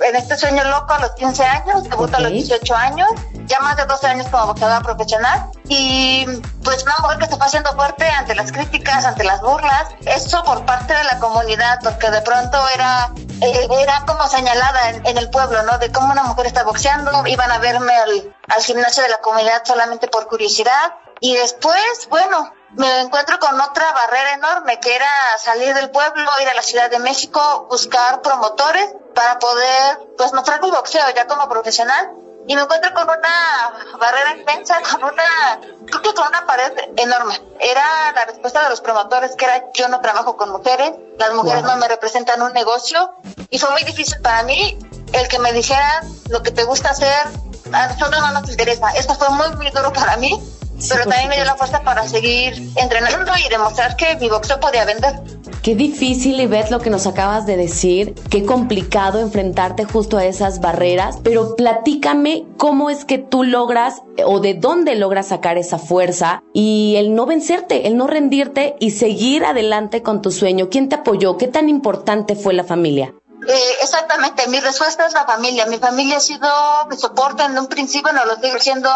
en 0.01 0.15
este 0.15 0.37
sueño 0.37 0.63
loco 0.65 0.93
a 0.93 0.99
los 0.99 1.11
15 1.11 1.43
años, 1.43 1.83
debuto 1.83 2.03
okay. 2.03 2.15
a 2.15 2.19
los 2.21 2.31
18 2.31 2.75
años, 2.75 3.09
ya 3.51 3.59
más 3.59 3.75
de 3.75 3.85
12 3.85 4.07
años 4.07 4.27
como 4.31 4.47
boxeadora 4.47 4.79
profesional 4.81 5.51
y 5.67 6.25
pues 6.63 6.83
una 6.83 6.95
mujer 7.01 7.17
que 7.19 7.25
se 7.25 7.35
fue 7.35 7.45
haciendo 7.45 7.73
fuerte 7.73 8.07
ante 8.07 8.33
las 8.33 8.51
críticas, 8.51 9.03
ante 9.03 9.25
las 9.25 9.41
burlas, 9.41 9.89
eso 10.05 10.41
por 10.43 10.65
parte 10.65 10.93
de 10.93 11.03
la 11.03 11.19
comunidad, 11.19 11.79
porque 11.83 12.09
de 12.09 12.21
pronto 12.21 12.57
era, 12.69 13.11
eh, 13.41 13.67
era 13.69 14.05
como 14.07 14.25
señalada 14.27 14.91
en, 14.91 15.05
en, 15.05 15.17
el 15.17 15.29
pueblo, 15.29 15.63
¿no? 15.63 15.77
De 15.79 15.91
cómo 15.91 16.13
una 16.13 16.23
mujer 16.23 16.45
está 16.45 16.63
boxeando, 16.63 17.27
iban 17.27 17.51
a 17.51 17.57
verme 17.59 17.93
al, 17.93 18.35
al 18.47 18.61
gimnasio 18.63 19.03
de 19.03 19.09
la 19.09 19.17
comunidad 19.17 19.63
solamente 19.65 20.07
por 20.07 20.27
curiosidad. 20.27 20.93
Y 21.19 21.35
después, 21.35 22.07
bueno, 22.09 22.51
me 22.77 23.01
encuentro 23.01 23.37
con 23.39 23.59
otra 23.59 23.91
barrera 23.91 24.33
enorme, 24.33 24.79
que 24.79 24.95
era 24.95 25.11
salir 25.37 25.73
del 25.75 25.91
pueblo, 25.91 26.29
ir 26.41 26.47
a 26.47 26.53
la 26.53 26.63
Ciudad 26.63 26.89
de 26.89 26.99
México, 26.99 27.67
buscar 27.69 28.21
promotores 28.21 28.95
para 29.13 29.37
poder, 29.39 29.99
pues, 30.17 30.33
mostrar 30.33 30.61
mi 30.61 30.71
boxeo 30.71 31.03
ya 31.15 31.27
como 31.27 31.47
profesional 31.47 32.11
y 32.47 32.55
me 32.55 32.61
encuentro 32.61 32.93
con 32.93 33.03
una 33.03 33.97
barrera 33.99 34.35
inmensa, 34.37 34.79
con 34.91 35.03
una, 35.03 35.59
creo 35.85 36.01
que 36.01 36.13
con 36.13 36.27
una 36.27 36.45
pared 36.45 36.73
enorme. 36.97 37.39
Era 37.59 38.11
la 38.13 38.25
respuesta 38.25 38.63
de 38.63 38.69
los 38.69 38.81
promotores 38.81 39.35
que 39.35 39.45
era 39.45 39.63
yo 39.73 39.87
no 39.89 40.01
trabajo 40.01 40.37
con 40.37 40.49
mujeres, 40.49 40.93
las 41.17 41.33
mujeres 41.33 41.63
wow. 41.63 41.71
no 41.71 41.77
me 41.77 41.87
representan 41.87 42.41
un 42.41 42.53
negocio 42.53 43.13
y 43.49 43.59
fue 43.59 43.69
muy 43.71 43.83
difícil 43.83 44.19
para 44.21 44.43
mí 44.43 44.77
el 45.13 45.27
que 45.27 45.39
me 45.39 45.53
dijeran 45.53 46.07
lo 46.29 46.41
que 46.41 46.51
te 46.51 46.63
gusta 46.63 46.89
hacer, 46.89 47.27
a 47.71 47.87
nosotros 47.87 48.21
no 48.21 48.31
nos 48.39 48.49
interesa. 48.49 48.89
Esto 48.91 49.15
fue 49.15 49.29
muy, 49.29 49.55
muy 49.55 49.69
duro 49.69 49.91
para 49.93 50.17
mí, 50.17 50.41
sí, 50.79 50.89
pero 50.89 51.03
también 51.03 51.29
me 51.29 51.35
dio 51.35 51.45
la 51.45 51.55
fuerza 51.55 51.81
para 51.81 52.07
seguir 52.07 52.71
entrenando 52.75 53.31
y 53.37 53.49
demostrar 53.49 53.95
que 53.95 54.15
mi 54.15 54.29
boxeo 54.29 54.59
podía 54.59 54.85
vender. 54.85 55.19
Qué 55.61 55.75
difícil, 55.75 56.41
Ivette, 56.41 56.71
lo 56.71 56.79
que 56.79 56.89
nos 56.89 57.05
acabas 57.05 57.45
de 57.45 57.55
decir. 57.55 58.15
Qué 58.31 58.43
complicado 58.45 59.19
enfrentarte 59.19 59.85
justo 59.85 60.17
a 60.17 60.25
esas 60.25 60.59
barreras. 60.59 61.19
Pero 61.21 61.55
platícame 61.55 62.45
cómo 62.57 62.89
es 62.89 63.05
que 63.05 63.19
tú 63.19 63.43
logras 63.43 64.01
o 64.25 64.39
de 64.39 64.55
dónde 64.55 64.95
logras 64.95 65.27
sacar 65.27 65.59
esa 65.59 65.77
fuerza 65.77 66.41
y 66.51 66.95
el 66.97 67.13
no 67.13 67.27
vencerte, 67.27 67.85
el 67.85 67.95
no 67.95 68.07
rendirte 68.07 68.75
y 68.79 68.89
seguir 68.91 69.45
adelante 69.45 70.01
con 70.01 70.23
tu 70.23 70.31
sueño. 70.31 70.69
¿Quién 70.69 70.89
te 70.89 70.95
apoyó? 70.95 71.37
¿Qué 71.37 71.47
tan 71.47 71.69
importante 71.69 72.35
fue 72.35 72.55
la 72.55 72.63
familia? 72.63 73.13
Eh, 73.47 73.75
exactamente, 73.81 74.47
mi 74.47 74.59
respuesta 74.59 75.05
es 75.05 75.13
la 75.13 75.25
familia. 75.25 75.65
Mi 75.65 75.77
familia 75.77 76.17
ha 76.17 76.19
sido 76.19 76.47
mi 76.89 76.97
soporte 76.97 77.43
en 77.43 77.57
un 77.57 77.67
principio, 77.67 78.13
no 78.13 78.25
lo 78.25 78.33
estoy 78.33 78.51
diciendo 78.51 78.89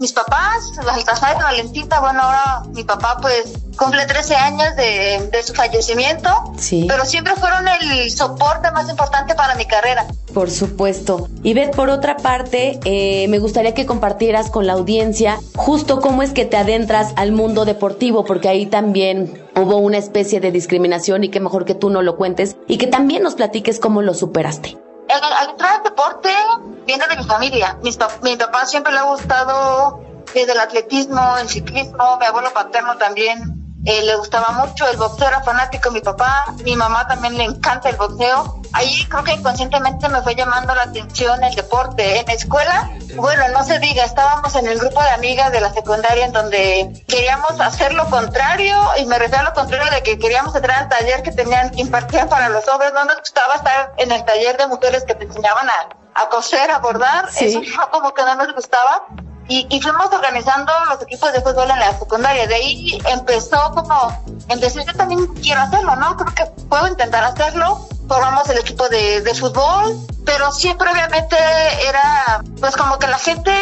mis 0.00 0.12
papás, 0.12 0.72
Baltasar 0.84 1.36
y 1.38 1.42
Valentina, 1.42 2.00
bueno, 2.00 2.22
ahora 2.22 2.62
mi 2.72 2.84
papá 2.84 3.18
pues 3.20 3.52
cumple 3.76 4.06
13 4.06 4.34
años 4.34 4.76
de, 4.76 5.28
de 5.30 5.42
su 5.42 5.52
fallecimiento, 5.52 6.30
sí. 6.58 6.86
pero 6.88 7.04
siempre 7.04 7.34
fueron 7.36 7.66
el 7.68 8.10
soporte 8.10 8.70
más 8.70 8.88
importante 8.88 9.34
para 9.34 9.54
mi 9.56 9.66
carrera. 9.66 10.06
Por 10.32 10.50
supuesto. 10.50 11.28
Y 11.42 11.54
Beth, 11.54 11.74
por 11.76 11.90
otra 11.90 12.16
parte, 12.16 12.80
eh, 12.84 13.28
me 13.28 13.38
gustaría 13.38 13.74
que 13.74 13.86
compartieras 13.86 14.50
con 14.50 14.66
la 14.66 14.72
audiencia 14.72 15.38
justo 15.54 16.00
cómo 16.00 16.22
es 16.22 16.32
que 16.32 16.44
te 16.44 16.56
adentras 16.56 17.12
al 17.16 17.32
mundo 17.32 17.64
deportivo, 17.64 18.24
porque 18.24 18.48
ahí 18.48 18.66
también 18.66 19.43
hubo 19.56 19.76
una 19.76 19.98
especie 19.98 20.40
de 20.40 20.50
discriminación 20.52 21.24
y 21.24 21.30
que 21.30 21.40
mejor 21.40 21.64
que 21.64 21.74
tú 21.74 21.90
no 21.90 22.02
lo 22.02 22.16
cuentes 22.16 22.56
y 22.66 22.78
que 22.78 22.86
también 22.86 23.22
nos 23.22 23.34
platiques 23.34 23.80
cómo 23.80 24.02
lo 24.02 24.14
superaste. 24.14 24.78
Al 25.08 25.50
entrar 25.50 25.76
al 25.76 25.82
deporte 25.82 26.30
viene 26.86 27.04
de 27.08 27.16
mi 27.16 27.24
familia. 27.24 27.78
Mis, 27.82 27.98
mi 28.22 28.36
papá 28.36 28.66
siempre 28.66 28.92
le 28.92 28.98
ha 28.98 29.04
gustado 29.04 30.00
desde 30.34 30.52
el 30.52 30.58
atletismo, 30.58 31.36
el 31.40 31.48
ciclismo, 31.48 32.16
mi 32.18 32.26
abuelo 32.26 32.52
paterno 32.52 32.96
también 32.96 33.53
eh, 33.86 34.02
le 34.02 34.16
gustaba 34.16 34.50
mucho, 34.52 34.88
el 34.88 34.96
boxeo 34.96 35.28
era 35.28 35.42
fanático 35.42 35.90
mi 35.90 36.00
papá, 36.00 36.46
mi 36.64 36.74
mamá 36.74 37.06
también 37.06 37.36
le 37.36 37.44
encanta 37.44 37.90
el 37.90 37.96
boxeo. 37.96 38.62
Ahí 38.72 39.04
creo 39.08 39.22
que 39.22 39.32
inconscientemente 39.32 40.08
me 40.08 40.22
fue 40.22 40.34
llamando 40.34 40.74
la 40.74 40.82
atención 40.82 41.44
el 41.44 41.54
deporte. 41.54 42.18
En 42.18 42.26
la 42.26 42.32
escuela, 42.32 42.90
bueno, 43.14 43.46
no 43.48 43.62
se 43.62 43.78
diga, 43.78 44.04
estábamos 44.04 44.54
en 44.56 44.66
el 44.66 44.78
grupo 44.78 45.02
de 45.02 45.10
amigas 45.10 45.52
de 45.52 45.60
la 45.60 45.72
secundaria 45.72 46.24
en 46.24 46.32
donde 46.32 47.04
queríamos 47.06 47.60
hacer 47.60 47.92
lo 47.92 48.08
contrario, 48.08 48.76
y 48.96 49.04
me 49.04 49.18
refiero 49.18 49.42
a 49.42 49.50
lo 49.50 49.54
contrario 49.54 49.90
de 49.92 50.02
que 50.02 50.18
queríamos 50.18 50.54
entrar 50.56 50.84
al 50.84 50.88
taller 50.88 51.22
que 51.22 51.32
tenían, 51.32 51.70
que 51.70 51.82
impartían 51.82 52.28
para 52.28 52.48
los 52.48 52.66
hombres, 52.68 52.92
no 52.94 53.04
nos 53.04 53.18
gustaba 53.18 53.54
estar 53.54 53.92
en 53.98 54.10
el 54.10 54.24
taller 54.24 54.56
de 54.56 54.66
mujeres 54.66 55.04
que 55.04 55.14
te 55.14 55.24
enseñaban 55.24 55.68
a, 55.68 56.22
a 56.22 56.28
coser, 56.30 56.70
a 56.70 56.78
bordar, 56.78 57.28
eso 57.38 57.60
como 57.90 58.14
que 58.14 58.22
no 58.22 58.34
nos 58.34 58.54
gustaba 58.54 59.06
y, 59.48 59.66
y, 59.68 59.80
fuimos 59.80 60.06
organizando 60.12 60.72
los 60.88 61.02
equipos 61.02 61.32
de 61.32 61.40
fútbol 61.40 61.70
en 61.70 61.78
la 61.78 61.98
secundaria. 61.98 62.46
De 62.46 62.54
ahí 62.54 62.98
empezó 63.06 63.72
como, 63.74 64.18
empecé 64.48 64.84
yo 64.84 64.92
también 64.94 65.26
quiero 65.34 65.60
hacerlo, 65.60 65.96
¿no? 65.96 66.16
Creo 66.16 66.34
que 66.34 66.62
puedo 66.68 66.88
intentar 66.88 67.24
hacerlo. 67.24 67.86
Formamos 68.08 68.48
el 68.48 68.58
equipo 68.58 68.88
de, 68.88 69.20
de 69.22 69.34
fútbol, 69.34 69.98
pero 70.24 70.50
siempre 70.52 70.90
obviamente 70.90 71.36
era, 71.86 72.42
pues 72.60 72.76
como 72.76 72.98
que 72.98 73.06
la 73.06 73.18
gente, 73.18 73.52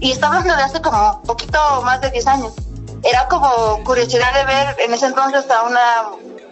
y 0.00 0.12
estamos 0.12 0.38
hablando 0.38 0.56
de 0.56 0.62
hace 0.62 0.82
como 0.82 1.22
poquito 1.22 1.82
más 1.82 2.00
de 2.00 2.10
10 2.10 2.26
años, 2.26 2.52
era 3.02 3.28
como 3.28 3.82
curiosidad 3.84 4.32
de 4.34 4.44
ver 4.44 4.76
en 4.80 4.94
ese 4.94 5.06
entonces 5.06 5.50
a 5.50 5.62
una 5.64 6.10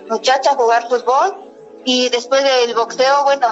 muchacha 0.09 0.55
jugar 0.55 0.89
fútbol 0.89 1.35
y 1.85 2.09
después 2.09 2.43
del 2.43 2.75
boxeo, 2.75 3.25
bueno, 3.25 3.49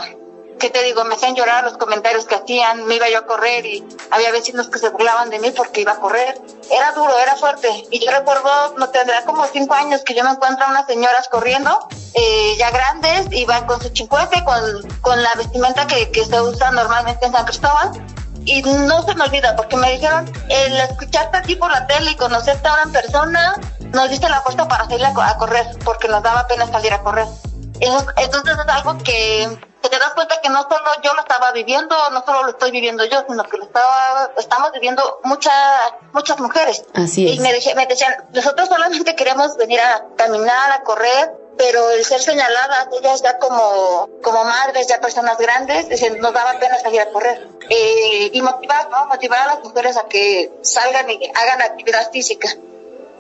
¿qué 0.59 0.71
te 0.71 0.83
digo? 0.83 1.05
Me 1.05 1.15
hacían 1.15 1.35
llorar 1.35 1.65
los 1.65 1.77
comentarios 1.77 2.27
que 2.27 2.35
hacían, 2.35 2.85
me 2.87 2.97
iba 2.97 3.09
yo 3.09 3.19
a 3.19 3.27
correr 3.27 3.67
y 3.67 3.87
había 4.11 4.33
vecinos 4.33 4.69
que 4.69 4.79
se 4.79 4.89
burlaban 4.91 5.31
de 5.31 5.39
mí 5.39 5.51
porque 5.51 5.83
iba 5.83 5.93
a 5.93 6.01
correr. 6.01 6.41
Era 6.71 6.93
duro, 6.93 7.19
era 7.19 7.37
fuerte. 7.37 7.69
Y 7.91 8.05
yo 8.05 8.11
recuerdo, 8.11 8.75
no 8.79 8.89
tendrá 8.91 9.25
como 9.25 9.45
cinco 9.47 9.75
años 9.75 10.03
que 10.03 10.15
yo 10.15 10.25
me 10.25 10.31
encuentro 10.31 10.67
a 10.67 10.71
unas 10.71 10.87
señoras 10.87 11.29
corriendo, 11.29 11.79
eh, 12.15 12.55
ya 12.59 12.71
grandes, 12.71 13.27
iban 13.33 13.67
con 13.67 13.81
su 13.81 13.89
chincuete, 13.91 14.43
con, 14.45 14.61
con 15.01 15.23
la 15.23 15.33
vestimenta 15.37 15.87
que, 15.87 16.11
que 16.11 16.25
se 16.25 16.41
usa 16.41 16.71
normalmente 16.71 17.27
en 17.27 17.33
San 17.33 17.45
Cristóbal. 17.45 17.91
Y 18.47 18.63
no 18.63 19.03
se 19.03 19.15
me 19.15 19.25
olvida 19.25 19.57
porque 19.57 19.77
me 19.77 19.93
dijeron, 19.93 20.31
el 20.51 20.77
escucharte 20.77 21.39
aquí 21.39 21.57
por 21.57 21.71
la 21.71 21.87
tele 21.87 22.11
y 22.11 22.17
conocerte 22.17 22.69
ahora 22.69 22.83
en 22.83 22.93
persona, 22.93 23.59
nos 23.93 24.11
diste 24.11 24.29
la 24.29 24.43
fuerza 24.43 24.69
para 24.69 24.85
salir 24.85 25.07
a 25.07 25.37
correr, 25.39 25.67
porque 25.83 26.09
nos 26.09 26.23
daba 26.23 26.47
pena 26.47 26.67
salir 26.67 26.93
a 26.93 27.01
correr. 27.01 27.27
Entonces 27.81 28.55
es 28.59 28.69
algo 28.69 28.99
que 28.99 29.59
te 29.89 29.99
das 29.99 30.15
cuenta 30.15 30.41
que 30.41 30.49
no 30.49 30.63
solo 30.63 30.91
yo 31.03 31.13
lo 31.15 31.21
estaba 31.21 31.53
viviendo, 31.53 31.97
no 32.11 32.25
solo 32.25 32.45
lo 32.45 32.51
estoy 32.51 32.71
viviendo 32.71 33.05
yo, 33.05 33.25
sino 33.29 33.43
que 33.45 33.57
lo 33.57 33.65
estaba, 33.65 34.31
estamos 34.37 34.73
viviendo 34.73 35.21
muchas, 35.25 35.55
muchas 36.13 36.39
mujeres. 36.41 36.85
Así 36.95 37.29
es. 37.29 37.37
Y 37.37 37.41
me, 37.41 37.53
me 37.75 37.87
decían, 37.87 38.15
nosotros 38.33 38.69
solamente 38.69 39.15
queremos 39.17 39.57
venir 39.57 39.81
a 39.81 40.07
caminar, 40.17 40.73
a 40.73 40.83
correr, 40.83 41.33
pero 41.57 41.91
el 41.91 42.05
ser 42.05 42.21
señaladas, 42.21 42.89
ellas 42.99 43.23
ya 43.23 43.39
como, 43.39 44.09
como 44.23 44.45
madres, 44.45 44.89
ya 44.89 45.01
personas 45.01 45.39
grandes, 45.39 45.87
nos 46.21 46.33
daba 46.33 46.59
pena 46.59 46.79
salir 46.79 47.01
a 47.01 47.11
correr. 47.11 47.49
Eh, 47.71 48.31
y 48.33 48.43
motivar, 48.43 48.91
¿no? 48.91 49.07
Motivar 49.07 49.41
a 49.41 49.55
las 49.55 49.65
mujeres 49.65 49.97
a 49.97 50.05
que 50.05 50.53
salgan 50.63 51.11
y 51.11 51.31
hagan 51.35 51.63
actividad 51.63 52.11
física. 52.11 52.49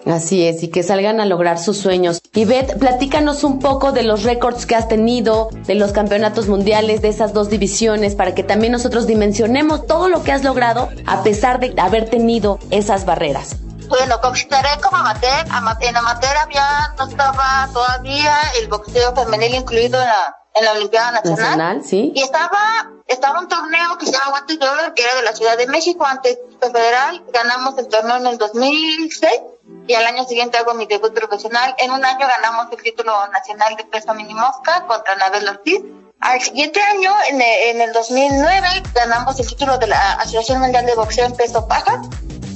Así 0.06 0.46
es, 0.46 0.62
y 0.62 0.68
que 0.68 0.82
salgan 0.82 1.20
a 1.20 1.24
lograr 1.24 1.58
sus 1.58 1.78
sueños. 1.78 2.20
Y 2.34 2.44
Beth, 2.44 2.78
platícanos 2.78 3.42
un 3.42 3.58
poco 3.58 3.92
de 3.92 4.02
los 4.02 4.22
récords 4.22 4.66
que 4.66 4.76
has 4.76 4.86
tenido, 4.86 5.48
de 5.66 5.74
los 5.74 5.92
campeonatos 5.92 6.46
mundiales, 6.46 7.00
de 7.00 7.08
esas 7.08 7.32
dos 7.32 7.48
divisiones, 7.48 8.14
para 8.14 8.34
que 8.34 8.42
también 8.42 8.72
nosotros 8.72 9.06
dimensionemos 9.06 9.86
todo 9.86 10.08
lo 10.08 10.22
que 10.22 10.32
has 10.32 10.44
logrado 10.44 10.90
a 11.06 11.22
pesar 11.22 11.58
de 11.58 11.74
haber 11.80 12.10
tenido 12.10 12.58
esas 12.70 13.06
barreras. 13.06 13.56
Bueno, 13.88 14.20
comentaré 14.20 14.68
como 14.82 14.96
amateur. 14.96 15.46
En 15.80 15.96
amateur 15.96 16.36
había, 16.36 16.94
no 16.98 17.08
estaba 17.08 17.68
todavía 17.72 18.34
el 18.60 18.68
boxeo 18.68 19.14
femenil 19.14 19.54
incluido 19.54 20.00
en 20.00 20.06
la, 20.06 20.36
en 20.54 20.64
la 20.64 20.72
Olimpiada 20.72 21.12
Nacional. 21.12 21.42
Nacional, 21.42 21.84
sí. 21.84 22.12
Y 22.14 22.22
estaba, 22.22 22.90
estaba 23.06 23.40
un 23.40 23.48
torneo 23.48 23.96
que 23.98 24.06
se 24.06 24.12
llama 24.12 24.30
Guantes 24.30 24.58
de 24.58 24.68
Oro, 24.68 24.94
que 24.94 25.02
era 25.02 25.14
de 25.14 25.22
la 25.22 25.32
Ciudad 25.32 25.56
de 25.56 25.66
México, 25.66 26.04
antes 26.04 26.38
federal. 26.60 27.22
Ganamos 27.32 27.76
el 27.78 27.88
torneo 27.88 28.16
en 28.16 28.26
el 28.26 28.38
2006 28.38 29.40
y 29.86 29.94
al 29.94 30.06
año 30.06 30.24
siguiente 30.24 30.56
hago 30.58 30.74
mi 30.74 30.86
debut 30.86 31.12
profesional. 31.12 31.74
En 31.78 31.90
un 31.90 32.04
año 32.04 32.26
ganamos 32.26 32.66
el 32.72 32.82
título 32.82 33.12
nacional 33.28 33.76
de 33.76 33.84
peso 33.84 34.14
mini 34.14 34.34
mosca 34.34 34.86
contra 34.86 35.14
Nabel 35.16 35.48
Ortiz. 35.48 35.80
Al 36.20 36.40
siguiente 36.40 36.80
año, 36.80 37.12
en 37.28 37.40
el, 37.40 37.76
en 37.76 37.80
el 37.82 37.92
2009, 37.92 38.82
ganamos 38.94 39.38
el 39.38 39.46
título 39.46 39.76
de 39.76 39.88
la 39.88 40.12
Asociación 40.14 40.60
Mundial 40.60 40.86
de 40.86 40.94
Boxeo 40.94 41.26
en 41.26 41.36
peso 41.36 41.68
paja. 41.68 42.00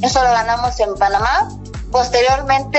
Eso 0.03 0.23
lo 0.23 0.31
ganamos 0.31 0.79
en 0.81 0.95
Panamá. 0.95 1.49
Posteriormente, 1.91 2.79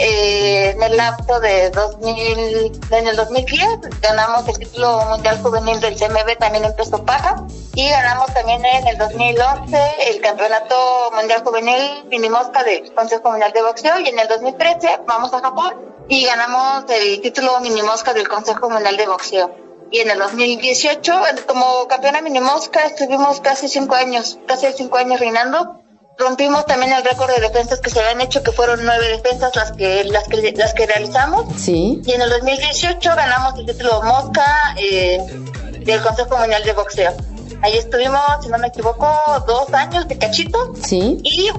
eh, 0.00 0.70
en 0.70 0.82
el 0.82 0.96
lapso 0.96 1.40
de 1.40 1.70
2000, 1.70 2.80
en 2.90 3.08
el 3.08 3.16
2010, 3.16 3.66
ganamos 4.02 4.46
el 4.48 4.58
título 4.58 5.00
mundial 5.06 5.40
juvenil 5.42 5.80
del 5.80 5.96
CMB 5.96 6.36
también 6.38 6.64
en 6.66 6.76
peso 6.76 7.02
paja 7.04 7.46
y 7.74 7.88
ganamos 7.88 8.32
también 8.34 8.62
en 8.64 8.86
el 8.86 8.98
2011 8.98 9.78
el 10.08 10.20
campeonato 10.20 11.10
mundial 11.14 11.42
juvenil 11.42 12.04
mini 12.10 12.28
mosca 12.28 12.62
del 12.62 12.92
Consejo 12.92 13.30
Mundial 13.30 13.52
de 13.52 13.62
Boxeo 13.62 13.98
y 14.00 14.08
en 14.08 14.18
el 14.18 14.28
2013 14.28 15.00
vamos 15.06 15.32
a 15.32 15.40
Japón 15.40 15.74
y 16.08 16.26
ganamos 16.26 16.84
el 16.90 17.22
título 17.22 17.60
mini 17.60 17.82
mosca 17.82 18.12
del 18.12 18.28
Consejo 18.28 18.68
Mundial 18.68 18.96
de 18.98 19.06
Boxeo. 19.06 19.54
Y 19.92 20.00
en 20.00 20.10
el 20.10 20.18
2018, 20.18 21.12
como 21.46 21.88
campeona 21.88 22.20
mini 22.20 22.40
mosca, 22.40 22.84
estuvimos 22.86 23.40
casi 23.40 23.68
cinco 23.68 23.94
años, 23.94 24.38
casi 24.46 24.70
cinco 24.74 24.98
años 24.98 25.18
reinando 25.18 25.79
rompimos 26.20 26.66
también 26.66 26.92
el 26.92 27.02
récord 27.02 27.34
de 27.34 27.40
defensas 27.40 27.80
que 27.80 27.90
se 27.90 27.98
habían 28.00 28.20
hecho, 28.20 28.42
que 28.42 28.52
fueron 28.52 28.84
nueve 28.84 29.08
defensas 29.08 29.56
las 29.56 29.72
que 29.72 30.04
las 30.04 30.28
que, 30.28 30.52
las 30.52 30.74
que 30.74 30.86
realizamos. 30.86 31.46
Sí. 31.60 32.00
Y 32.04 32.12
en 32.12 32.22
el 32.22 32.30
2018 32.30 33.16
ganamos 33.16 33.58
el 33.58 33.66
título 33.66 34.02
Mosca 34.02 34.74
eh, 34.76 35.18
del 35.80 36.02
Consejo 36.02 36.36
Mundial 36.36 36.62
de 36.62 36.72
Boxeo. 36.72 37.12
Ahí 37.62 37.76
estuvimos, 37.76 38.22
si 38.42 38.48
no 38.48 38.58
me 38.58 38.68
equivoco, 38.68 39.06
dos 39.46 39.72
años 39.74 40.06
de 40.08 40.16
cachito. 40.18 40.72
Sí. 40.82 41.18
Y 41.22 41.50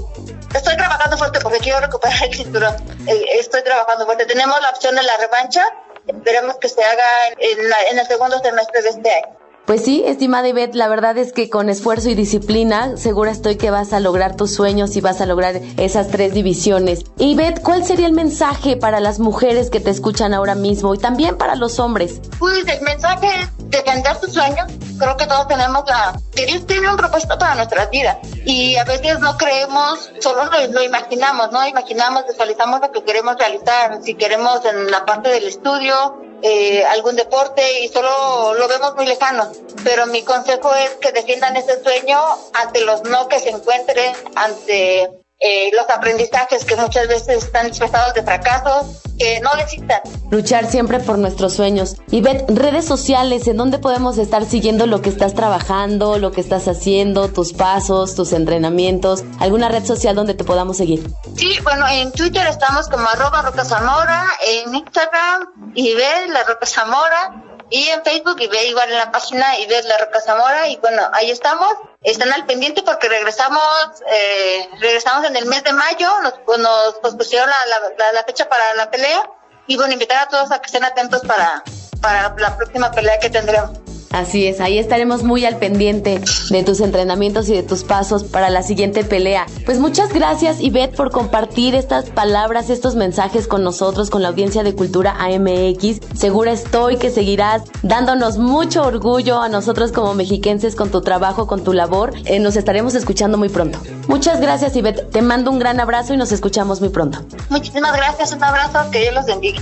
estoy 0.55 0.77
trabajando 0.77 1.17
fuerte 1.17 1.39
porque 1.41 1.59
quiero 1.59 1.79
recuperar 1.79 2.23
el 2.23 2.33
cinturón. 2.33 2.75
Eh, 3.07 3.25
estoy 3.39 3.63
trabajando 3.63 4.05
fuerte. 4.05 4.25
Tenemos 4.25 4.59
la 4.61 4.69
opción 4.69 4.95
de 4.95 5.03
la 5.03 5.17
revancha. 5.17 5.63
Esperemos 6.07 6.55
que 6.57 6.69
se 6.69 6.83
haga 6.83 7.03
en, 7.37 7.59
en 7.91 7.99
el 7.99 8.07
segundo 8.07 8.39
semestre 8.39 8.81
de 8.81 8.89
este 8.89 9.11
año. 9.11 9.40
Pues 9.65 9.85
sí, 9.85 10.03
estimada 10.05 10.47
Ivette, 10.47 10.75
la 10.75 10.87
verdad 10.87 11.17
es 11.17 11.33
que 11.33 11.49
con 11.49 11.69
esfuerzo 11.69 12.09
y 12.09 12.15
disciplina, 12.15 12.97
segura 12.97 13.31
estoy 13.31 13.57
que 13.57 13.69
vas 13.69 13.93
a 13.93 13.99
lograr 13.99 14.35
tus 14.35 14.53
sueños 14.53 14.95
y 14.95 15.01
vas 15.01 15.21
a 15.21 15.25
lograr 15.25 15.61
esas 15.77 16.09
tres 16.09 16.33
divisiones. 16.33 17.03
Ivette, 17.17 17.61
¿cuál 17.61 17.85
sería 17.85 18.07
el 18.07 18.13
mensaje 18.13 18.75
para 18.75 18.99
las 18.99 19.19
mujeres 19.19 19.69
que 19.69 19.79
te 19.79 19.91
escuchan 19.91 20.33
ahora 20.33 20.55
mismo 20.55 20.95
y 20.95 20.97
también 20.97 21.37
para 21.37 21.55
los 21.55 21.79
hombres? 21.79 22.21
Pues 22.39 22.67
el 22.67 22.81
mensaje 22.81 23.27
es 23.27 23.69
defender 23.69 24.19
tus 24.19 24.33
sueños. 24.33 24.65
Creo 24.97 25.15
que 25.15 25.25
todos 25.25 25.47
tenemos 25.47 25.83
la... 25.87 26.19
Dios 26.33 26.65
tiene 26.65 26.89
un 26.89 26.97
propósito 26.97 27.37
para 27.37 27.55
nuestras 27.55 27.89
vidas 27.91 28.17
y 28.45 28.75
a 28.75 28.83
veces 28.83 29.19
no 29.19 29.37
creemos, 29.37 30.11
solo 30.19 30.43
lo, 30.45 30.83
imaginamos, 30.83 31.51
¿no? 31.51 31.65
Imaginamos, 31.67 32.25
visualizamos 32.27 32.81
lo 32.81 32.91
que 32.91 33.03
queremos 33.03 33.37
realizar. 33.37 33.99
Si 34.03 34.15
queremos 34.15 34.65
en 34.65 34.89
la 34.89 35.05
parte 35.05 35.29
del 35.29 35.45
estudio, 35.45 36.21
eh, 36.41 36.83
algún 36.85 37.15
deporte 37.15 37.81
y 37.81 37.87
solo 37.87 38.53
lo 38.53 38.67
vemos 38.67 38.95
muy 38.95 39.05
lejano. 39.05 39.51
Pero 39.83 40.05
mi 40.07 40.23
consejo 40.23 40.73
es 40.75 40.91
que 41.01 41.11
defiendan 41.11 41.55
ese 41.55 41.81
sueño 41.83 42.19
ante 42.53 42.81
los 42.81 43.03
no 43.03 43.27
que 43.27 43.39
se 43.39 43.49
encuentren, 43.49 44.13
ante 44.35 45.20
eh, 45.41 45.71
los 45.73 45.89
aprendizajes 45.89 46.63
que 46.65 46.75
muchas 46.75 47.07
veces 47.07 47.45
están 47.45 47.67
disfrazados 47.67 48.13
de 48.13 48.21
fracasos, 48.21 49.01
que 49.17 49.39
no 49.39 49.49
desistan. 49.55 50.01
Luchar 50.29 50.69
siempre 50.69 50.99
por 50.99 51.17
nuestros 51.17 51.53
sueños. 51.53 51.97
Y 52.11 52.21
Beth, 52.21 52.49
redes 52.49 52.85
sociales, 52.85 53.47
¿en 53.47 53.57
dónde 53.57 53.79
podemos 53.79 54.17
estar 54.17 54.45
siguiendo 54.45 54.85
lo 54.85 55.01
que 55.01 55.09
estás 55.09 55.33
trabajando, 55.33 56.19
lo 56.19 56.31
que 56.31 56.41
estás 56.41 56.67
haciendo, 56.67 57.27
tus 57.27 57.53
pasos, 57.53 58.15
tus 58.15 58.33
entrenamientos? 58.33 59.23
¿Alguna 59.39 59.69
red 59.69 59.83
social 59.83 60.15
donde 60.15 60.35
te 60.35 60.43
podamos 60.43 60.77
seguir? 60.77 61.07
Sí, 61.35 61.57
bueno, 61.63 61.87
en 61.87 62.11
Twitter 62.11 62.45
estamos 62.47 62.87
como 62.87 63.07
arroba 63.07 63.41
Roca 63.41 63.65
Zamora, 63.65 64.27
en 64.47 64.75
Instagram, 64.75 65.73
y 65.73 65.93
la 65.93 66.43
Roca 66.43 66.65
Zamora, 66.65 67.50
y 67.71 67.87
en 67.87 68.03
Facebook 68.03 68.35
y 68.39 68.47
ve 68.47 68.67
igual 68.67 68.91
en 68.91 68.97
la 68.97 69.11
página 69.11 69.57
y 69.57 69.65
ves 69.65 69.85
la 69.85 69.97
Roca 69.97 70.19
Zamora 70.19 70.67
y 70.67 70.75
bueno, 70.77 71.01
ahí 71.13 71.31
estamos. 71.31 71.73
Están 72.03 72.31
al 72.33 72.45
pendiente 72.45 72.83
porque 72.83 73.07
regresamos 73.07 73.63
eh, 74.11 74.69
regresamos 74.79 75.25
en 75.25 75.35
el 75.37 75.45
mes 75.45 75.63
de 75.63 75.71
mayo, 75.73 76.09
nos, 76.21 76.33
pues, 76.45 76.59
nos 76.59 76.95
pospusieron 76.95 77.49
la, 77.49 78.11
la, 78.11 78.23
fecha 78.23 78.49
para 78.49 78.73
la 78.75 78.91
pelea 78.91 79.27
y 79.67 79.77
bueno, 79.77 79.93
invitar 79.93 80.19
a 80.19 80.27
todos 80.27 80.51
a 80.51 80.59
que 80.59 80.65
estén 80.65 80.83
atentos 80.83 81.21
para, 81.21 81.63
para 82.01 82.33
la 82.37 82.57
próxima 82.57 82.91
pelea 82.91 83.19
que 83.19 83.29
tendremos. 83.29 83.80
Así 84.11 84.45
es, 84.45 84.59
ahí 84.59 84.77
estaremos 84.77 85.23
muy 85.23 85.45
al 85.45 85.57
pendiente 85.57 86.21
de 86.49 86.63
tus 86.63 86.81
entrenamientos 86.81 87.47
y 87.49 87.53
de 87.53 87.63
tus 87.63 87.83
pasos 87.83 88.23
para 88.23 88.49
la 88.49 88.63
siguiente 88.63 89.03
pelea. 89.03 89.45
Pues 89.65 89.79
muchas 89.79 90.13
gracias 90.13 90.59
Ivette 90.59 90.95
por 90.95 91.11
compartir 91.11 91.75
estas 91.75 92.09
palabras, 92.09 92.69
estos 92.69 92.95
mensajes 92.95 93.47
con 93.47 93.63
nosotros, 93.63 94.09
con 94.09 94.21
la 94.21 94.29
audiencia 94.29 94.63
de 94.63 94.75
Cultura 94.75 95.15
AMX. 95.19 96.01
Segura 96.13 96.51
estoy 96.51 96.97
que 96.97 97.09
seguirás 97.09 97.63
dándonos 97.83 98.37
mucho 98.37 98.83
orgullo 98.83 99.41
a 99.41 99.49
nosotros 99.49 99.91
como 99.91 100.13
mexiquenses 100.13 100.75
con 100.75 100.91
tu 100.91 101.01
trabajo, 101.01 101.47
con 101.47 101.63
tu 101.63 101.73
labor. 101.73 102.13
Eh, 102.25 102.39
nos 102.39 102.55
estaremos 102.55 102.95
escuchando 102.95 103.37
muy 103.37 103.49
pronto. 103.49 103.79
Muchas 104.07 104.41
gracias 104.41 104.75
Ivette, 104.75 105.09
te 105.09 105.21
mando 105.21 105.51
un 105.51 105.59
gran 105.59 105.79
abrazo 105.79 106.13
y 106.13 106.17
nos 106.17 106.31
escuchamos 106.31 106.81
muy 106.81 106.89
pronto. 106.89 107.19
Muchísimas 107.49 107.95
gracias, 107.95 108.33
un 108.33 108.43
abrazo, 108.43 108.79
que 108.91 108.99
Dios 108.99 109.13
los 109.13 109.25
bendiga. 109.25 109.61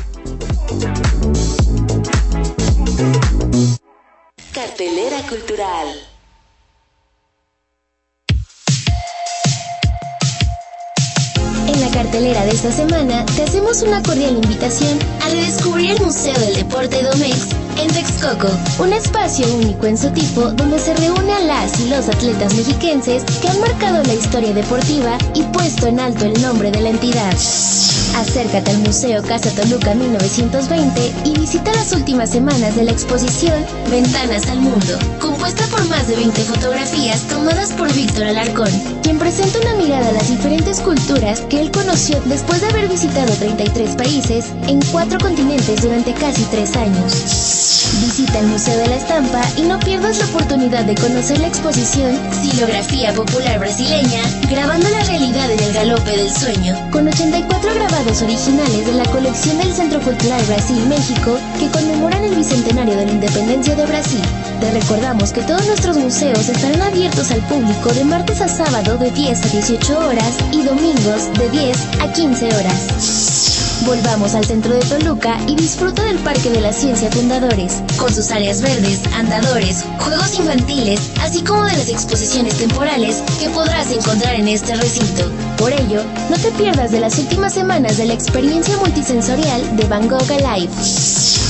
Cartelera 4.53 5.21
cultural. 5.29 5.87
En 11.67 11.79
la 11.79 11.91
cartelera 11.91 12.43
de 12.45 12.51
esta 12.51 12.71
semana 12.71 13.25
te 13.27 13.43
hacemos 13.43 13.83
una 13.83 14.01
cordial 14.01 14.33
invitación 14.33 14.97
a 15.23 15.29
redescubrir 15.29 15.91
el 15.91 16.01
Museo 16.01 16.33
del 16.39 16.55
Deporte 16.55 17.03
Domex 17.03 17.49
en 17.77 17.87
Texcoco, 17.89 18.49
un 18.79 18.91
espacio 18.91 19.45
único 19.53 19.85
en 19.85 19.97
su 19.97 20.09
tipo 20.09 20.41
donde 20.51 20.79
se 20.79 20.95
reúnen 20.95 21.47
las 21.47 21.79
y 21.79 21.89
los 21.89 22.09
atletas 22.09 22.55
mexiquenses 22.55 23.23
que 23.41 23.49
han 23.49 23.59
marcado 23.61 24.01
la 24.03 24.15
historia 24.15 24.51
deportiva 24.53 25.17
y 25.35 25.43
puesto 25.43 25.85
en 25.87 25.99
alto 25.99 26.25
el 26.25 26.41
nombre 26.41 26.71
de 26.71 26.81
la 26.81 26.89
entidad. 26.89 27.35
Acércate 28.15 28.71
al 28.71 28.79
Museo 28.79 29.21
Casa 29.23 29.49
Toluca 29.51 29.93
1920 29.95 31.13
y 31.25 31.39
visita 31.39 31.71
las 31.73 31.93
últimas 31.93 32.29
semanas 32.29 32.75
de 32.75 32.83
la 32.83 32.91
exposición 32.91 33.65
Ventanas 33.89 34.47
al 34.47 34.59
Mundo, 34.59 34.97
compuesta 35.19 35.65
por 35.67 35.87
más 35.87 36.07
de 36.07 36.15
20 36.15 36.41
fotografías 36.41 37.21
tomadas 37.27 37.71
por 37.73 37.93
Víctor 37.93 38.25
Alarcón, 38.25 38.71
quien 39.03 39.17
presenta 39.19 39.59
una 39.59 39.75
mirada 39.75 40.09
a 40.09 40.13
las 40.13 40.29
diferentes 40.29 40.79
culturas 40.81 41.41
que 41.41 41.61
él 41.61 41.71
conoció 41.71 42.19
después 42.25 42.61
de 42.61 42.67
haber 42.67 42.87
visitado 42.87 43.33
33 43.33 43.95
países 43.95 44.45
en 44.67 44.81
cuatro 44.91 45.17
continentes 45.19 45.81
durante 45.81 46.13
casi 46.13 46.43
tres 46.45 46.75
años. 46.75 47.78
Visita 47.99 48.39
el 48.39 48.47
Museo 48.47 48.77
de 48.77 48.87
la 48.87 48.95
Estampa 48.95 49.41
y 49.57 49.63
no 49.63 49.77
pierdas 49.79 50.17
la 50.19 50.25
oportunidad 50.25 50.85
de 50.85 50.95
conocer 50.95 51.39
la 51.39 51.47
exposición 51.47 52.17
Silografía 52.31 53.13
Popular 53.13 53.59
Brasileña, 53.59 54.21
grabando 54.49 54.87
la 54.89 55.03
realidad 55.03 55.51
en 55.51 55.59
el 55.59 55.73
galope 55.73 56.11
del 56.11 56.29
sueño, 56.29 56.75
con 56.91 57.07
84 57.07 57.73
grabados 57.73 58.21
originales 58.21 58.85
de 58.85 58.93
la 58.93 59.05
colección 59.05 59.57
del 59.57 59.73
Centro 59.73 59.99
Cultural 59.99 60.41
Brasil-México 60.45 61.37
que 61.59 61.69
conmemoran 61.69 62.23
el 62.23 62.35
bicentenario 62.35 62.95
de 62.95 63.05
la 63.05 63.11
independencia 63.11 63.75
de 63.75 63.85
Brasil. 63.85 64.21
Te 64.61 64.71
recordamos 64.71 65.33
que 65.33 65.41
todos 65.41 65.67
nuestros 65.67 65.97
museos 65.97 66.47
estarán 66.47 66.81
abiertos 66.81 67.31
al 67.31 67.41
público 67.41 67.93
de 67.93 68.05
martes 68.05 68.39
a 68.41 68.47
sábado 68.47 68.97
de 68.97 69.11
10 69.11 69.43
a 69.43 69.47
18 69.49 69.99
horas 70.07 70.37
y 70.53 70.63
domingos 70.63 71.33
de 71.37 71.49
10 71.49 71.77
a 71.99 72.13
15 72.13 72.45
horas. 72.45 73.58
Volvamos 73.85 74.35
al 74.35 74.45
centro 74.45 74.73
de 74.73 74.81
Toluca 74.81 75.37
y 75.47 75.55
disfruta 75.55 76.03
del 76.03 76.17
Parque 76.19 76.49
de 76.49 76.61
la 76.61 76.73
Ciencia 76.73 77.09
Fundadores, 77.11 77.81
con 77.97 78.13
sus 78.13 78.29
áreas 78.31 78.61
verdes, 78.61 79.01
andadores, 79.15 79.85
juegos 79.99 80.37
infantiles, 80.37 80.99
así 81.21 81.43
como 81.43 81.63
de 81.63 81.77
las 81.77 81.89
exposiciones 81.89 82.57
temporales 82.57 83.23
que 83.39 83.49
podrás 83.49 83.91
encontrar 83.91 84.35
en 84.35 84.47
este 84.47 84.75
recinto. 84.75 85.31
Por 85.57 85.71
ello, 85.71 86.03
no 86.29 86.37
te 86.37 86.51
pierdas 86.51 86.91
de 86.91 86.99
las 86.99 87.17
últimas 87.19 87.53
semanas 87.53 87.97
de 87.97 88.05
la 88.05 88.13
experiencia 88.13 88.77
multisensorial 88.77 89.75
de 89.75 89.83
Van 89.85 90.07
Gogh 90.07 90.31
Alive. 90.31 90.69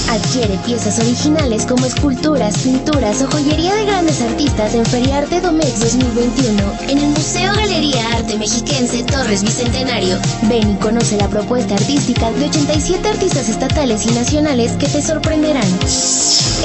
Adquiere 0.10 0.58
piezas 0.66 0.98
originales 0.98 1.68
como 1.68 1.86
esculturas, 1.86 2.58
pinturas 2.58 3.22
o 3.22 3.28
joyería 3.30 3.76
de 3.76 3.86
grandes 3.86 4.20
artistas 4.22 4.74
en 4.74 4.84
Feriarte 4.84 5.40
Domex 5.40 5.80
2021 5.82 6.64
en 6.88 6.98
el 6.98 7.10
Museo 7.10 7.54
Galería 7.54 8.16
Arte 8.16 8.36
Mexiquense 8.40 9.04
Torres 9.04 9.44
Bicentenario. 9.44 10.18
Ven 10.50 10.72
y 10.72 10.76
conoce 10.78 11.16
la 11.18 11.28
propuesta 11.28 11.76
artística 11.76 12.32
de 12.32 12.46
87 12.46 13.08
artistas 13.08 13.50
estatales 13.50 14.08
y 14.08 14.12
nacionales 14.12 14.72
que 14.78 14.88
te 14.88 15.00
sorprenderán. 15.00 15.70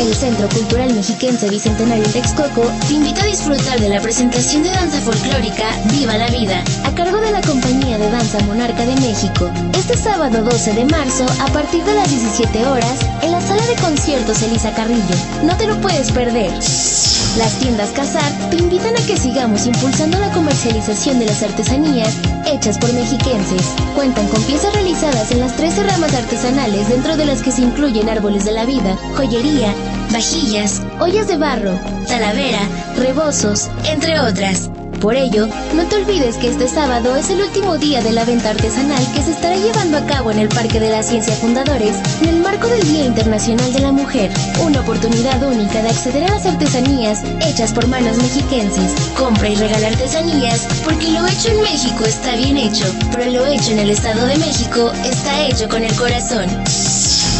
El 0.00 0.14
Centro 0.14 0.48
Cultural 0.48 0.94
Mexiquense 0.94 1.50
Bicentenario 1.50 2.04
en 2.04 2.12
Texcoco 2.12 2.62
te 2.88 2.94
invita 2.94 3.22
a 3.22 3.26
disfrutar 3.26 3.78
de 3.78 3.90
la 3.90 4.00
presentación 4.00 4.62
de 4.62 4.70
danza 4.70 5.00
folclórica 5.02 5.66
Viva 5.92 6.16
la 6.16 6.28
Vida, 6.28 6.64
a 6.84 6.94
cargo 6.94 7.20
de 7.20 7.30
la 7.30 7.42
Compañía 7.42 7.98
de 7.98 8.10
Danza 8.10 8.40
Monarca 8.46 8.86
de 8.86 8.96
México, 8.96 9.50
este 9.78 9.96
sábado 9.96 10.42
12 10.42 10.72
de 10.72 10.84
marzo 10.86 11.26
a 11.40 11.46
partir 11.48 11.84
de 11.84 11.94
las 11.94 12.08
17 12.08 12.66
horas 12.66 13.00
la 13.34 13.40
sala 13.40 13.66
de 13.66 13.74
conciertos 13.74 14.42
Elisa 14.42 14.72
Carrillo. 14.74 15.16
No 15.42 15.56
te 15.56 15.66
lo 15.66 15.80
puedes 15.80 16.12
perder. 16.12 16.52
Las 16.52 17.58
tiendas 17.58 17.90
Casar 17.90 18.30
te 18.48 18.58
invitan 18.58 18.94
a 18.96 19.06
que 19.08 19.16
sigamos 19.16 19.66
impulsando 19.66 20.20
la 20.20 20.30
comercialización 20.30 21.18
de 21.18 21.26
las 21.26 21.42
artesanías 21.42 22.14
hechas 22.46 22.78
por 22.78 22.92
mexiquenses. 22.92 23.74
Cuentan 23.96 24.28
con 24.28 24.40
piezas 24.44 24.72
realizadas 24.72 25.32
en 25.32 25.40
las 25.40 25.56
13 25.56 25.82
ramas 25.82 26.14
artesanales 26.14 26.88
dentro 26.88 27.16
de 27.16 27.24
las 27.24 27.42
que 27.42 27.50
se 27.50 27.62
incluyen 27.62 28.08
árboles 28.08 28.44
de 28.44 28.52
la 28.52 28.64
vida, 28.66 28.96
joyería, 29.16 29.74
vajillas, 30.12 30.82
ollas 31.00 31.26
de 31.26 31.36
barro, 31.36 31.76
talavera, 32.06 32.60
rebozos, 32.96 33.68
entre 33.84 34.20
otras. 34.20 34.70
Por 35.04 35.16
ello, 35.16 35.46
no 35.74 35.84
te 35.86 35.96
olvides 35.96 36.38
que 36.38 36.48
este 36.48 36.66
sábado 36.66 37.14
es 37.14 37.28
el 37.28 37.42
último 37.42 37.76
día 37.76 38.00
de 38.00 38.10
la 38.10 38.24
venta 38.24 38.48
artesanal 38.48 39.06
que 39.12 39.20
se 39.20 39.32
estará 39.32 39.54
llevando 39.54 39.98
a 39.98 40.06
cabo 40.06 40.30
en 40.30 40.38
el 40.38 40.48
Parque 40.48 40.80
de 40.80 40.88
la 40.88 41.02
Ciencia 41.02 41.34
Fundadores 41.34 41.96
en 42.22 42.30
el 42.30 42.40
marco 42.40 42.68
del 42.68 42.82
Día 42.88 43.04
Internacional 43.04 43.70
de 43.74 43.80
la 43.80 43.92
Mujer. 43.92 44.30
Una 44.64 44.80
oportunidad 44.80 45.42
única 45.42 45.82
de 45.82 45.90
acceder 45.90 46.24
a 46.24 46.30
las 46.30 46.46
artesanías 46.46 47.22
hechas 47.46 47.74
por 47.74 47.86
manos 47.86 48.16
mexiquenses. 48.16 48.94
Compra 49.14 49.50
y 49.50 49.56
regala 49.56 49.88
artesanías 49.88 50.66
porque 50.86 51.10
lo 51.10 51.26
hecho 51.26 51.50
en 51.50 51.60
México 51.60 52.02
está 52.06 52.34
bien 52.36 52.56
hecho, 52.56 52.86
pero 53.12 53.30
lo 53.30 53.44
hecho 53.44 53.72
en 53.72 53.80
el 53.80 53.90
Estado 53.90 54.24
de 54.24 54.38
México 54.38 54.90
está 55.04 55.46
hecho 55.46 55.68
con 55.68 55.84
el 55.84 55.94
corazón. 55.96 56.48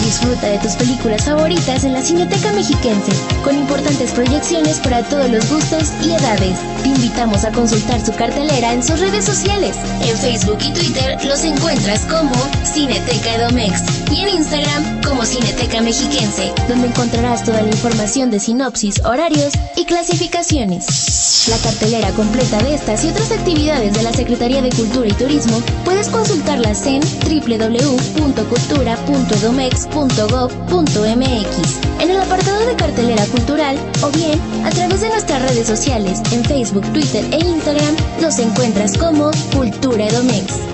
Disfruta 0.05 0.49
de 0.49 0.59
tus 0.59 0.75
películas 0.75 1.25
favoritas 1.25 1.83
en 1.83 1.95
la 1.95 2.03
Cineteca 2.03 2.53
Mexiquense, 2.53 3.13
con 3.43 3.57
importantes 3.57 4.13
proyecciones 4.13 4.79
para 4.81 5.03
todos 5.03 5.31
los 5.31 5.49
gustos 5.51 5.93
y 6.05 6.13
edades. 6.13 6.59
Te 6.83 6.91
invitamos 6.91 7.45
a 7.45 7.51
consultar 7.51 8.05
su 8.05 8.13
cartelera 8.13 8.75
en 8.75 8.83
sus 8.83 9.01
redes 9.01 9.25
sociales. 9.25 9.77
En 10.03 10.17
Facebook 10.19 10.59
y 10.61 10.73
Twitter 10.73 11.19
los 11.25 11.43
encuentras 11.43 12.01
como 12.01 12.35
Cineteca 12.65 13.35
Edomex 13.37 13.83
y 14.13 14.21
en 14.21 14.29
Instagram 14.29 15.01
como 15.03 15.25
Cineteca 15.25 15.81
Mexiquense, 15.81 16.53
donde 16.69 16.89
encontrarás 16.89 17.43
toda 17.43 17.63
la 17.63 17.71
información 17.71 18.31
de 18.31 18.41
sinopsis, 18.41 19.01
horarios 19.07 19.55
y 19.75 19.87
clasificaciones. 19.87 21.49
La 21.49 21.57
cartelera 21.59 22.11
completa 22.11 22.63
de 22.63 22.75
estas 22.75 23.05
y 23.05 23.09
otras 23.09 23.31
actividades 23.33 23.95
de 23.95 24.03
la 24.03 24.13
Secretaría 24.13 24.63
de 24.63 24.71
Cultura 24.71 25.09
y 25.09 25.13
Turismo 25.13 25.63
puedes 25.85 26.09
consultarlas 26.09 26.87
en 26.87 27.03
en 32.01 32.11
el 32.11 32.21
apartado 32.21 32.67
de 32.67 32.75
cartelera 32.75 33.25
cultural 33.27 33.77
o 34.03 34.11
bien 34.11 34.41
a 34.65 34.71
través 34.71 35.01
de 35.01 35.09
nuestras 35.09 35.43
redes 35.43 35.67
sociales 35.67 36.21
en 36.33 36.45
Facebook, 36.45 36.85
Twitter 36.93 37.25
e 37.33 37.39
Instagram 37.39 37.95
nos 38.21 38.39
encuentras 38.41 38.99
como 38.99 39.31
Cultura 39.53 40.07
Edomex. 40.07 40.74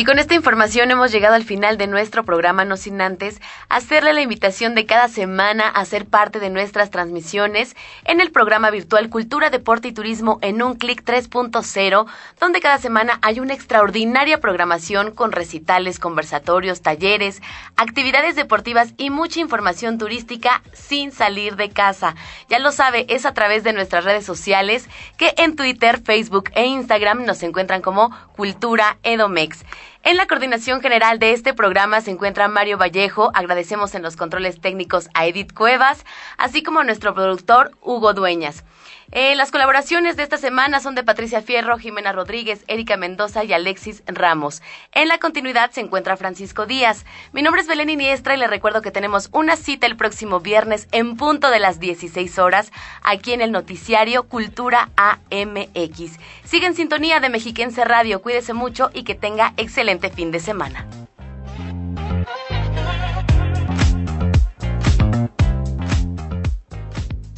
Y 0.00 0.04
con 0.04 0.18
esta 0.18 0.34
información 0.34 0.90
hemos 0.90 1.12
llegado 1.12 1.34
al 1.34 1.44
final 1.44 1.76
de 1.76 1.86
nuestro 1.86 2.24
programa, 2.24 2.64
no 2.64 2.78
sin 2.78 3.02
antes 3.02 3.38
hacerle 3.68 4.14
la 4.14 4.22
invitación 4.22 4.74
de 4.74 4.86
cada 4.86 5.08
semana 5.08 5.68
a 5.68 5.84
ser 5.84 6.06
parte 6.06 6.40
de 6.40 6.48
nuestras 6.48 6.88
transmisiones 6.88 7.76
en 8.04 8.22
el 8.22 8.32
programa 8.32 8.70
virtual 8.70 9.10
Cultura, 9.10 9.50
Deporte 9.50 9.88
y 9.88 9.92
Turismo 9.92 10.38
en 10.40 10.62
un 10.62 10.76
clic 10.76 11.04
3.0, 11.04 12.06
donde 12.40 12.60
cada 12.62 12.78
semana 12.78 13.18
hay 13.20 13.40
una 13.40 13.52
extraordinaria 13.52 14.40
programación 14.40 15.10
con 15.10 15.32
recitales, 15.32 15.98
conversatorios, 15.98 16.80
talleres, 16.80 17.42
actividades 17.76 18.36
deportivas 18.36 18.94
y 18.96 19.10
mucha 19.10 19.40
información 19.40 19.98
turística 19.98 20.62
sin 20.72 21.12
salir 21.12 21.56
de 21.56 21.68
casa. 21.68 22.14
Ya 22.48 22.58
lo 22.58 22.72
sabe, 22.72 23.04
es 23.10 23.26
a 23.26 23.34
través 23.34 23.64
de 23.64 23.74
nuestras 23.74 24.06
redes 24.06 24.24
sociales 24.24 24.88
que 25.18 25.34
en 25.36 25.56
Twitter, 25.56 26.00
Facebook 26.02 26.48
e 26.54 26.64
Instagram 26.64 27.26
nos 27.26 27.42
encuentran 27.42 27.82
como 27.82 28.10
Cultura 28.34 28.96
Edomex. 29.02 29.62
En 30.02 30.16
la 30.16 30.26
coordinación 30.26 30.80
general 30.80 31.18
de 31.18 31.32
este 31.32 31.52
programa 31.52 32.00
se 32.00 32.10
encuentra 32.10 32.48
Mario 32.48 32.78
Vallejo. 32.78 33.30
Agradecemos 33.34 33.94
en 33.94 34.02
los 34.02 34.16
controles 34.16 34.60
técnicos 34.60 35.08
a 35.14 35.26
Edith 35.26 35.52
Cuevas, 35.52 36.06
así 36.38 36.62
como 36.62 36.80
a 36.80 36.84
nuestro 36.84 37.14
productor 37.14 37.72
Hugo 37.82 38.14
Dueñas. 38.14 38.64
Eh, 39.12 39.34
las 39.34 39.50
colaboraciones 39.50 40.16
de 40.16 40.22
esta 40.22 40.36
semana 40.36 40.78
son 40.78 40.94
de 40.94 41.02
Patricia 41.02 41.42
Fierro, 41.42 41.78
Jimena 41.78 42.12
Rodríguez, 42.12 42.64
Erika 42.68 42.96
Mendoza 42.96 43.42
y 43.42 43.52
Alexis 43.52 44.04
Ramos. 44.06 44.62
En 44.92 45.08
la 45.08 45.18
continuidad 45.18 45.72
se 45.72 45.80
encuentra 45.80 46.16
Francisco 46.16 46.64
Díaz. 46.64 47.04
Mi 47.32 47.42
nombre 47.42 47.60
es 47.60 47.66
Belén 47.66 47.90
Iniestra 47.90 48.34
y 48.34 48.38
le 48.38 48.46
recuerdo 48.46 48.82
que 48.82 48.92
tenemos 48.92 49.28
una 49.32 49.56
cita 49.56 49.88
el 49.88 49.96
próximo 49.96 50.38
viernes 50.38 50.86
en 50.92 51.16
punto 51.16 51.50
de 51.50 51.58
las 51.58 51.80
16 51.80 52.38
horas 52.38 52.70
aquí 53.02 53.32
en 53.32 53.40
el 53.40 53.50
noticiario 53.50 54.28
Cultura 54.28 54.90
AMX. 54.96 56.18
Sigue 56.44 56.66
en 56.66 56.76
sintonía 56.76 57.18
de 57.18 57.30
Mexiquense 57.30 57.84
Radio, 57.84 58.22
cuídese 58.22 58.52
mucho 58.52 58.90
y 58.94 59.02
que 59.02 59.16
tenga 59.16 59.54
excelente 59.56 60.10
fin 60.10 60.30
de 60.30 60.38
semana. 60.38 60.86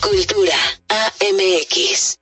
Cultura 0.03 0.59
AMX. 0.89 2.03